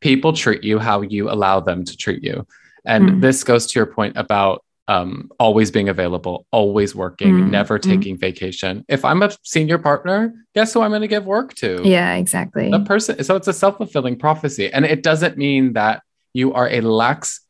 people 0.00 0.32
treat 0.32 0.62
you 0.62 0.78
how 0.78 1.02
you 1.02 1.30
allow 1.30 1.60
them 1.60 1.84
to 1.84 1.96
treat 1.96 2.22
you 2.22 2.46
and 2.84 3.04
Mm. 3.10 3.20
this 3.20 3.44
goes 3.44 3.66
to 3.68 3.78
your 3.78 3.86
point 3.86 4.16
about 4.16 4.62
um, 4.88 5.30
always 5.38 5.70
being 5.70 5.88
available 5.88 6.46
always 6.50 6.94
working 6.96 7.34
Mm, 7.34 7.50
never 7.50 7.78
mm. 7.78 7.82
taking 7.82 8.16
vacation 8.18 8.84
if 8.88 9.04
i'm 9.04 9.22
a 9.22 9.30
senior 9.44 9.78
partner 9.78 10.32
guess 10.54 10.72
who 10.74 10.80
i'm 10.80 10.90
going 10.90 11.02
to 11.02 11.06
give 11.08 11.24
work 11.26 11.54
to 11.56 11.82
Yeah, 11.84 12.14
exactly. 12.14 12.70
the 12.70 12.80
person 12.80 13.22
so 13.22 13.36
it's 13.36 13.46
a 13.46 13.52
self-fulfilling 13.52 14.18
prophecy 14.18 14.72
and 14.72 14.84
it 14.84 15.02
doesn't 15.04 15.36
mean 15.38 15.74
that 15.74 16.02
you 16.34 16.52
are 16.54 16.68
a 16.68 16.80
lax 16.80 17.46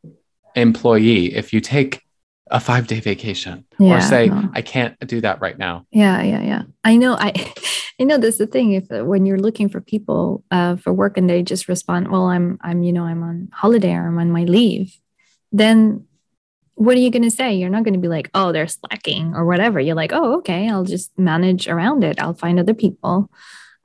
employee 0.55 1.33
if 1.35 1.53
you 1.53 1.61
take 1.61 2.01
a 2.51 2.59
five 2.59 2.85
day 2.87 2.99
vacation 2.99 3.65
Yeah, 3.79 3.97
or 3.97 4.01
say 4.01 4.27
no. 4.27 4.49
i 4.53 4.61
can't 4.61 4.95
do 5.07 5.21
that 5.21 5.39
right 5.41 5.57
now 5.57 5.85
Yeah, 5.91 6.21
yeah, 6.21 6.41
yeah. 6.41 6.63
I 6.83 6.97
know. 6.97 7.15
I, 7.17 7.31
I 7.99 8.03
know. 8.03 8.17
That's 8.17 8.37
the 8.39 8.47
thing. 8.47 8.71
If 8.73 8.85
when 8.89 9.25
you're 9.27 9.37
looking 9.39 9.69
for 9.69 9.79
people 9.79 10.43
uh, 10.49 10.75
for 10.75 10.91
work 10.91 11.17
and 11.17 11.29
they 11.29 11.43
just 11.43 11.67
respond, 11.69 12.07
"Well, 12.11 12.25
I'm, 12.25 12.57
I'm, 12.61 12.81
you 12.81 12.91
know, 12.91 13.03
I'm 13.03 13.21
on 13.21 13.49
holiday 13.53 13.93
or 13.93 14.07
I'm 14.07 14.17
on 14.17 14.31
my 14.31 14.43
leave," 14.45 14.97
then 15.51 16.05
what 16.75 16.95
are 16.95 16.99
you 16.99 17.11
going 17.11 17.23
to 17.23 17.31
say? 17.31 17.53
You're 17.53 17.69
not 17.69 17.83
going 17.83 17.93
to 17.93 17.99
be 17.99 18.07
like, 18.07 18.29
"Oh, 18.33 18.51
they're 18.51 18.67
slacking" 18.67 19.33
or 19.35 19.45
whatever. 19.45 19.79
You're 19.79 19.95
like, 19.95 20.13
"Oh, 20.13 20.37
okay, 20.37 20.69
I'll 20.69 20.85
just 20.85 21.11
manage 21.17 21.67
around 21.67 22.03
it. 22.03 22.19
I'll 22.21 22.33
find 22.33 22.59
other 22.59 22.73
people." 22.73 23.29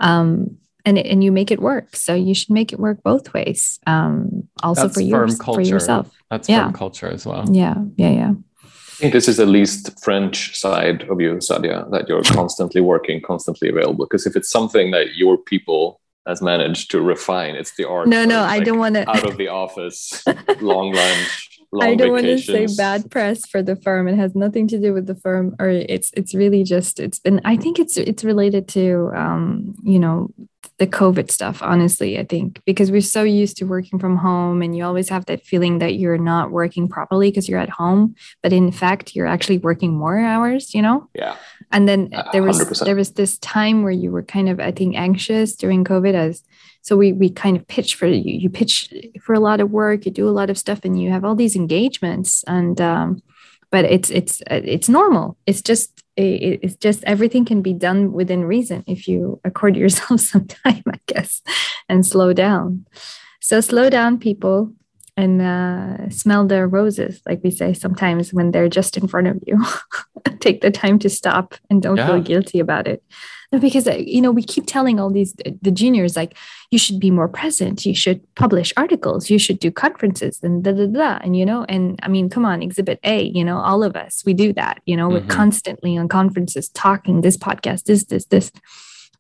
Um, 0.01 0.59
and 0.85 0.99
and 0.99 1.23
you 1.25 1.33
make 1.33 1.51
it 1.51 1.61
work. 1.61 1.97
So 1.97 2.15
you 2.15 2.35
should 2.35 2.51
make 2.51 2.73
it 2.73 2.79
work 2.79 3.03
both 3.03 3.35
ways. 3.35 3.79
Um, 3.87 4.49
also 4.63 4.83
That's 4.83 4.95
for 4.95 5.01
firm 5.01 5.09
yours, 5.11 5.37
for 5.37 5.45
culture. 5.45 5.63
yourself. 5.63 6.11
that's 6.31 6.49
Yeah. 6.49 6.65
firm 6.65 6.73
culture 6.73 7.09
as 7.09 7.27
well 7.27 7.45
Yeah, 7.51 7.75
yeah, 7.97 8.11
yeah. 8.11 8.33
I 8.65 8.99
think 9.01 9.13
this 9.13 9.29
is 9.29 9.37
the 9.37 9.47
least 9.47 10.03
French 10.03 10.57
side 10.59 11.03
of 11.11 11.21
you, 11.21 11.35
Sadia, 11.35 11.91
that 11.91 12.09
you're 12.09 12.23
constantly 12.41 12.81
working, 12.81 13.21
constantly 13.21 13.69
available. 13.69 14.07
Because 14.07 14.27
if 14.27 14.37
it's 14.37 14.51
something 14.51 14.93
that 14.93 15.17
your 15.17 15.37
people 15.37 16.01
has 16.27 16.41
managed 16.41 16.91
to 16.93 17.01
refine, 17.03 17.57
it's 17.57 17.75
the 17.77 17.87
art. 17.87 18.09
No, 18.09 18.25
no, 18.25 18.43
it's 18.45 18.53
I 18.53 18.61
don't 18.61 18.79
want 18.79 18.95
to. 18.95 19.11
out 19.11 19.29
of 19.29 19.37
the 19.37 19.49
office, 19.49 20.25
long 20.61 20.93
lunch, 20.93 21.49
long 21.56 21.56
I 21.81 21.95
don't 21.95 22.13
want 22.13 22.25
to 22.25 22.39
say 22.39 22.67
bad 22.77 23.11
press 23.11 23.47
for 23.47 23.63
the 23.63 23.77
firm. 23.77 24.09
It 24.09 24.17
has 24.17 24.35
nothing 24.35 24.69
to 24.69 24.79
do 24.79 24.93
with 24.93 25.07
the 25.07 25.15
firm, 25.15 25.55
or 25.59 25.69
it's 25.69 26.11
it's 26.17 26.35
really 26.35 26.65
just 26.65 27.01
it's 27.01 27.19
been. 27.19 27.41
I 27.45 27.57
think 27.57 27.79
it's 27.79 27.97
it's 27.97 28.25
related 28.25 28.69
to 28.69 29.11
um, 29.15 29.75
you 29.83 29.99
know 29.99 30.31
the 30.79 30.87
COVID 30.87 31.31
stuff. 31.31 31.63
Honestly, 31.63 32.19
I 32.19 32.25
think 32.25 32.61
because 32.67 32.91
we're 32.91 33.01
so 33.01 33.23
used 33.23 33.57
to 33.59 33.65
working 33.65 33.99
from 33.99 34.17
home, 34.17 34.63
and 34.63 34.77
you 34.77 34.85
always 34.85 35.09
have 35.09 35.27
that 35.27 35.45
feeling 35.45 35.79
that 35.79 35.95
you're 35.95 36.19
not 36.19 36.51
working 36.51 36.89
properly 36.89 37.31
because 37.31 37.49
you're 37.49 37.61
at 37.61 37.71
home, 37.71 38.15
but 38.43 38.53
in 38.53 38.71
fact 38.71 39.15
you're 39.15 39.27
actually 39.27 39.59
working 39.59 39.95
more 39.95 40.19
hours. 40.19 40.75
You 40.75 40.83
know, 40.83 41.09
Yeah, 41.15 41.37
and 41.73 41.89
then 41.89 42.11
there 42.33 42.43
was 42.43 42.57
hundred 42.59 42.69
percent. 42.69 42.87
there 42.87 42.97
was 42.97 43.13
this 43.13 43.39
time 43.39 43.83
where 43.83 43.93
you 43.93 44.11
were 44.11 44.23
kind 44.23 44.49
of 44.49 44.61
I 44.61 44.71
think 44.71 44.97
anxious 44.97 45.57
during 45.57 45.85
COVID 45.85 46.15
as 46.15 46.43
so 46.87 46.97
we 46.97 47.13
we 47.13 47.29
kind 47.29 47.57
of 47.57 47.67
pitch 47.67 47.97
for 47.99 48.07
you 48.07 48.33
you 48.43 48.49
pitch 48.49 48.75
for 49.25 49.35
a 49.35 49.41
lot 49.41 49.61
of 49.61 49.71
work 49.73 50.07
you 50.07 50.13
do 50.13 50.29
a 50.29 50.37
lot 50.41 50.51
of 50.51 50.57
stuff 50.65 50.81
and 50.85 51.01
you 51.01 51.11
have 51.11 51.25
all 51.25 51.35
these 51.35 51.57
engagements 51.57 52.45
and 52.47 52.81
um, 52.81 53.21
but 53.71 53.85
it's 53.85 54.11
it's 54.11 54.43
it's 54.49 54.89
normal. 54.89 55.37
It's 55.47 55.63
just 55.71 55.91
it- 56.17 56.61
it's 56.63 56.77
just 56.77 57.03
everything 57.05 57.45
can 57.45 57.61
be 57.63 57.75
done 57.75 58.13
within 58.13 58.45
reason 58.45 58.85
if 58.87 59.09
you 59.09 59.41
accord 59.45 59.77
yourself 59.83 60.21
some 60.21 60.47
time 60.47 60.85
I 60.87 60.99
guess 61.07 61.43
and 61.89 62.07
slow 62.07 62.33
down. 62.33 62.87
So 63.41 63.61
slow 63.61 63.91
down 63.91 64.19
people 64.19 64.73
and 65.17 65.41
uh, 65.41 66.11
smell 66.11 66.47
the 66.47 66.67
roses 66.67 67.21
like 67.27 67.41
we 67.43 67.51
say 67.51 67.73
sometimes 67.73 68.33
when 68.35 68.51
they're 68.51 68.69
just 68.69 68.97
in 68.97 69.09
front 69.09 69.27
of 69.29 69.39
you. 69.47 69.63
Take 70.41 70.61
the 70.61 70.71
time 70.71 70.99
to 71.01 71.09
stop 71.09 71.55
and 71.71 71.81
don't 71.83 71.97
feel 71.97 72.21
guilty 72.21 72.61
about 72.61 72.87
it. 72.87 73.03
No, 73.53 73.59
because 73.61 73.87
uh, 73.89 73.95
you 73.99 74.21
know 74.21 74.31
we 74.33 74.43
keep 74.43 74.65
telling 74.67 74.99
all 75.01 75.11
these 75.11 75.35
the 75.63 75.71
juniors 75.71 76.17
like 76.17 76.37
you 76.71 76.79
should 76.79 76.99
be 77.01 77.11
more 77.11 77.29
present. 77.29 77.87
You 77.87 77.95
should 77.95 78.21
publish 78.35 78.73
articles. 78.77 79.31
You 79.31 79.39
should 79.39 79.59
do 79.61 79.71
conferences 79.71 80.41
and 80.43 80.63
da 80.65 80.73
da 80.73 80.87
da 80.87 81.19
and 81.23 81.37
you 81.37 81.47
know 81.47 81.65
and 81.69 81.99
i 82.03 82.09
mean 82.09 82.29
come 82.29 82.45
on 82.45 82.61
exhibit 82.63 82.99
a 83.05 83.23
you 83.23 83.45
know 83.45 83.59
all 83.59 83.83
of 83.85 83.95
us 83.97 84.23
we 84.27 84.35
do 84.35 84.53
that 84.55 84.83
you 84.85 84.97
know 84.97 85.09
Mhm. 85.09 85.13
we're 85.13 85.27
constantly 85.35 85.97
on 85.97 86.09
conferences 86.09 86.69
talking 86.71 87.21
this 87.23 87.37
podcast 87.37 87.85
this 87.85 88.05
this 88.05 88.27
this. 88.27 88.51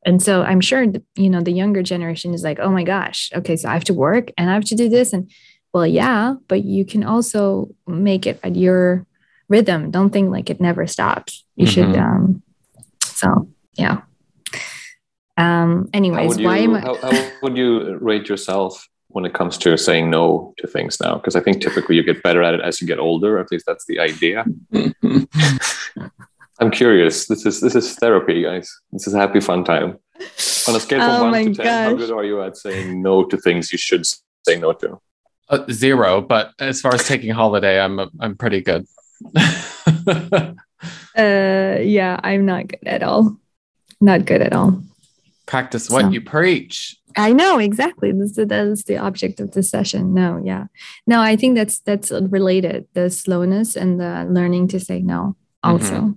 And 0.04 0.22
so 0.22 0.42
i'm 0.42 0.60
sure 0.60 0.84
you 1.16 1.30
know 1.30 1.40
the 1.40 1.52
younger 1.52 1.82
generation 1.82 2.34
is 2.34 2.42
like 2.42 2.58
oh 2.60 2.70
my 2.70 2.84
gosh 2.84 3.30
okay 3.34 3.56
so 3.56 3.68
i 3.68 3.72
have 3.72 3.84
to 3.84 3.94
work 3.94 4.30
and 4.36 4.50
i 4.50 4.54
have 4.54 4.64
to 4.66 4.74
do 4.76 4.88
this 4.88 5.12
and 5.12 5.30
well 5.76 5.86
yeah 5.86 6.34
but 6.48 6.64
you 6.64 6.84
can 6.88 7.04
also 7.04 7.68
make 7.86 8.24
it 8.26 8.40
at 8.42 8.56
your 8.56 9.04
rhythm 9.52 9.90
don't 9.90 10.08
think 10.10 10.32
like 10.32 10.48
it 10.48 10.60
never 10.68 10.86
stops 10.86 11.44
you 11.60 11.66
should 11.66 11.92
Mhm. 11.92 12.00
um 12.06 12.42
so 13.04 13.28
yeah 13.76 13.96
um 15.36 15.70
anyways 15.92 16.28
would 16.28 16.40
you 16.40 16.46
why 16.48 16.58
am 16.64 16.74
i 16.76 16.80
how, 16.80 16.96
how 16.96 17.12
would 17.42 17.56
you 17.60 17.98
rate 18.00 18.26
yourself 18.32 18.88
when 19.08 19.24
it 19.28 19.34
comes 19.34 19.58
to 19.58 19.76
saying 19.78 20.10
no 20.10 20.52
to 20.58 20.66
things 20.66 21.00
now? 21.00 21.14
Because 21.16 21.36
I 21.36 21.40
think 21.40 21.62
typically 21.62 21.96
you 21.96 22.02
get 22.02 22.22
better 22.22 22.42
at 22.42 22.52
it 22.52 22.60
as 22.60 22.80
you 22.80 22.86
get 22.86 22.98
older. 22.98 23.38
At 23.38 23.50
least 23.50 23.64
that's 23.64 23.86
the 23.86 23.98
idea. 23.98 24.44
I'm 26.60 26.70
curious. 26.70 27.26
This 27.26 27.46
is 27.46 27.60
this 27.60 27.74
is 27.74 27.94
therapy, 27.96 28.42
guys. 28.42 28.68
This 28.92 29.06
is 29.08 29.14
a 29.14 29.18
happy 29.24 29.40
fun 29.40 29.64
time. 29.64 29.96
On 30.68 30.74
a 30.76 30.80
scale 30.80 31.00
from 31.00 31.10
Oh 31.16 31.30
one 31.30 31.44
to 31.44 31.54
ten, 31.54 31.84
how 31.90 31.96
good 31.96 32.10
are 32.10 32.24
you 32.24 32.42
at 32.42 32.56
saying 32.56 33.00
no 33.00 33.24
to 33.24 33.36
things 33.46 33.72
you 33.72 33.78
should 33.78 34.04
say 34.46 34.58
no 34.60 34.72
to? 34.84 35.00
Uh, 35.48 35.64
zero 35.70 36.20
but 36.20 36.52
as 36.58 36.80
far 36.80 36.92
as 36.94 37.06
taking 37.06 37.30
holiday 37.30 37.80
i'm 37.80 38.00
i'm 38.20 38.36
pretty 38.36 38.60
good 38.60 38.84
uh 39.36 40.54
yeah 41.16 42.18
i'm 42.22 42.44
not 42.44 42.66
good 42.66 42.86
at 42.86 43.02
all 43.02 43.36
not 44.00 44.24
good 44.24 44.42
at 44.42 44.52
all 44.52 44.82
practice 45.46 45.88
what 45.88 46.02
So- 46.02 46.10
you 46.10 46.20
preach 46.20 46.96
I 47.18 47.32
know 47.32 47.58
exactly. 47.58 48.12
This 48.12 48.36
is 48.36 48.48
that 48.48 48.66
is 48.66 48.84
the 48.84 48.98
object 48.98 49.40
of 49.40 49.52
this 49.52 49.70
session. 49.70 50.12
No, 50.12 50.38
yeah, 50.44 50.66
no. 51.06 51.22
I 51.22 51.34
think 51.34 51.56
that's 51.56 51.78
that's 51.80 52.10
related. 52.12 52.86
The 52.92 53.08
slowness 53.08 53.74
and 53.74 53.98
the 53.98 54.26
learning 54.28 54.68
to 54.68 54.78
say 54.78 55.00
no. 55.00 55.34
Also, 55.62 56.14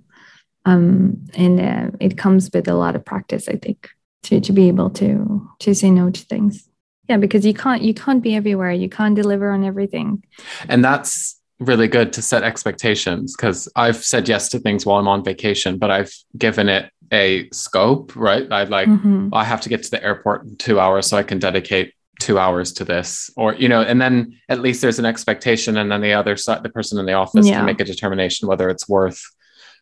um, 0.66 1.24
and 1.34 1.58
uh, 1.58 1.96
it 2.00 2.18
comes 2.18 2.50
with 2.52 2.68
a 2.68 2.74
lot 2.74 2.96
of 2.96 3.04
practice. 3.04 3.48
I 3.48 3.56
think 3.56 3.88
to 4.24 4.40
to 4.40 4.52
be 4.52 4.68
able 4.68 4.90
to 4.90 5.48
to 5.60 5.74
say 5.74 5.90
no 5.90 6.10
to 6.10 6.20
things. 6.20 6.68
Yeah, 7.10 7.16
because 7.16 7.44
you 7.44 7.54
can't 7.54 7.82
you 7.82 7.92
can't 7.92 8.22
be 8.22 8.36
everywhere. 8.36 8.70
You 8.70 8.88
can't 8.88 9.16
deliver 9.16 9.50
on 9.50 9.64
everything. 9.64 10.22
and 10.68 10.84
that's 10.84 11.40
really 11.58 11.88
good 11.88 12.10
to 12.14 12.22
set 12.22 12.42
expectations 12.42 13.36
because 13.36 13.68
i've 13.76 14.02
said 14.12 14.26
yes 14.32 14.48
to 14.48 14.58
things 14.58 14.86
while 14.86 14.98
i'm 14.98 15.06
on 15.14 15.22
vacation 15.22 15.76
but 15.76 15.90
i've 15.90 16.10
given 16.38 16.70
it 16.70 16.90
a 17.12 17.46
scope 17.52 18.16
right 18.16 18.46
i 18.50 18.62
like 18.64 18.88
Mhm. 18.88 19.28
I 19.40 19.44
have 19.44 19.60
to 19.64 19.68
get 19.68 19.82
to 19.82 19.90
the 19.90 20.02
airport 20.02 20.38
in 20.46 20.56
two 20.56 20.80
hours 20.80 21.06
so 21.08 21.18
I 21.18 21.22
can 21.30 21.38
dedicate 21.38 21.92
two 22.26 22.38
hours 22.38 22.72
to 22.78 22.84
this, 22.92 23.10
or 23.36 23.48
you 23.62 23.68
know, 23.72 23.82
and 23.90 23.98
then 24.04 24.14
at 24.48 24.60
least 24.60 24.80
there's 24.82 24.98
an 24.98 25.04
expectation, 25.14 25.76
and 25.80 25.86
then 25.90 26.00
the 26.08 26.12
other 26.20 26.34
side, 26.44 26.62
the 26.62 26.68
person 26.78 26.98
in 27.00 27.06
the 27.10 27.14
office 27.24 27.46
Yeah. 27.46 27.56
can 27.56 27.64
make 27.70 27.80
a 27.80 27.84
determination 27.92 28.48
whether 28.50 28.66
it's 28.72 28.86
worth 28.88 29.20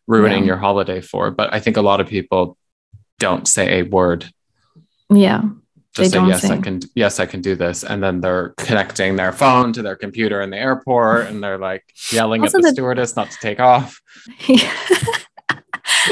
ruining 0.07 0.43
Yeah. 0.43 0.49
your 0.51 0.57
holiday 0.67 1.01
for. 1.01 1.23
But 1.39 1.47
I 1.53 1.59
think 1.63 1.75
a 1.77 1.81
lot 1.89 1.99
of 2.01 2.07
people 2.07 2.43
don't 3.19 3.45
say 3.55 3.65
a 3.79 3.83
word. 3.97 4.21
Yeah, 5.25 5.41
just 5.95 6.11
say 6.11 6.25
yes, 6.27 6.45
I 6.45 6.57
can. 6.57 6.79
Yes, 6.95 7.19
I 7.19 7.25
can 7.25 7.41
do 7.41 7.55
this, 7.55 7.83
and 7.83 8.01
then 8.03 8.21
they're 8.21 8.49
connecting 8.57 9.15
their 9.15 9.31
phone 9.31 9.73
to 9.73 9.81
their 9.81 9.95
computer 9.95 10.41
in 10.41 10.49
the 10.51 10.57
airport, 10.57 11.27
and 11.27 11.43
they're 11.43 11.57
like 11.57 11.83
yelling 12.11 12.41
Also 12.41 12.57
at 12.57 12.61
the 12.61 12.67
the- 12.69 12.73
stewardess 12.73 13.15
not 13.15 13.31
to 13.31 13.37
take 13.41 13.59
off. 13.59 13.99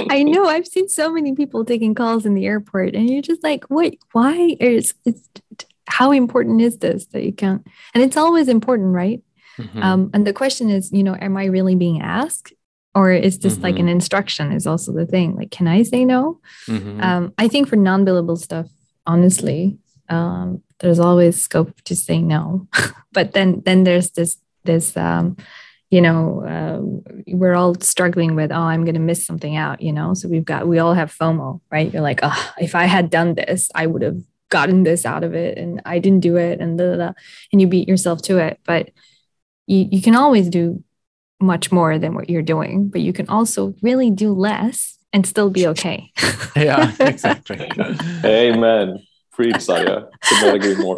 I 0.10 0.24
know. 0.24 0.46
I've 0.46 0.68
seen 0.68 0.90
so 0.90 1.12
many 1.12 1.34
people 1.36 1.64
taking 1.64 1.94
calls 1.96 2.26
in 2.26 2.34
the 2.34 2.46
airport, 2.46 2.96
and 2.96 3.10
you're 3.10 3.22
just 3.22 3.44
like, 3.44 3.66
"Wait, 3.70 4.00
why 4.12 4.56
is 4.60 4.94
it's 5.06 5.30
how 5.88 6.12
important 6.12 6.62
is 6.62 6.78
this 6.80 7.06
that 7.08 7.24
you 7.24 7.32
can't?" 7.34 7.66
And 7.94 8.04
it's 8.04 8.18
always 8.18 8.48
important, 8.48 8.94
right? 8.94 9.22
Mhm. 9.58 9.84
Um, 9.84 10.10
and 10.14 10.26
the 10.28 10.34
question 10.34 10.70
is, 10.70 10.92
you 10.92 11.04
know, 11.04 11.16
am 11.20 11.38
I 11.38 11.46
really 11.46 11.76
being 11.76 12.02
asked, 12.02 12.54
or 12.96 13.12
is 13.12 13.40
this 13.40 13.60
like 13.60 13.76
Mhm. 13.76 13.82
an 13.82 13.90
instruction? 13.90 14.52
Is 14.52 14.68
also 14.68 14.92
the 14.92 15.06
thing. 15.06 15.36
Like, 15.36 15.52
can 15.52 15.68
I 15.68 15.84
say 15.84 16.04
no? 16.06 16.40
Mhm. 16.68 17.02
Um, 17.04 17.34
I 17.38 17.48
think 17.48 17.68
for 17.68 17.76
non-billable 17.76 18.38
stuff, 18.38 18.68
honestly, 19.08 19.80
um, 20.10 20.62
there's 20.80 21.00
always 21.00 21.42
scope 21.42 21.82
to 21.86 21.96
say 21.96 22.22
no. 22.22 22.68
but 23.12 23.34
then, 23.34 23.64
then 23.66 23.84
there's 23.84 24.12
this 24.12 24.38
this 24.64 24.96
um, 24.98 25.38
you 25.90 26.02
know, 26.02 26.42
uh, 26.44 27.14
we're 27.28 27.56
all 27.56 27.76
struggling 27.76 28.36
with, 28.36 28.52
oh, 28.52 28.56
I'm 28.56 28.84
going 28.84 28.96
to 28.96 29.00
miss 29.00 29.26
something 29.26 29.56
out, 29.56 29.82
you 29.82 29.94
know? 29.94 30.14
So 30.14 30.28
we've 30.28 30.44
got, 30.44 30.68
we 30.68 30.80
all 30.80 30.94
have 30.94 31.16
FOMO, 31.16 31.62
right? 31.72 31.92
You're 31.92 32.02
like, 32.02 32.20
oh, 32.24 32.54
if 32.60 32.76
I 32.76 32.86
had 32.86 33.10
done 33.10 33.36
this, 33.36 33.72
I 33.74 33.88
would 33.88 34.02
have 34.02 34.20
gotten 34.50 34.84
this 34.84 35.06
out 35.06 35.24
of 35.24 35.34
it 35.34 35.58
and 35.58 35.82
I 35.86 36.00
didn't 36.00 36.22
do 36.22 36.36
it 36.36 36.60
and 36.60 36.78
da, 36.78 36.96
da, 36.96 37.14
and 37.52 37.62
you 37.62 37.68
beat 37.68 37.88
yourself 37.88 38.22
to 38.24 38.38
it. 38.38 38.60
But 38.66 38.90
you, 39.66 39.88
you 39.90 40.02
can 40.02 40.16
always 40.16 40.50
do 40.50 40.84
much 41.40 41.72
more 41.72 42.00
than 42.00 42.16
what 42.16 42.30
you're 42.30 42.42
doing, 42.42 42.90
but 42.90 43.02
you 43.02 43.14
can 43.14 43.28
also 43.30 43.74
really 43.82 44.10
do 44.10 44.34
less 44.34 44.98
and 45.14 45.26
still 45.26 45.50
be 45.50 45.68
okay. 45.68 46.12
yeah, 46.56 46.94
exactly. 47.00 47.70
Amen. 48.26 49.00
Preach, 49.32 49.56
Sadia. 49.56 50.10
Could 50.22 50.46
not 50.46 50.56
agree 50.56 50.76
more. 50.76 50.98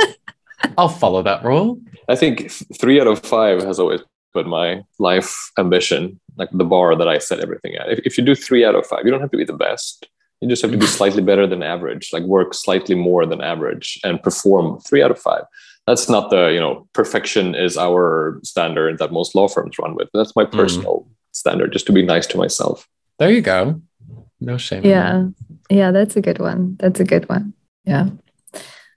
I'll 0.77 0.89
follow 0.89 1.21
that 1.23 1.43
rule. 1.43 1.79
I 2.07 2.15
think 2.15 2.51
three 2.79 2.99
out 2.99 3.07
of 3.07 3.19
five 3.19 3.63
has 3.63 3.79
always 3.79 4.01
been 4.33 4.49
my 4.49 4.83
life 4.97 5.51
ambition, 5.57 6.19
like 6.37 6.49
the 6.51 6.63
bar 6.63 6.95
that 6.95 7.07
I 7.07 7.17
set 7.17 7.39
everything 7.39 7.75
at. 7.75 7.89
If, 7.89 7.99
if 7.99 8.17
you 8.17 8.23
do 8.23 8.35
three 8.35 8.65
out 8.65 8.75
of 8.75 8.85
five, 8.85 9.05
you 9.05 9.11
don't 9.11 9.21
have 9.21 9.31
to 9.31 9.37
be 9.37 9.45
the 9.45 9.53
best. 9.53 10.07
You 10.41 10.47
just 10.47 10.61
have 10.61 10.71
to 10.71 10.77
be 10.77 10.85
slightly 10.85 11.21
better 11.21 11.45
than 11.45 11.61
average, 11.61 12.11
like 12.13 12.23
work 12.23 12.53
slightly 12.53 12.95
more 12.95 13.25
than 13.25 13.41
average 13.41 13.99
and 14.03 14.23
perform 14.23 14.79
three 14.79 15.03
out 15.03 15.11
of 15.11 15.19
five. 15.19 15.43
That's 15.89 16.07
not 16.07 16.29
the, 16.29 16.49
you 16.53 16.59
know, 16.59 16.87
perfection 16.93 17.55
is 17.55 17.75
our 17.75 18.39
standard 18.43 18.99
that 18.99 19.11
most 19.11 19.33
law 19.33 19.47
firms 19.47 19.79
run 19.79 19.95
with. 19.95 20.07
That's 20.13 20.35
my 20.35 20.45
personal 20.45 21.07
standard, 21.31 21.73
just 21.73 21.87
to 21.87 21.91
be 21.91 22.05
nice 22.05 22.27
to 22.27 22.37
myself. 22.37 22.87
There 23.17 23.31
you 23.31 23.41
go. 23.41 23.81
No 24.39 24.57
shame. 24.59 24.83
in 24.83 24.89
yeah. 24.91 25.25
Yeah, 25.71 25.89
that's 25.89 26.15
a 26.15 26.21
good 26.21 26.37
one. 26.37 26.75
That's 26.79 26.99
a 26.99 27.03
good 27.03 27.27
one. 27.27 27.53
Yeah. 27.85 28.09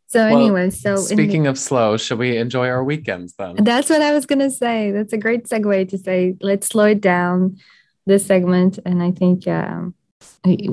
So 0.09 0.18
Well, 0.28 0.36
anyway, 0.36 0.68
so 0.68 0.97
that. 0.97 1.11
in 1.11 1.16
the- 1.16 1.22
Speaking 1.22 1.47
of 1.47 1.59
slow, 1.59 1.97
should 1.97 2.18
we 2.18 2.36
enjoy 2.36 2.68
our 2.68 2.84
weekends 2.84 3.32
then? 3.38 3.57
That's 3.64 3.88
what 3.88 4.03
I 4.03 4.12
was 4.12 4.26
going 4.26 4.40
to 4.40 4.51
say. 4.51 4.90
That's 4.90 5.14
a 5.14 5.18
great 5.18 5.45
segue 5.49 5.88
to 5.88 5.97
say, 5.97 6.36
let's 6.43 6.66
slow 6.66 6.84
it 6.84 7.01
down 7.01 7.57
this 8.05 8.26
segment. 8.26 8.78
And 8.84 9.03
I 9.03 9.12
think, 9.12 9.49
um, 9.49 9.95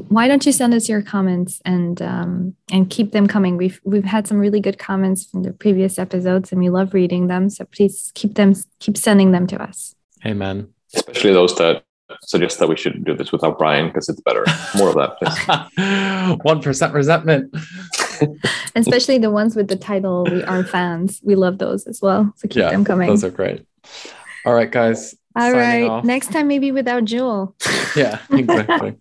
why 0.10 0.28
don't 0.28 0.45
you 0.45 0.52
send 0.52 0.74
us 0.74 0.89
your 0.89 1.02
comments 1.02 1.62
and 1.66 2.02
um, 2.02 2.56
and 2.72 2.89
keep 2.89 3.12
them 3.12 3.28
coming? 3.28 3.58
We've 3.58 3.80
we've 3.84 4.04
had 4.04 4.28
some 4.28 4.38
really 4.39 4.60
good 4.60 4.80
comments 4.80 5.26
from 5.26 5.43
the 5.43 5.52
previous 5.54 6.00
episodes, 6.00 6.52
and 6.52 6.60
we 6.60 6.70
love 6.70 6.93
reading 6.93 7.28
them. 7.28 7.50
So 7.50 7.66
please 7.66 8.12
keep 8.16 8.36
them 8.36 8.54
keep 8.80 8.97
sending 8.97 9.32
them 9.32 9.47
to 9.47 9.62
us. 9.62 9.95
Amen. 10.26 10.68
Especially 10.95 11.34
those 11.34 11.56
that 11.56 11.84
suggest 12.24 12.58
that 12.60 12.68
we 12.68 12.76
should 12.76 13.04
do 13.06 13.16
this 13.16 13.32
without 13.32 13.60
Brian 13.60 13.88
because 13.88 14.10
it's 14.10 14.22
better. 14.22 14.43
More 14.76 14.89
of 14.89 14.95
that. 14.95 16.39
One 16.43 16.62
percent 16.62 16.93
resentment. 16.93 17.56
Especially 18.76 19.18
the 19.18 19.32
ones 19.32 19.56
with 19.56 19.68
the 19.68 19.76
title 19.76 20.26
"We 20.26 20.43
Are 20.43 20.64
Fans." 20.64 21.22
We 21.24 21.36
love 21.36 21.58
those 21.60 21.86
as 21.88 22.02
well. 22.02 22.34
So 22.38 22.47
keep 22.47 22.58
Yeah, 22.62 22.72
them 22.72 22.84
coming. 22.84 23.08
those 23.08 23.24
are 23.24 23.30
great. 23.32 23.66
All 24.45 24.54
right, 24.54 24.72
guys. 24.72 25.16
All 25.36 25.54
right. 25.54 25.84
off. 25.84 26.04
Next 26.04 26.32
time, 26.32 26.47
maybe 26.47 26.72
without 26.72 27.06
Joel. 27.06 27.56
Yeah, 27.95 28.20
exactly. 28.32 28.95